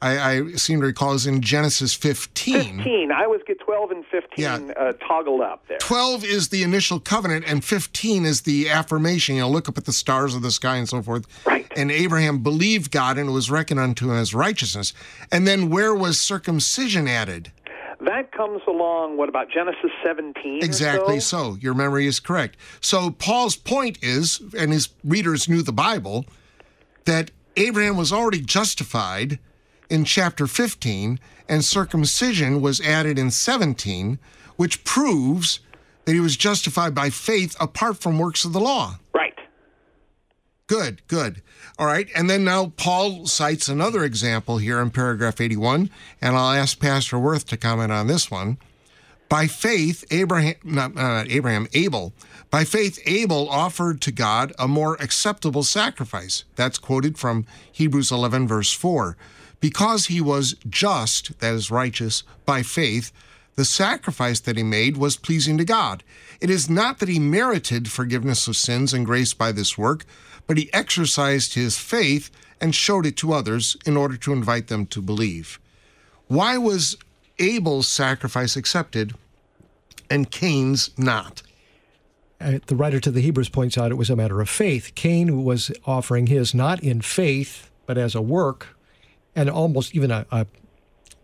I, 0.00 0.30
I 0.30 0.52
seem 0.52 0.80
to 0.80 0.86
recall, 0.86 1.14
is 1.14 1.26
in 1.26 1.40
Genesis 1.40 1.92
15. 1.92 2.76
15. 2.76 3.12
I 3.12 3.24
always 3.24 3.40
get 3.46 3.58
12 3.60 3.90
and 3.90 4.04
15 4.06 4.30
yeah. 4.36 4.56
uh, 4.76 4.92
toggled 5.06 5.40
up 5.40 5.66
there. 5.66 5.78
12 5.78 6.24
is 6.24 6.48
the 6.48 6.62
initial 6.62 7.00
covenant, 7.00 7.44
and 7.48 7.64
15 7.64 8.24
is 8.24 8.42
the 8.42 8.68
affirmation. 8.68 9.36
You 9.36 9.42
know, 9.42 9.50
look 9.50 9.68
up 9.68 9.76
at 9.76 9.86
the 9.86 9.92
stars 9.92 10.34
of 10.34 10.42
the 10.42 10.52
sky 10.52 10.76
and 10.76 10.88
so 10.88 11.02
forth. 11.02 11.26
Right. 11.44 11.66
And 11.76 11.90
Abraham 11.90 12.42
believed 12.42 12.92
God, 12.92 13.18
and 13.18 13.28
it 13.28 13.32
was 13.32 13.50
reckoned 13.50 13.80
unto 13.80 14.10
him 14.10 14.16
as 14.16 14.34
righteousness. 14.34 14.92
And 15.32 15.46
then 15.46 15.68
where 15.68 15.94
was 15.94 16.20
circumcision 16.20 17.08
added? 17.08 17.50
That 18.00 18.30
comes 18.30 18.62
along, 18.68 19.16
what 19.16 19.28
about 19.28 19.50
Genesis 19.50 19.90
17? 20.04 20.62
Exactly 20.62 21.18
so? 21.18 21.54
so. 21.54 21.58
Your 21.60 21.74
memory 21.74 22.06
is 22.06 22.20
correct. 22.20 22.56
So 22.80 23.10
Paul's 23.10 23.56
point 23.56 23.98
is, 24.02 24.40
and 24.56 24.72
his 24.72 24.90
readers 25.02 25.48
knew 25.48 25.62
the 25.62 25.72
Bible, 25.72 26.24
that 27.06 27.32
Abraham 27.56 27.96
was 27.96 28.12
already 28.12 28.40
justified 28.40 29.40
in 29.90 30.04
chapter 30.04 30.46
15, 30.46 31.18
and 31.48 31.64
circumcision 31.64 32.60
was 32.60 32.80
added 32.80 33.18
in 33.18 33.30
17, 33.30 34.18
which 34.56 34.84
proves 34.84 35.60
that 36.04 36.14
he 36.14 36.20
was 36.20 36.36
justified 36.36 36.94
by 36.94 37.10
faith 37.10 37.56
apart 37.60 37.98
from 37.98 38.18
works 38.18 38.44
of 38.44 38.52
the 38.52 38.60
law. 38.60 38.96
Right. 39.14 39.34
Good, 40.66 41.06
good. 41.08 41.42
All 41.78 41.86
right. 41.86 42.08
And 42.14 42.28
then 42.28 42.44
now 42.44 42.72
Paul 42.76 43.26
cites 43.26 43.68
another 43.68 44.04
example 44.04 44.58
here 44.58 44.80
in 44.80 44.90
paragraph 44.90 45.40
81, 45.40 45.90
and 46.20 46.36
I'll 46.36 46.52
ask 46.52 46.78
Pastor 46.78 47.16
Woerth 47.16 47.44
to 47.46 47.56
comment 47.56 47.92
on 47.92 48.06
this 48.06 48.30
one. 48.30 48.58
By 49.28 49.46
faith, 49.46 50.04
Abraham, 50.10 50.54
not, 50.64 50.94
not 50.94 51.30
Abraham, 51.30 51.68
Abel, 51.74 52.14
by 52.50 52.64
faith, 52.64 52.98
Abel 53.04 53.48
offered 53.50 54.00
to 54.02 54.12
God 54.12 54.54
a 54.58 54.66
more 54.66 54.94
acceptable 55.00 55.62
sacrifice. 55.62 56.44
That's 56.56 56.78
quoted 56.78 57.18
from 57.18 57.44
Hebrews 57.70 58.10
11, 58.10 58.48
verse 58.48 58.72
4. 58.72 59.16
Because 59.60 60.06
he 60.06 60.20
was 60.20 60.54
just, 60.68 61.38
that 61.40 61.54
is 61.54 61.70
righteous, 61.70 62.22
by 62.46 62.62
faith, 62.62 63.12
the 63.56 63.64
sacrifice 63.64 64.38
that 64.40 64.56
he 64.56 64.62
made 64.62 64.96
was 64.96 65.16
pleasing 65.16 65.58
to 65.58 65.64
God. 65.64 66.04
It 66.40 66.48
is 66.48 66.70
not 66.70 67.00
that 67.00 67.08
he 67.08 67.18
merited 67.18 67.90
forgiveness 67.90 68.46
of 68.46 68.56
sins 68.56 68.94
and 68.94 69.04
grace 69.04 69.34
by 69.34 69.50
this 69.50 69.76
work, 69.76 70.04
but 70.46 70.56
he 70.56 70.72
exercised 70.72 71.54
his 71.54 71.76
faith 71.76 72.30
and 72.60 72.74
showed 72.74 73.04
it 73.04 73.16
to 73.16 73.32
others 73.32 73.76
in 73.84 73.96
order 73.96 74.16
to 74.16 74.32
invite 74.32 74.68
them 74.68 74.86
to 74.86 75.02
believe. 75.02 75.58
Why 76.28 76.56
was 76.56 76.96
Abel's 77.38 77.88
sacrifice 77.88 78.56
accepted 78.56 79.14
and 80.08 80.30
Cain's 80.30 80.90
not? 80.96 81.42
Uh, 82.40 82.58
the 82.66 82.76
writer 82.76 83.00
to 83.00 83.10
the 83.10 83.20
Hebrews 83.20 83.48
points 83.48 83.76
out 83.76 83.90
it 83.90 83.96
was 83.96 84.10
a 84.10 84.16
matter 84.16 84.40
of 84.40 84.48
faith. 84.48 84.92
Cain 84.94 85.42
was 85.42 85.72
offering 85.84 86.28
his 86.28 86.54
not 86.54 86.80
in 86.80 87.00
faith, 87.00 87.70
but 87.86 87.98
as 87.98 88.14
a 88.14 88.22
work, 88.22 88.68
and 89.38 89.48
almost 89.48 89.94
even 89.94 90.10
a, 90.10 90.26
a 90.32 90.46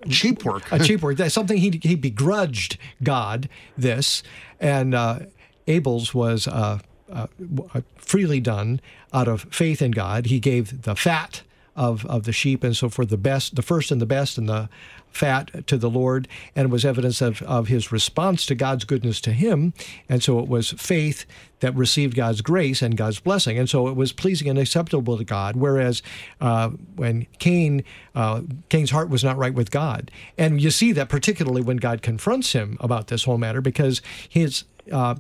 cheap 0.09 0.45
work. 0.45 0.71
a 0.71 0.79
cheap 0.79 1.03
work. 1.03 1.17
That's 1.17 1.35
something 1.35 1.57
he 1.57 1.81
he 1.83 1.97
begrudged 1.97 2.79
God 3.03 3.49
this, 3.77 4.23
and 4.61 4.95
uh, 4.95 5.21
Abel's 5.67 6.15
was 6.15 6.47
uh, 6.47 6.79
uh, 7.13 7.27
freely 7.97 8.41
done 8.41 8.81
out 9.13 9.29
of 9.29 9.43
faith 9.51 9.83
in 9.83 9.91
God. 9.91 10.27
He 10.27 10.39
gave 10.39 10.83
the 10.83 10.95
fat 10.95 11.43
of, 11.77 12.07
of 12.07 12.23
the 12.23 12.33
sheep 12.33 12.63
and 12.63 12.77
so 12.77 12.89
forth, 12.89 13.09
the 13.09 13.17
best, 13.17 13.57
the 13.57 13.63
first 13.63 13.91
and 13.91 14.01
the 14.01 14.07
best, 14.07 14.39
and 14.39 14.49
the 14.49 14.69
fat 15.15 15.67
to 15.67 15.79
the 15.79 15.91
Lord, 15.91 16.29
and 16.57 16.71
was 16.71 16.85
evidence 16.85 17.21
of, 17.21 17.41
of 17.43 17.69
his 17.69 17.93
response 17.93 18.45
to 18.47 18.55
God's 18.55 18.85
goodness 18.85 19.21
to 19.23 19.33
him. 19.33 19.73
And 20.09 20.23
so 20.23 20.39
it 20.41 20.49
was 20.49 20.73
faith 20.73 21.25
that 21.61 21.75
received 21.75 22.15
God's 22.15 22.41
grace 22.43 22.83
and 22.83 22.97
God's 22.97 23.21
blessing. 23.21 23.59
And 23.59 23.71
so 23.71 23.89
it 23.89 23.97
was 23.97 24.13
pleasing 24.13 24.49
and 24.49 24.59
acceptable 24.59 25.17
to 25.17 25.25
God. 25.25 25.57
Whereas 25.57 26.03
uh, 26.41 26.71
when 26.97 27.27
Cain, 27.39 27.85
uh, 28.15 28.43
Cain's 28.69 28.91
heart 28.91 29.09
was 29.09 29.25
not 29.25 29.39
right 29.39 29.55
with 29.55 29.71
God. 29.71 30.11
And 30.37 30.61
you 30.61 30.71
see 30.71 30.93
that 30.93 31.09
particularly 31.09 31.63
when 31.63 31.79
God 31.79 32.03
confronts 32.03 32.53
him 32.53 32.77
about 32.81 33.07
this 33.07 33.25
whole 33.25 33.39
matter 33.39 33.61
because 33.61 34.03
his. 34.29 34.65
Uh, 34.93 35.15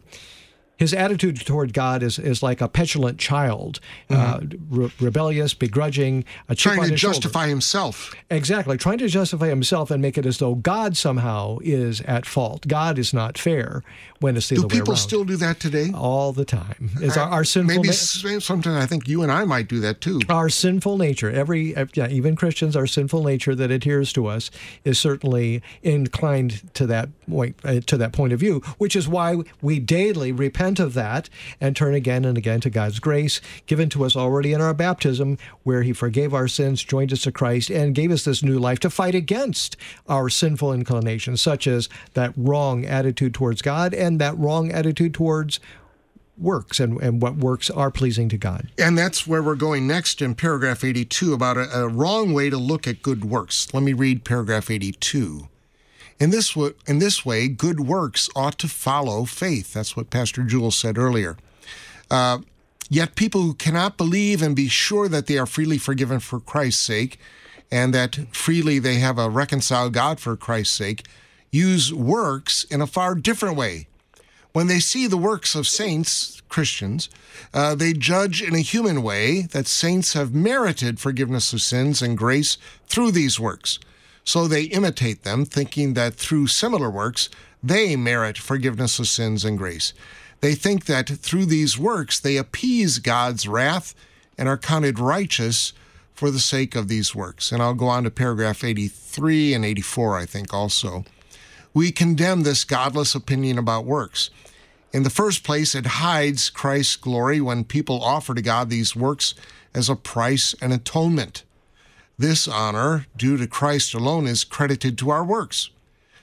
his 0.77 0.93
attitude 0.93 1.45
toward 1.47 1.72
God 1.72 2.03
is, 2.03 2.18
is 2.18 2.43
like 2.43 2.61
a 2.61 2.68
petulant 2.68 3.18
child, 3.18 3.81
uh, 4.11 4.39
mm-hmm. 4.39 4.75
uh, 4.75 4.83
re- 4.83 4.93
rebellious, 5.01 5.55
begrudging, 5.55 6.25
a 6.49 6.55
trying 6.55 6.83
to 6.89 6.95
justify 6.95 7.41
shoulder. 7.41 7.51
himself. 7.51 8.14
Exactly, 8.31 8.77
trying 8.77 8.99
to 8.99 9.09
justify 9.09 9.49
himself 9.49 9.91
and 9.91 10.03
make 10.03 10.18
it 10.18 10.27
as 10.27 10.39
though 10.39 10.57
God 10.57 10.97
somehow 10.97 11.59
is 11.62 12.01
at 12.03 12.27
fault. 12.27 12.66
God 12.66 12.99
is 12.99 13.14
not 13.14 13.39
fair 13.39 13.83
when 14.20 14.37
it's 14.37 14.49
the 14.49 14.57
do 14.57 14.64
other 14.64 14.75
way 14.75 14.81
people 14.81 14.97
still 14.97 15.25
do 15.25 15.37
that 15.37 15.61
today? 15.61 15.91
All 15.95 16.33
the 16.33 16.45
time. 16.45 16.91
Is 17.01 17.16
our, 17.16 17.29
our 17.29 17.45
sinful 17.45 17.77
maybe 17.77 17.89
na- 17.89 18.39
sometimes 18.39 18.83
I 18.83 18.87
think 18.87 19.07
you 19.07 19.22
and 19.22 19.31
I 19.31 19.45
might 19.45 19.68
do 19.68 19.81
that 19.81 20.01
too. 20.01 20.20
Our 20.29 20.49
sinful 20.49 20.99
nature, 20.99 21.31
every 21.31 21.75
yeah, 21.95 22.09
even 22.09 22.35
Christians, 22.35 22.75
our 22.75 22.87
sinful 22.87 23.22
nature 23.22 23.55
that 23.55 23.70
adheres 23.70 24.12
to 24.14 24.27
us 24.27 24.51
is 24.85 24.99
certainly 24.99 25.62
inclined 25.83 26.75
to 26.75 26.87
that 26.87 27.11
point 27.29 27.57
uh, 27.64 27.81
to 27.81 27.97
that 27.99 28.12
point 28.12 28.33
of 28.33 28.41
view, 28.41 28.61
which 28.79 28.97
is 28.97 29.07
why 29.07 29.37
we 29.61 29.79
daily 29.79 30.33
repent 30.33 30.64
of 30.81 30.95
that 30.95 31.29
and 31.61 31.77
turn 31.77 31.95
again 31.95 32.25
and 32.25 32.39
again 32.39 32.61
to 32.62 32.71
God's 32.71 32.99
grace 32.99 33.41
given 33.67 33.89
to 33.91 34.05
us 34.05 34.17
already 34.17 34.53
in 34.53 34.61
our 34.61 34.75
baptism, 34.75 35.39
where 35.62 35.83
He 35.83 35.93
forgave 35.93 36.33
our 36.33 36.49
sins, 36.49 36.83
joined 36.83 37.12
us 37.12 37.23
to 37.23 37.33
Christ, 37.33 37.71
and 37.71 37.95
gave 37.95 38.11
us 38.11 38.25
this 38.25 38.43
new 38.43 38.59
life 38.59 38.81
to 38.81 38.91
fight 38.91 39.15
against 39.15 39.77
our 40.09 40.29
sinful 40.29 40.73
inclinations, 40.73 41.43
such 41.43 41.67
as 41.67 41.89
that 42.15 42.33
wrong 42.37 42.85
attitude 42.85 43.35
towards 43.35 43.62
God 43.62 43.95
and 43.95 44.21
that 44.21 44.37
wrong 44.39 44.71
attitude 44.73 45.15
towards 45.15 45.61
works 46.37 46.81
and, 46.81 47.01
and 47.01 47.23
what 47.23 47.37
works 47.37 47.71
are 47.71 47.91
pleasing 47.91 48.29
to 48.29 48.39
God. 48.39 48.71
And 48.79 48.99
that's 48.99 49.27
where 49.27 49.43
we're 49.43 49.55
going 49.55 49.87
next 49.87 50.21
in 50.21 50.35
paragraph 50.35 50.85
82 50.85 51.33
about 51.33 51.57
a, 51.57 51.81
a 51.81 51.89
wrong 51.89 52.33
way 52.33 52.51
to 52.51 52.57
look 52.57 52.87
at 52.87 53.03
good 53.03 53.25
works. 53.25 53.73
Let 53.73 53.83
me 53.83 53.93
read 53.93 54.25
paragraph 54.25 54.71
82. 54.71 55.49
In 56.21 56.31
this, 56.31 56.55
w- 56.55 56.75
in 56.87 56.99
this 57.01 57.25
way, 57.25 57.49
good 57.49 57.81
works 57.81 58.31
ought 58.37 58.59
to 58.59 58.69
follow 58.69 59.25
faith. 59.25 59.73
That's 59.73 59.97
what 59.97 60.11
Pastor 60.11 60.43
Juhl 60.43 60.73
said 60.73 60.97
earlier. 60.97 61.37
Uh, 62.11 62.39
yet 62.89 63.17
people 63.17 63.43
who 63.43 63.55
cannot 63.55 63.97
believe 63.97 64.43
and 64.43 64.55
be 64.55 64.69
sure 64.69 65.09
that 65.09 65.27
they 65.27 65.39
are 65.39 65.47
freely 65.47 65.79
forgiven 65.79 66.21
for 66.21 66.39
Christ's 66.41 66.83
sake, 66.83 67.19
and 67.71 67.93
that 67.95 68.19
freely 68.33 68.79
they 68.79 68.97
have 68.97 69.19
a 69.19 69.29
reconciled 69.29 69.93
God 69.93 70.21
for 70.21 70.37
Christ's 70.37 70.77
sake, 70.77 71.07
use 71.51 71.93
works 71.93 72.65
in 72.65 72.81
a 72.81 72.87
far 72.87 73.15
different 73.15 73.57
way. 73.57 73.89
When 74.53 74.69
they 74.69 74.79
see 74.79 75.09
the 75.09 75.17
works 75.17 75.57
of 75.57 75.67
saints, 75.67 76.41
Christians, 76.49 77.09
uh, 77.53 77.75
they 77.75 77.93
judge 77.93 78.41
in 78.41 78.55
a 78.55 78.61
human 78.61 79.03
way 79.03 79.43
that 79.43 79.67
saints 79.67 80.12
have 80.12 80.33
merited 80.33 81.01
forgiveness 81.01 81.53
of 81.53 81.61
sins 81.61 82.01
and 82.01 82.17
grace 82.17 82.57
through 82.87 83.11
these 83.11 83.41
works. 83.41 83.81
So 84.25 84.49
they 84.49 84.64
imitate 84.64 85.22
them, 85.22 85.45
thinking 85.45 85.95
that 85.95 86.14
through 86.14 86.47
similar 86.47 86.91
works, 86.91 87.29
they 87.62 87.95
merit 87.97 88.39
forgiveness 88.39 88.99
of 88.99 89.07
sins 89.07 89.45
and 89.45 89.57
grace. 89.57 89.93
They 90.41 90.55
think 90.55 90.87
that 90.87 91.09
through 91.09 91.47
these 91.47 91.79
works, 91.79 92.18
they 92.18 92.37
appease 92.37 92.99
God's 92.99 93.47
wrath 93.47 93.95
and 94.37 94.49
are 94.49 94.59
counted 94.59 94.99
righteous 94.99 95.72
for 96.12 96.31
the 96.31 96.39
sake 96.39 96.75
of 96.75 96.89
these 96.89 97.14
works. 97.14 97.53
And 97.53 97.62
I'll 97.62 97.75
go 97.75 97.87
on 97.87 98.05
to 98.05 98.11
paragraph 98.11 98.64
83 98.64 99.55
and 99.55 99.64
84, 99.64 100.18
I 100.18 100.27
think, 100.27 100.53
also. 100.53 101.05
We 101.72 101.91
condemn 101.91 102.43
this 102.43 102.64
godless 102.64 103.14
opinion 103.14 103.59
about 103.59 103.85
works. 103.85 104.31
In 104.93 105.03
the 105.03 105.11
first 105.11 105.43
place, 105.43 105.75
it 105.75 105.87
hides 105.87 106.51
Christ's 106.51 106.97
glory 106.97 107.41
when 107.41 107.64
people 107.64 108.03
offer 108.03 108.33
to 108.33 108.43
God 108.43 108.70
these 108.70 108.95
works 108.95 109.35
as 109.75 109.89
a 109.89 109.97
price 109.97 110.55
and 110.62 110.72
atonement. 110.72 111.43
This 112.17 112.47
honor, 112.47 113.07
due 113.17 113.37
to 113.37 113.47
Christ 113.47 113.93
alone, 113.93 114.27
is 114.27 114.45
credited 114.45 114.97
to 114.99 115.11
our 115.11 115.25
works. 115.25 115.71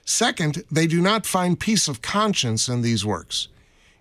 Second, 0.05 0.63
they 0.71 0.87
do 0.87 1.01
not 1.01 1.25
find 1.25 1.59
peace 1.59 1.87
of 1.87 2.01
conscience 2.01 2.67
in 2.67 2.81
these 2.81 3.05
works. 3.05 3.49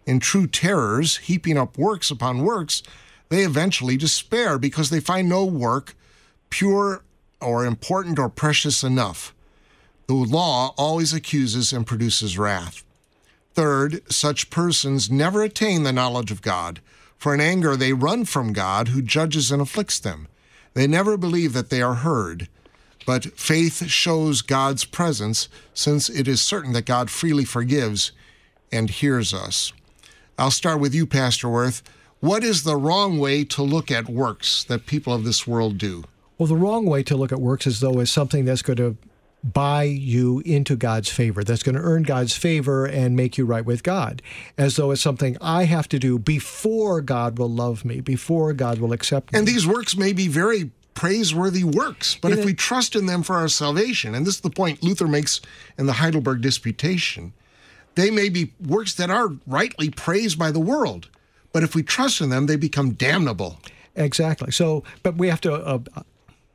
In 0.07 0.21
true 0.21 0.47
terrors, 0.47 1.19
heaping 1.19 1.59
up 1.59 1.77
works 1.77 2.11
upon 2.11 2.45
works, 2.45 2.83
they 3.29 3.43
eventually 3.43 3.97
despair 3.97 4.59
because 4.59 4.91
they 4.91 5.01
find 5.01 5.29
no 5.29 5.45
work 5.45 5.95
pure 6.49 7.03
or 7.41 7.65
important 7.65 8.19
or 8.19 8.29
precious 8.29 8.83
enough. 8.83 9.35
The 10.07 10.15
law 10.15 10.75
always 10.77 11.13
accuses 11.13 11.73
and 11.73 11.87
produces 11.87 12.37
wrath. 12.37 12.85
Third, 13.55 14.03
such 14.11 14.51
persons 14.51 15.11
never 15.11 15.43
attain 15.43 15.83
the 15.83 15.93
knowledge 15.93 16.31
of 16.31 16.43
God, 16.43 16.81
for 17.17 17.35
in 17.35 17.41
anger 17.41 17.77
they 17.77 17.93
run 17.93 18.25
from 18.25 18.53
God 18.53 18.89
who 18.89 19.03
judges 19.03 19.53
and 19.53 19.63
afflicts 19.63 19.99
them. 19.99 20.29
They 20.75 20.87
never 20.87 21.17
believe 21.17 21.53
that 21.53 21.71
they 21.71 21.83
are 21.83 21.95
heard. 21.95 22.49
But 23.07 23.39
faith 23.39 23.87
shows 23.87 24.43
God's 24.43 24.85
presence, 24.85 25.49
since 25.75 26.09
it 26.09 26.29
is 26.29 26.41
certain 26.43 26.73
that 26.75 26.87
God 26.87 27.11
freely 27.11 27.45
forgives 27.45 28.13
and 28.71 28.91
hears 28.91 29.35
us. 29.35 29.73
I'll 30.39 30.51
start 30.51 30.81
with 30.81 30.95
you, 30.95 31.07
Pastor 31.07 31.49
Woerth. 31.49 31.83
What 32.21 32.45
is 32.45 32.63
the 32.63 32.77
wrong 32.77 33.19
way 33.19 33.45
to 33.45 33.63
look 33.63 33.91
at 33.91 34.09
works 34.09 34.63
that 34.65 34.87
people 34.87 35.13
of 35.13 35.25
this 35.25 35.47
world 35.47 35.79
do? 35.79 36.05
Well, 36.39 36.47
the 36.47 36.57
wrong 36.57 36.87
way 36.87 37.03
to 37.05 37.17
look 37.17 37.33
at 37.33 37.41
works 37.41 37.67
is 37.67 37.81
though 37.81 37.99
as 37.99 38.11
something 38.11 38.45
that's 38.45 38.63
going 38.63 38.77
to 38.77 38.97
buy 39.43 39.85
you 39.85 40.41
into 40.45 40.77
God's 40.77 41.09
favor, 41.09 41.43
that's 41.43 41.63
going 41.63 41.75
to 41.75 41.81
earn 41.81 42.03
God's 42.03 42.37
favor 42.37 42.85
and 42.85 43.17
make 43.17 43.39
you 43.39 43.45
right 43.45 43.65
with 43.65 43.83
God, 43.83 44.23
as 44.59 44.77
though 44.77 44.91
it's 44.91 45.01
something 45.01 45.37
I 45.41 45.65
have 45.65 45.89
to 45.91 45.99
do 45.99 46.19
before 46.19 47.01
God 47.01 47.39
will 47.39 47.51
love 47.51 47.85
me, 47.85 48.01
before 48.01 48.53
God 48.53 48.79
will 48.79 48.93
accept 48.93 49.33
me. 49.33 49.39
And 49.39 49.49
these 49.49 49.67
works 49.67 49.97
may 49.97 50.13
be 50.13 50.29
very 50.29 50.71
praiseworthy 50.95 51.65
works, 51.65 52.17
but 52.21 52.33
if 52.33 52.45
we 52.45 52.53
trust 52.53 52.95
in 52.95 53.07
them 53.07 53.23
for 53.23 53.37
our 53.37 53.49
salvation, 53.49 54.15
and 54.15 54.27
this 54.27 54.35
is 54.35 54.41
the 54.43 54.51
point 54.51 54.83
Luther 54.83 55.07
makes 55.07 55.41
in 55.79 55.87
the 55.87 55.95
Heidelberg 55.95 56.43
Disputation, 56.43 57.33
they 57.95 58.11
may 58.11 58.29
be 58.29 58.53
works 58.67 58.95
that 58.95 59.11
are 59.11 59.31
rightly 59.47 59.89
praised 59.89 60.39
by 60.39 60.51
the 60.51 60.61
world, 60.61 61.09
but 61.53 61.63
if 61.63 61.75
we 61.75 61.83
trust 61.83 62.21
in 62.21 62.29
them, 62.29 62.47
they 62.47 62.57
become 62.57 62.93
damnable. 62.93 63.59
Exactly. 63.97 64.53
So, 64.53 64.85
but 65.03 65.17
we 65.17 65.29
have 65.29 65.41
to 65.43 65.55
uh, 65.55 65.79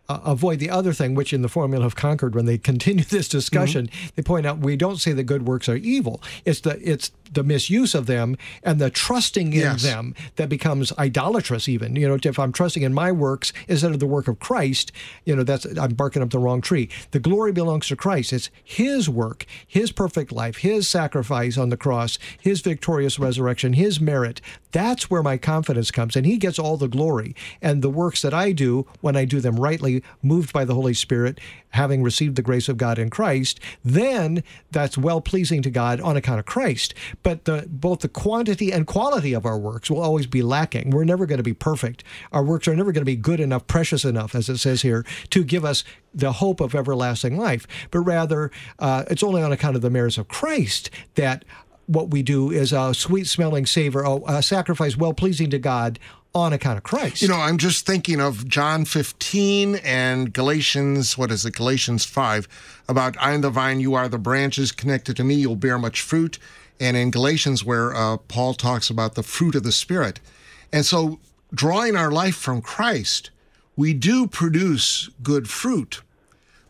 uh, 0.08 0.20
avoid 0.24 0.60
the 0.60 0.70
other 0.70 0.94
thing, 0.94 1.16
which 1.16 1.34
in 1.34 1.42
the 1.42 1.50
formula 1.50 1.86
of 1.86 1.96
Concord, 1.96 2.36
when 2.36 2.46
they 2.46 2.58
continue 2.58 3.04
this 3.10 3.28
discussion, 3.28 3.88
mm-hmm. 3.88 4.08
they 4.16 4.24
point 4.24 4.46
out 4.46 4.60
we 4.60 4.76
don't 4.76 4.98
say 4.98 5.14
that 5.14 5.24
good 5.24 5.48
works 5.48 5.68
are 5.68 5.76
evil. 5.76 6.22
It's 6.46 6.62
the 6.62 6.80
it's 6.84 7.12
the 7.32 7.44
misuse 7.44 7.96
of 7.96 8.06
them 8.06 8.38
and 8.64 8.80
the 8.80 8.90
trusting 8.90 9.54
in 9.54 9.60
yes. 9.60 9.84
them 9.84 10.14
that 10.36 10.48
becomes 10.48 10.94
idolatrous. 10.98 11.68
Even 11.68 11.96
you 11.96 12.08
know, 12.08 12.18
if 12.22 12.40
I'm 12.40 12.52
trusting 12.52 12.84
in 12.84 12.94
my 12.94 13.12
works 13.12 13.52
instead 13.68 13.92
of 13.92 14.00
the 14.00 14.08
work 14.08 14.28
of 14.28 14.40
Christ, 14.40 14.92
you 15.26 15.36
know, 15.36 15.44
that's 15.44 15.66
I'm 15.78 15.94
barking 15.94 16.22
up 16.22 16.30
the 16.30 16.40
wrong 16.40 16.62
tree. 16.62 16.90
The 17.12 17.20
glory 17.20 17.52
belongs 17.52 17.88
to 17.88 17.96
Christ. 17.96 18.34
It's 18.34 18.50
His 18.64 19.10
work, 19.10 19.46
His 19.66 19.92
perfect 19.92 20.32
life, 20.32 20.58
His 20.58 20.88
sacrifice 20.88 21.58
on 21.58 21.70
the 21.70 21.78
cross, 21.78 22.20
His 22.40 22.62
victorious 22.62 23.18
resurrection, 23.20 23.74
His 23.74 24.00
merit. 24.00 24.42
That's 24.72 25.10
where 25.10 25.24
my 25.24 25.38
confidence 25.38 25.90
comes, 25.90 26.16
and 26.16 26.26
He 26.26 26.38
gets 26.38 26.60
all 26.60 26.78
the 26.78 26.88
glory. 26.88 27.36
And 27.62 27.82
the 27.82 27.90
works 27.90 28.22
that 28.22 28.34
I 28.34 28.52
do, 28.52 28.86
when 29.02 29.16
I 29.16 29.26
do 29.26 29.40
them 29.40 29.60
rightly, 29.60 29.95
moved 30.22 30.54
by 30.54 30.66
the 30.66 30.74
Holy 30.74 30.94
Spirit, 30.94 31.40
having 31.70 32.02
received 32.02 32.36
the 32.36 32.42
grace 32.42 32.70
of 32.70 32.78
God 32.78 32.98
in 32.98 33.10
Christ, 33.10 33.60
then 33.84 34.44
that's 34.72 34.98
well 34.98 35.22
pleasing 35.22 35.62
to 35.62 35.70
God 35.70 36.00
on 36.00 36.16
account 36.16 36.40
of 36.40 36.46
Christ. 36.46 36.94
But 37.22 37.46
the, 37.46 37.66
both 37.70 38.00
the 38.00 38.08
quantity 38.08 38.72
and 38.72 38.88
quality 38.88 39.34
of 39.34 39.46
our 39.46 39.58
works 39.58 39.90
will 39.90 40.02
always 40.02 40.26
be 40.26 40.42
lacking. 40.42 40.92
We're 40.92 41.04
never 41.04 41.26
going 41.26 41.38
to 41.38 41.44
be 41.44 41.54
perfect. 41.54 42.04
Our 42.32 42.44
works 42.44 42.68
are 42.68 42.76
never 42.76 42.92
going 42.92 43.02
to 43.02 43.06
be 43.06 43.16
good 43.16 43.40
enough, 43.40 43.68
precious 43.68 44.06
enough, 44.06 44.36
as 44.36 44.50
it 44.50 44.58
says 44.58 44.82
here, 44.82 45.06
to 45.32 45.44
give 45.44 45.66
us 45.66 45.84
the 46.14 46.34
hope 46.34 46.62
of 46.62 46.74
everlasting 46.74 47.38
life. 47.38 47.68
But 47.92 48.00
rather, 48.00 48.52
uh, 48.80 49.04
it's 49.10 49.24
only 49.24 49.42
on 49.44 49.52
account 49.52 49.76
of 49.76 49.82
the 49.82 49.90
merits 49.90 50.18
of 50.18 50.28
Christ 50.28 50.90
that 51.16 51.44
what 51.88 52.10
we 52.10 52.24
do 52.24 52.52
is 52.52 52.74
a 52.74 52.94
sweet 52.94 53.28
smelling 53.28 53.66
savor, 53.66 54.04
a 54.28 54.42
sacrifice 54.42 54.98
well 54.98 55.14
pleasing 55.14 55.50
to 55.52 55.60
God 55.60 56.00
on 56.36 56.52
account 56.52 56.78
of 56.78 56.84
Christ. 56.84 57.22
You 57.22 57.30
know, 57.30 57.40
I'm 57.40 57.58
just 57.58 57.86
thinking 57.86 58.20
of 58.20 58.48
John 58.48 58.84
15 58.84 59.76
and 59.76 60.34
Galatians, 60.34 61.18
what 61.18 61.32
is 61.32 61.46
it, 61.46 61.56
Galatians 61.56 62.04
5, 62.04 62.48
about 62.90 63.16
I 63.20 63.32
am 63.32 63.42
the 63.42 63.50
vine, 63.50 63.80
you 63.80 63.94
are 63.94 64.10
the 64.10 64.18
branches 64.18 64.74
connected 64.74 65.16
to 65.16 65.24
me, 65.24 65.36
you'll 65.36 65.56
bear 65.56 65.80
much 65.80 66.02
fruit. 66.02 66.38
And 66.78 66.98
in 66.98 67.10
Galatians, 67.10 67.64
where 67.64 67.96
uh, 67.96 68.18
Paul 68.18 68.54
talks 68.54 68.90
about 68.90 69.16
the 69.16 69.24
fruit 69.24 69.56
of 69.56 69.64
the 69.64 69.72
Spirit. 69.72 70.20
And 70.74 70.86
so, 70.86 71.20
drawing 71.54 71.96
our 71.96 72.12
life 72.12 72.36
from 72.36 72.62
Christ, 72.62 73.30
we 73.78 73.94
do 73.94 74.28
produce 74.28 75.10
good 75.24 75.50
fruit. 75.50 76.02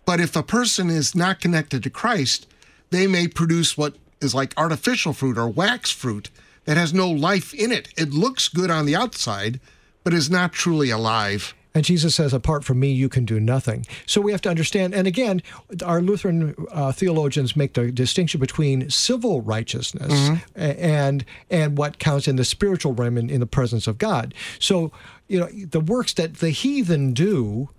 But 0.06 0.20
if 0.20 0.36
a 0.36 0.44
person 0.44 0.92
is 0.92 1.16
not 1.16 1.42
connected 1.42 1.82
to 1.84 1.90
Christ, 1.90 2.48
they 2.92 3.08
may 3.08 3.28
produce 3.28 3.76
what 3.76 3.96
is 4.22 4.36
like 4.36 4.54
artificial 4.58 5.12
fruit 5.12 5.40
or 5.40 5.48
wax 5.48 5.90
fruit 5.90 6.30
that 6.66 6.78
has 6.78 6.94
no 6.94 7.10
life 7.10 7.54
in 7.54 7.72
it. 7.72 7.90
It 7.98 8.12
looks 8.12 8.48
good 8.50 8.70
on 8.70 8.86
the 8.86 8.96
outside, 8.96 9.60
but 10.04 10.14
is 10.14 10.30
not 10.30 10.54
truly 10.54 10.90
alive. 10.90 11.56
And 11.76 11.84
Jesus 11.84 12.16
says, 12.16 12.34
apart 12.34 12.64
from 12.64 12.80
me, 12.80 12.92
you 12.94 13.10
can 13.10 13.26
do 13.26 13.38
nothing. 13.38 13.86
So 14.06 14.22
we 14.22 14.32
have 14.32 14.42
to 14.44 14.50
understand. 14.50 14.96
And 14.96 15.08
again, 15.08 15.44
our 15.84 16.02
Lutheran 16.02 16.56
uh, 16.72 16.94
theologians 16.94 17.58
make 17.58 17.74
the 17.74 17.92
distinction 17.92 18.40
between 18.40 18.90
civil 18.90 19.42
righteousness 19.42 20.14
mm-hmm. 20.14 20.38
and 20.56 21.26
and 21.50 21.78
what 21.78 22.00
counts 22.00 22.30
in 22.30 22.38
the 22.38 22.46
spiritual 22.46 22.94
realm 22.94 23.18
in, 23.18 23.30
in 23.30 23.42
the 23.42 23.46
presence 23.46 23.88
of 23.88 23.98
God. 23.98 24.34
So, 24.58 24.94
you 25.28 25.38
know, 25.38 25.48
the 25.48 25.82
works 25.82 26.14
that 26.14 26.36
the 26.36 26.52
heathen 26.52 27.14
do 27.14 27.70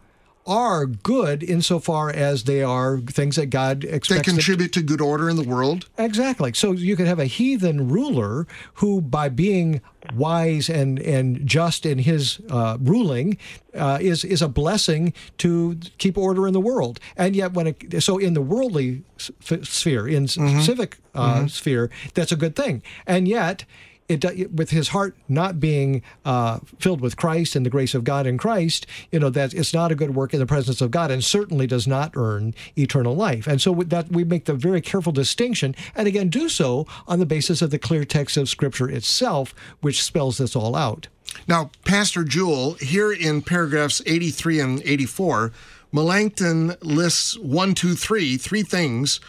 are 0.46 0.86
good 0.86 1.42
insofar 1.42 2.10
as 2.10 2.44
they 2.44 2.62
are 2.62 2.98
things 2.98 3.36
that 3.36 3.46
God 3.46 3.84
expects. 3.84 4.26
They 4.26 4.32
contribute 4.32 4.72
to 4.74 4.82
good 4.82 5.00
order 5.00 5.28
in 5.28 5.36
the 5.36 5.42
world. 5.42 5.88
Exactly. 5.98 6.52
So 6.54 6.72
you 6.72 6.96
could 6.96 7.06
have 7.06 7.18
a 7.18 7.24
heathen 7.24 7.88
ruler 7.88 8.46
who, 8.74 9.00
by 9.00 9.28
being 9.28 9.80
wise 10.14 10.68
and, 10.68 11.00
and 11.00 11.44
just 11.46 11.84
in 11.84 11.98
his 11.98 12.40
uh, 12.48 12.78
ruling, 12.80 13.38
uh, 13.74 13.98
is 14.00 14.24
is 14.24 14.40
a 14.40 14.48
blessing 14.48 15.12
to 15.38 15.78
keep 15.98 16.16
order 16.16 16.46
in 16.46 16.52
the 16.52 16.60
world. 16.60 17.00
And 17.16 17.34
yet, 17.34 17.52
when 17.52 17.66
it, 17.68 18.02
so 18.02 18.18
in 18.18 18.34
the 18.34 18.42
worldly 18.42 19.02
sphere, 19.18 20.06
in 20.06 20.26
mm-hmm. 20.26 20.60
civic 20.60 20.98
uh, 21.14 21.34
mm-hmm. 21.34 21.46
sphere, 21.48 21.90
that's 22.14 22.32
a 22.32 22.36
good 22.36 22.54
thing. 22.54 22.82
And 23.06 23.26
yet 23.26 23.64
it, 24.08 24.52
with 24.52 24.70
his 24.70 24.88
heart 24.88 25.16
not 25.28 25.60
being 25.60 26.02
uh, 26.24 26.60
filled 26.78 27.00
with 27.00 27.16
Christ 27.16 27.56
and 27.56 27.64
the 27.64 27.70
grace 27.70 27.94
of 27.94 28.04
God 28.04 28.26
in 28.26 28.38
Christ, 28.38 28.86
you 29.10 29.18
know 29.18 29.30
that 29.30 29.54
it's 29.54 29.74
not 29.74 29.92
a 29.92 29.94
good 29.94 30.14
work 30.14 30.32
in 30.32 30.40
the 30.40 30.46
presence 30.46 30.80
of 30.80 30.90
God, 30.90 31.10
and 31.10 31.22
certainly 31.22 31.66
does 31.66 31.86
not 31.86 32.12
earn 32.16 32.54
eternal 32.76 33.14
life. 33.14 33.46
And 33.46 33.60
so 33.60 33.74
that 33.74 34.10
we 34.10 34.24
make 34.24 34.44
the 34.44 34.54
very 34.54 34.80
careful 34.80 35.12
distinction, 35.12 35.74
and 35.94 36.06
again 36.06 36.28
do 36.28 36.48
so 36.48 36.86
on 37.06 37.18
the 37.18 37.26
basis 37.26 37.62
of 37.62 37.70
the 37.70 37.78
clear 37.78 38.04
text 38.04 38.36
of 38.36 38.48
Scripture 38.48 38.88
itself, 38.88 39.54
which 39.80 40.02
spells 40.02 40.38
this 40.38 40.56
all 40.56 40.74
out. 40.74 41.08
Now, 41.48 41.70
Pastor 41.84 42.24
Juhl, 42.24 42.80
here 42.80 43.12
in 43.12 43.42
paragraphs 43.42 44.00
83 44.06 44.60
and 44.60 44.82
84, 44.84 45.52
Melanchthon 45.92 46.76
lists 46.82 47.38
one, 47.38 47.74
two, 47.74 47.94
three, 47.94 48.36
three 48.36 48.62
things 48.62 49.20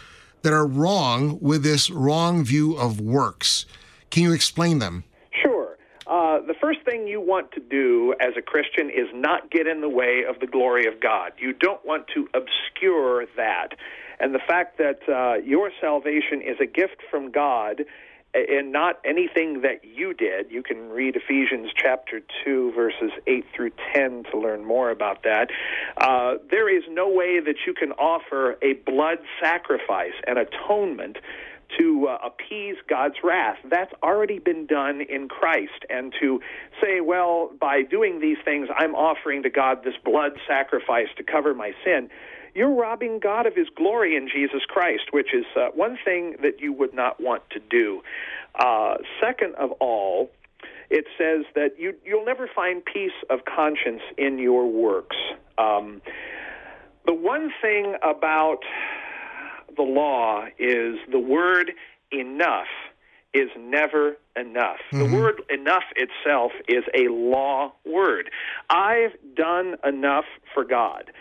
that 0.41 0.53
are 0.53 0.67
wrong 0.67 1.39
with 1.41 1.63
this 1.63 1.89
wrong 1.89 2.43
view 2.43 2.75
of 2.75 2.99
works. 2.99 3.65
Can 4.10 4.24
you 4.24 4.34
explain 4.34 4.80
them? 4.80 5.03
Sure. 5.32 5.78
Uh, 6.05 6.39
the 6.39 6.53
first 6.60 6.80
thing 6.86 7.08
you 7.08 7.20
want 7.20 7.51
to 7.51 7.60
do 7.60 8.16
as 8.22 8.34
a 8.38 8.41
Christian 8.41 8.89
is 8.89 9.08
not 9.14 9.51
get 9.51 9.68
in 9.68 9.82
the 9.82 9.89
way 9.89 10.24
of 10.28 10.39
the 10.39 10.47
glory 10.47 10.88
of 10.88 11.01
God. 11.01 11.34
You 11.38 11.53
don't 11.53 11.86
want 11.86 12.05
to 12.14 12.30
obscure 12.34 13.26
that. 13.36 13.70
And 14.20 14.34
the 14.34 14.39
fact 14.39 14.78
that 14.78 14.99
uh, 15.10 15.43
your 15.43 15.72
salvation 15.82 16.41
is 16.41 16.58
a 16.62 16.66
gift 16.66 17.01
from 17.12 17.32
God 17.32 17.84
and 18.34 18.72
not 18.72 18.99
anything 19.03 19.62
that 19.62 19.84
you 19.84 20.14
did. 20.14 20.51
You 20.51 20.62
can 20.62 20.89
read 20.89 21.16
Ephesians 21.16 21.72
chapter 21.76 22.22
2, 22.45 22.72
verses 22.74 23.12
8 23.26 23.45
through 23.55 23.72
10 23.93 24.26
to 24.32 24.38
learn 24.38 24.66
more 24.66 24.91
about 24.91 25.24
that. 25.24 25.49
Uh, 25.97 26.36
there 26.49 26.70
is 26.70 26.84
no 26.89 27.10
way 27.10 27.39
that 27.39 27.55
you 27.66 27.74
can 27.74 27.91
offer 27.93 28.58
a 28.62 28.74
blood 28.86 29.20
sacrifice, 29.41 30.14
an 30.28 30.38
atonement 30.38 31.18
to 31.78 32.07
uh, 32.07 32.18
appease 32.26 32.78
God's 32.88 33.15
wrath. 33.24 33.57
That's 33.70 33.93
already 34.01 34.39
been 34.39 34.65
done 34.65 35.01
in 35.01 35.28
Christ. 35.28 35.86
And 35.89 36.13
to 36.20 36.41
say, 36.82 37.01
well, 37.01 37.51
by 37.59 37.82
doing 37.82 38.20
these 38.22 38.38
things, 38.43 38.70
I'm 38.76 38.95
offering 38.95 39.43
to 39.43 39.49
God 39.49 39.84
this 39.84 39.95
blood 40.03 40.34
sacrifice 40.47 41.07
to 41.18 41.24
cover 41.24 41.53
my 41.53 41.72
sin, 41.84 42.09
you're 42.55 42.74
robbing 42.74 43.20
God 43.20 43.45
of 43.45 43.55
his 43.55 43.68
glory 43.76 44.15
in 44.15 44.28
Jesus 44.28 44.61
Christ, 44.68 45.11
which 45.11 45.34
is 45.34 45.45
uh, 45.55 45.68
one 45.76 45.97
thing 46.03 46.38
that 46.41 46.59
you 46.59 46.74
would 46.74 46.93
not 46.93 47.22
want 47.22 47.43
to 47.51 47.59
do. 47.59 48.01
Uh, 48.55 48.95
second 49.22 49.53
of 49.55 49.72
all, 49.74 50.32
it 50.89 51.05
says 51.18 51.45
that 51.53 51.78
you, 51.78 51.93
you'll 52.03 52.26
never 52.26 52.49
find 52.55 52.84
peace 52.84 53.11
of 53.30 53.41
conscience 53.45 54.01
in 54.18 54.39
your 54.39 54.65
works. 54.65 55.18
Um, 55.57 56.01
the 57.05 57.13
one 57.13 57.51
thing 57.61 57.95
about 58.01 58.59
the 59.78 59.84
law 59.84 60.45
is 60.59 60.95
the 61.11 61.19
word 61.19 61.71
enough 62.11 62.67
is 63.34 63.49
never 63.57 64.17
enough. 64.36 64.78
Mm-hmm. 64.91 64.99
The 64.99 65.17
word 65.17 65.41
enough 65.49 65.84
itself 65.95 66.51
is 66.67 66.84
a 66.93 67.11
law 67.11 67.73
word. 67.86 68.30
I've 68.69 69.11
done 69.36 69.75
enough 69.84 70.25
for 70.53 70.63
God. 70.63 71.11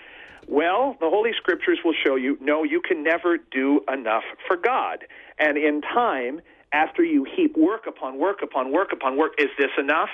Well, 0.48 0.96
the 1.00 1.10
Holy 1.10 1.32
Scriptures 1.36 1.78
will 1.84 1.94
show 2.04 2.14
you 2.14 2.38
no, 2.40 2.62
you 2.62 2.80
can 2.80 3.02
never 3.02 3.36
do 3.36 3.80
enough 3.92 4.22
for 4.46 4.56
God. 4.56 5.04
And 5.38 5.58
in 5.58 5.82
time, 5.82 6.40
after 6.72 7.02
you 7.02 7.24
heap 7.24 7.56
work 7.56 7.86
upon 7.86 8.18
work 8.18 8.38
upon 8.42 8.72
work 8.72 8.92
upon 8.92 9.16
work, 9.18 9.32
is 9.38 9.48
this 9.58 9.70
enough? 9.78 10.10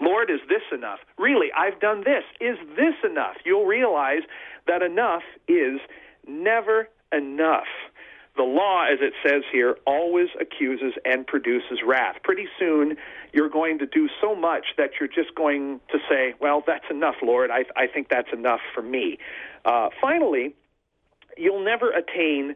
Lord, 0.00 0.30
is 0.30 0.40
this 0.48 0.62
enough? 0.72 0.98
Really, 1.18 1.48
I've 1.56 1.80
done 1.80 2.02
this. 2.04 2.24
Is 2.40 2.58
this 2.76 2.94
enough? 3.08 3.36
You'll 3.44 3.66
realize 3.66 4.22
that 4.66 4.82
enough 4.82 5.22
is 5.48 5.80
never 6.26 6.88
enough. 7.12 7.66
The 8.36 8.42
law, 8.42 8.84
as 8.90 8.98
it 9.02 9.12
says 9.26 9.42
here, 9.52 9.76
always 9.86 10.28
accuses 10.40 10.94
and 11.04 11.26
produces 11.26 11.80
wrath. 11.86 12.16
Pretty 12.24 12.46
soon, 12.58 12.96
you're 13.32 13.50
going 13.50 13.78
to 13.80 13.86
do 13.86 14.08
so 14.22 14.34
much 14.34 14.64
that 14.78 14.92
you're 14.98 15.08
just 15.08 15.34
going 15.34 15.80
to 15.90 15.98
say, 16.08 16.34
Well, 16.40 16.62
that's 16.66 16.86
enough, 16.90 17.16
Lord. 17.22 17.50
I, 17.50 17.64
I 17.76 17.86
think 17.86 18.08
that's 18.08 18.32
enough 18.32 18.60
for 18.74 18.80
me. 18.82 19.18
Uh, 19.66 19.90
finally, 20.00 20.54
you'll 21.36 21.64
never 21.64 21.90
attain 21.90 22.54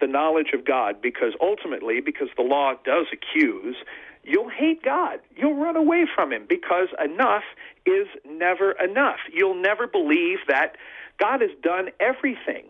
the 0.00 0.06
knowledge 0.06 0.52
of 0.54 0.64
God 0.64 1.02
because 1.02 1.34
ultimately, 1.40 2.00
because 2.00 2.28
the 2.36 2.42
law 2.42 2.72
does 2.84 3.06
accuse, 3.12 3.76
you'll 4.24 4.48
hate 4.48 4.82
God. 4.82 5.20
You'll 5.36 5.56
run 5.56 5.76
away 5.76 6.06
from 6.14 6.32
Him 6.32 6.46
because 6.48 6.88
enough 7.02 7.44
is 7.84 8.06
never 8.26 8.72
enough. 8.72 9.18
You'll 9.32 9.60
never 9.60 9.86
believe 9.86 10.38
that 10.48 10.76
God 11.18 11.42
has 11.42 11.50
done 11.62 11.90
everything. 12.00 12.64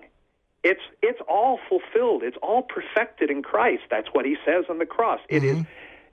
It's 0.63 0.83
it's 1.03 1.21
all 1.29 1.59
fulfilled. 1.69 2.23
It's 2.23 2.37
all 2.43 2.63
perfected 2.63 3.31
in 3.31 3.43
Christ. 3.43 3.85
That's 3.91 4.09
what 4.13 4.25
He 4.25 4.37
says 4.45 4.65
on 4.69 4.79
the 4.79 4.87
cross. 4.87 5.21
It 5.29 5.43
is 5.43 5.57
mm-hmm. 5.57 5.65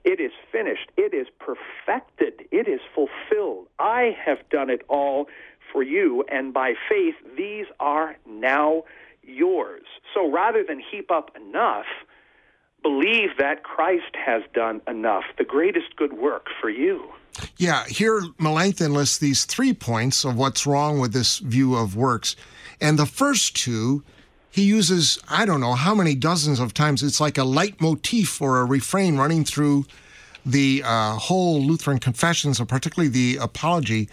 it 0.04 0.20
is 0.20 0.32
finished. 0.50 0.90
It 0.96 1.12
is 1.14 1.26
perfected. 1.38 2.46
It 2.50 2.68
is 2.68 2.80
fulfilled. 2.94 3.66
I 3.78 4.16
have 4.24 4.48
done 4.48 4.70
it 4.70 4.82
all 4.88 5.26
for 5.72 5.82
you, 5.82 6.24
and 6.30 6.54
by 6.54 6.74
faith, 6.88 7.14
these 7.36 7.66
are 7.78 8.16
now 8.26 8.84
yours. 9.22 9.84
So 10.14 10.30
rather 10.30 10.64
than 10.66 10.80
heap 10.80 11.10
up 11.10 11.36
enough, 11.36 11.84
believe 12.82 13.30
that 13.38 13.64
Christ 13.64 14.14
has 14.14 14.42
done 14.54 14.80
enough, 14.88 15.24
the 15.36 15.44
greatest 15.44 15.96
good 15.96 16.14
work 16.14 16.46
for 16.60 16.70
you. 16.70 17.12
Yeah, 17.56 17.84
here 17.86 18.22
Melanchthon 18.38 18.94
lists 18.94 19.18
these 19.18 19.44
three 19.44 19.72
points 19.72 20.24
of 20.24 20.36
what's 20.36 20.66
wrong 20.66 20.98
with 20.98 21.12
this 21.12 21.38
view 21.38 21.76
of 21.76 21.96
works. 21.96 22.36
And 22.80 22.98
the 22.98 23.06
first 23.06 23.56
two, 23.56 24.02
he 24.50 24.62
uses, 24.62 25.18
I 25.28 25.44
don't 25.44 25.60
know 25.60 25.74
how 25.74 25.94
many 25.94 26.14
dozens 26.14 26.60
of 26.60 26.74
times. 26.74 27.02
It's 27.02 27.20
like 27.20 27.38
a 27.38 27.44
leitmotif 27.44 28.40
or 28.40 28.60
a 28.60 28.64
refrain 28.64 29.16
running 29.16 29.44
through 29.44 29.84
the 30.44 30.82
uh, 30.84 31.14
whole 31.14 31.60
Lutheran 31.62 31.98
confessions, 31.98 32.58
and 32.58 32.68
particularly 32.68 33.10
the 33.10 33.38
apology, 33.40 34.08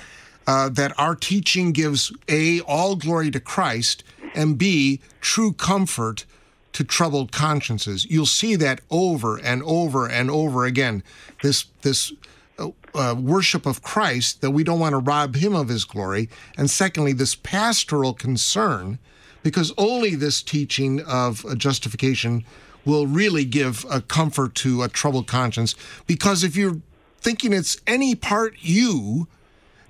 uh, 0.47 0.69
that 0.69 0.97
our 0.99 1.15
teaching 1.15 1.71
gives 1.71 2.11
A, 2.27 2.59
all 2.61 2.95
glory 2.95 3.31
to 3.31 3.39
Christ, 3.39 4.03
and 4.35 4.57
B, 4.57 4.99
true 5.21 5.53
comfort 5.53 6.25
to 6.73 6.83
troubled 6.83 7.31
consciences. 7.31 8.05
You'll 8.05 8.25
see 8.25 8.57
that 8.57 8.81
over 8.91 9.37
and 9.37 9.63
over 9.63 10.07
and 10.09 10.29
over 10.29 10.65
again. 10.65 11.03
This, 11.41 11.65
this 11.83 12.11
uh, 12.59 12.71
uh, 12.93 13.15
worship 13.17 13.65
of 13.65 13.81
Christ, 13.81 14.41
that 14.41 14.51
we 14.51 14.63
don't 14.63 14.79
want 14.79 14.91
to 14.91 14.97
rob 14.99 15.35
him 15.35 15.55
of 15.55 15.69
his 15.69 15.85
glory. 15.85 16.29
And 16.57 16.69
secondly, 16.69 17.13
this 17.13 17.33
pastoral 17.33 18.13
concern, 18.13 18.99
because 19.45 19.71
only 19.77 20.15
this 20.15 20.41
teaching 20.41 21.01
of 21.01 21.45
justification 21.55 22.43
will 22.83 23.05
really 23.05 23.45
give 23.45 23.85
a 23.91 24.01
comfort 24.01 24.55
to 24.55 24.81
a 24.81 24.89
troubled 24.89 25.27
conscience. 25.27 25.75
Because 26.07 26.43
if 26.43 26.55
you're 26.55 26.81
thinking 27.21 27.53
it's 27.53 27.79
any 27.85 28.15
part 28.15 28.55
you 28.61 29.27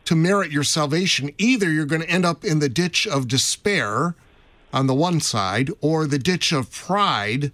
to 0.03 0.13
merit 0.13 0.51
your 0.51 0.65
salvation, 0.65 1.31
either 1.37 1.71
you're 1.71 1.85
going 1.85 2.01
to 2.01 2.09
end 2.09 2.25
up 2.25 2.43
in 2.43 2.59
the 2.59 2.67
ditch 2.67 3.07
of 3.07 3.29
despair 3.29 4.13
on 4.73 4.87
the 4.87 4.93
one 4.93 5.21
side 5.21 5.71
or 5.79 6.05
the 6.05 6.19
ditch 6.19 6.51
of 6.51 6.69
pride 6.69 7.53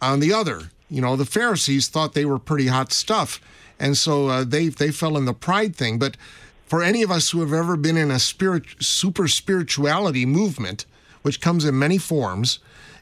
on 0.00 0.20
the 0.20 0.32
other. 0.32 0.70
You 0.88 1.02
know, 1.02 1.14
the 1.14 1.26
Pharisees 1.26 1.88
thought 1.88 2.14
they 2.14 2.24
were 2.24 2.38
pretty 2.38 2.68
hot 2.68 2.90
stuff, 2.90 3.38
and 3.78 3.98
so 3.98 4.28
uh, 4.28 4.44
they 4.44 4.68
they 4.68 4.90
fell 4.90 5.18
in 5.18 5.26
the 5.26 5.34
pride 5.34 5.76
thing. 5.76 5.98
But 5.98 6.16
for 6.64 6.82
any 6.82 7.02
of 7.02 7.10
us 7.10 7.32
who 7.32 7.40
have 7.40 7.52
ever 7.52 7.76
been 7.76 7.98
in 7.98 8.10
a 8.10 8.18
spirit 8.18 8.64
super 8.80 9.28
spirituality 9.28 10.24
movement, 10.24 10.86
which 11.24 11.40
comes 11.40 11.64
in 11.64 11.78
many 11.78 11.96
forms, 11.96 12.58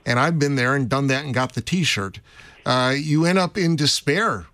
and 0.07 0.19
I've 0.19 0.39
been 0.39 0.55
there 0.55 0.75
and 0.75 0.89
done 0.89 1.09
that 1.09 1.25
and 1.25 1.35
got 1.35 1.55
the 1.55 1.61
T-shirt, 1.61 2.21
uh, 2.65 2.95
you 2.97 3.25
end 3.25 3.39
up 3.39 3.59
in 3.59 3.75
despair. 3.77 4.47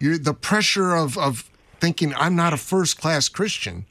You're 0.00 0.18
the 0.18 0.34
pressure 0.34 0.96
of 0.96 1.16
of 1.16 1.48
thinking 1.78 2.14
I'm 2.14 2.34
not 2.34 2.52
a 2.52 2.56
first 2.56 2.98
class 2.98 3.28
Christian, 3.28 3.84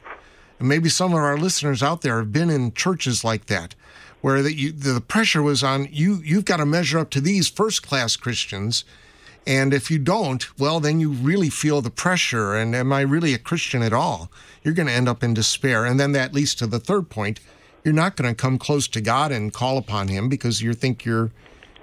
and 0.59 0.67
maybe 0.67 0.89
some 0.89 1.11
of 1.11 1.19
our 1.19 1.37
listeners 1.37 1.83
out 1.83 2.01
there 2.01 2.17
have 2.17 2.33
been 2.33 2.49
in 2.49 2.73
churches 2.73 3.23
like 3.23 3.45
that 3.45 3.75
where 4.21 4.41
the, 4.41 4.53
you, 4.53 4.71
the 4.71 5.01
pressure 5.01 5.41
was 5.41 5.63
on 5.63 5.87
you. 5.91 6.21
You've 6.23 6.45
got 6.45 6.57
to 6.57 6.65
measure 6.65 6.99
up 6.99 7.09
to 7.11 7.21
these 7.21 7.49
first 7.49 7.83
class 7.83 8.15
Christians, 8.15 8.85
and 9.45 9.73
if 9.73 9.91
you 9.91 9.99
don't, 9.99 10.47
well, 10.59 10.79
then 10.79 10.99
you 10.99 11.11
really 11.11 11.49
feel 11.49 11.81
the 11.81 11.89
pressure. 11.89 12.55
And 12.55 12.75
am 12.75 12.93
I 12.93 13.01
really 13.01 13.33
a 13.33 13.39
Christian 13.39 13.81
at 13.81 13.93
all? 13.93 14.31
You're 14.63 14.75
going 14.75 14.87
to 14.87 14.93
end 14.93 15.09
up 15.09 15.23
in 15.23 15.33
despair, 15.33 15.85
and 15.85 15.99
then 15.99 16.11
that 16.11 16.33
leads 16.33 16.55
to 16.55 16.67
the 16.67 16.79
third 16.79 17.09
point. 17.09 17.39
You're 17.83 17.93
not 17.93 18.15
going 18.15 18.33
to 18.33 18.39
come 18.39 18.57
close 18.57 18.87
to 18.89 19.01
God 19.01 19.31
and 19.31 19.53
call 19.53 19.77
upon 19.77 20.07
Him 20.07 20.29
because 20.29 20.61
you 20.61 20.73
think 20.73 21.05
you're 21.05 21.31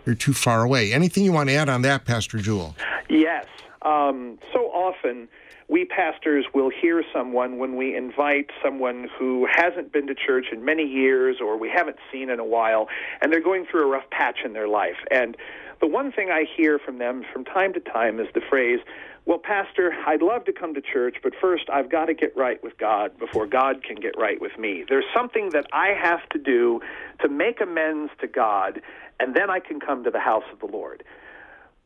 you're 0.07 0.15
too 0.15 0.33
far 0.33 0.63
away. 0.63 0.93
Anything 0.93 1.25
you 1.25 1.33
want 1.33 1.51
to 1.51 1.55
add 1.55 1.69
on 1.69 1.83
that, 1.83 2.07
Pastor 2.07 2.39
Juhl? 2.39 2.75
Yes. 3.11 3.47
Um, 3.83 4.39
so 4.53 4.61
often 4.71 5.29
we 5.69 5.85
pastors 5.85 6.47
will 6.55 6.71
hear 6.71 7.05
someone 7.13 7.59
when 7.59 7.77
we 7.77 7.95
invite 7.95 8.51
someone 8.65 9.09
who 9.19 9.47
hasn't 9.51 9.93
been 9.93 10.07
to 10.07 10.15
church 10.15 10.47
in 10.51 10.65
many 10.65 10.85
years 10.85 11.37
or 11.43 11.59
we 11.59 11.69
haven't 11.69 11.99
seen 12.11 12.31
in 12.31 12.41
a 12.41 12.45
while, 12.45 12.89
and 13.21 13.31
they're 13.31 13.43
going 13.43 13.67
through 13.67 13.83
a 13.83 13.87
rough 13.87 14.09
patch 14.11 14.39
in 14.45 14.55
their 14.55 14.69
life. 14.69 14.97
And 15.11 15.37
the 15.81 15.87
one 15.87 16.11
thing 16.11 16.31
I 16.31 16.45
hear 16.45 16.79
from 16.79 16.99
them 16.99 17.23
from 17.31 17.45
time 17.45 17.75
to 17.75 17.81
time 17.81 18.19
is 18.19 18.29
the 18.35 18.41
phrase, 18.41 18.81
well, 19.29 19.39
Pastor, 19.39 19.93
I'd 20.07 20.23
love 20.23 20.47
to 20.47 20.55
come 20.55 20.73
to 20.73 20.81
church, 20.81 21.17
but 21.23 21.35
first 21.39 21.65
I've 21.71 21.91
got 21.91 22.07
to 22.07 22.15
get 22.15 22.35
right 22.35 22.65
with 22.65 22.79
God 22.79 23.19
before 23.19 23.47
God 23.47 23.85
can 23.85 23.97
get 23.97 24.17
right 24.17 24.41
with 24.41 24.59
me. 24.59 24.87
There's 24.89 25.05
something 25.15 25.51
that 25.51 25.67
I 25.71 25.89
have 25.89 26.27
to 26.31 26.39
do 26.39 26.81
to 27.21 27.29
make 27.29 27.61
amends 27.61 28.11
to 28.23 28.27
God, 28.27 28.81
and 29.21 29.37
then 29.37 29.51
I 29.51 29.61
can 29.61 29.81
come 29.81 30.03
to 30.05 30.11
the 30.11 30.19
house 30.19 30.45
of 30.51 30.61
the 30.61 30.67
Lord. 30.75 31.05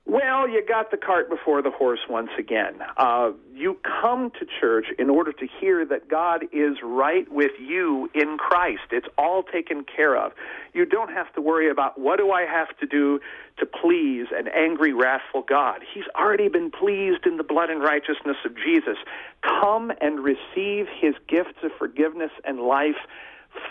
Well, 0.05 0.49
you 0.49 0.65
got 0.67 0.91
the 0.91 0.97
cart 0.97 1.31
before 1.31 1.63
the 1.63 1.71
horse 1.71 2.01
once 2.11 2.31
again. 2.37 2.75
Uh, 2.97 3.31
you 3.55 3.79
come 4.03 4.31
to 4.41 4.47
church 4.61 4.87
in 4.99 5.09
order 5.09 5.33
to 5.33 5.47
hear 5.61 5.87
that 5.87 6.09
God 6.09 6.45
is 6.53 6.79
right 6.83 7.31
with 7.31 7.53
you 7.61 8.11
in 8.13 8.37
Christ. 8.37 8.83
It's 8.91 9.07
all 9.17 9.45
taken 9.45 9.85
care 9.85 10.17
of. 10.17 10.33
You 10.75 10.87
don't 10.87 11.13
have 11.13 11.33
to 11.35 11.41
worry 11.41 11.71
about 11.71 12.01
what 12.01 12.19
do 12.19 12.33
I 12.33 12.43
have 12.43 12.77
to 12.79 12.87
do 12.87 13.21
to 13.59 13.67
please 13.67 14.27
an 14.37 14.49
angry, 14.49 14.93
wrathful 14.93 15.43
God. 15.49 15.83
He's 15.95 16.05
already 16.17 16.49
been 16.49 16.73
pleased 16.73 17.25
in 17.25 17.37
the 17.37 17.45
blood 17.45 17.71
and 17.71 17.81
righteousness 17.81 18.39
of 18.45 18.57
Jesus. 18.57 18.97
Come 19.43 19.93
and 20.01 20.19
receive 20.19 20.89
his 21.01 21.15
gifts 21.29 21.59
of 21.63 21.71
forgiveness 21.79 22.33
and 22.45 22.59
life 22.59 22.99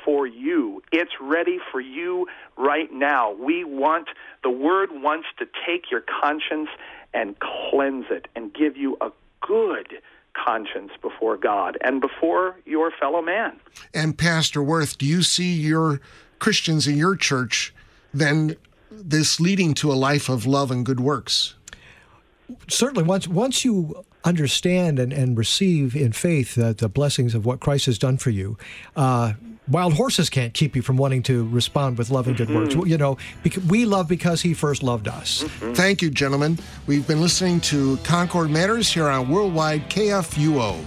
for 0.03 0.27
you. 0.27 0.81
It's 0.91 1.11
ready 1.21 1.59
for 1.71 1.79
you 1.79 2.27
right 2.57 2.91
now. 2.91 3.31
We 3.33 3.63
want, 3.63 4.09
the 4.43 4.49
Word 4.49 4.89
wants 4.91 5.27
to 5.39 5.45
take 5.65 5.91
your 5.91 6.01
conscience 6.21 6.69
and 7.13 7.35
cleanse 7.39 8.05
it 8.09 8.27
and 8.35 8.53
give 8.53 8.77
you 8.77 8.97
a 9.01 9.11
good 9.41 10.01
conscience 10.33 10.91
before 11.01 11.37
God 11.37 11.77
and 11.81 11.99
before 11.99 12.55
your 12.65 12.91
fellow 12.91 13.21
man. 13.21 13.59
And 13.93 14.17
Pastor 14.17 14.61
Woerth, 14.61 14.97
do 14.97 15.05
you 15.05 15.23
see 15.23 15.53
your 15.53 15.99
Christians 16.39 16.87
in 16.87 16.97
your 16.97 17.15
church 17.15 17.73
then 18.13 18.55
this 18.89 19.39
leading 19.39 19.73
to 19.75 19.91
a 19.91 19.95
life 19.95 20.29
of 20.29 20.45
love 20.45 20.71
and 20.71 20.85
good 20.85 20.99
works? 20.99 21.55
Certainly, 22.67 23.03
once 23.03 23.27
once 23.27 23.63
you 23.63 24.03
understand 24.23 24.99
and, 24.99 25.13
and 25.13 25.37
receive 25.37 25.95
in 25.95 26.11
faith 26.11 26.57
uh, 26.57 26.73
the 26.73 26.89
blessings 26.89 27.33
of 27.33 27.45
what 27.45 27.59
Christ 27.59 27.85
has 27.85 27.97
done 27.97 28.17
for 28.17 28.29
you, 28.29 28.57
uh, 28.95 29.33
wild 29.67 29.93
horses 29.93 30.29
can't 30.29 30.53
keep 30.53 30.75
you 30.75 30.81
from 30.81 30.97
wanting 30.97 31.23
to 31.23 31.47
respond 31.49 31.97
with 31.97 32.09
love 32.09 32.27
and 32.27 32.35
good 32.35 32.49
works. 32.49 32.73
Mhm. 32.75 32.87
You 32.89 32.97
know, 32.97 33.17
we 33.67 33.85
love 33.85 34.07
because 34.07 34.41
He 34.41 34.53
first 34.53 34.83
loved 34.83 35.07
us. 35.07 35.43
Thank 35.73 36.01
you, 36.01 36.09
gentlemen. 36.09 36.57
We've 36.87 37.05
been 37.07 37.21
listening 37.21 37.59
to 37.61 37.97
Concord 38.03 38.49
Matters 38.49 38.91
here 38.91 39.07
on 39.07 39.29
Worldwide 39.29 39.89
KFUO. 39.89 40.77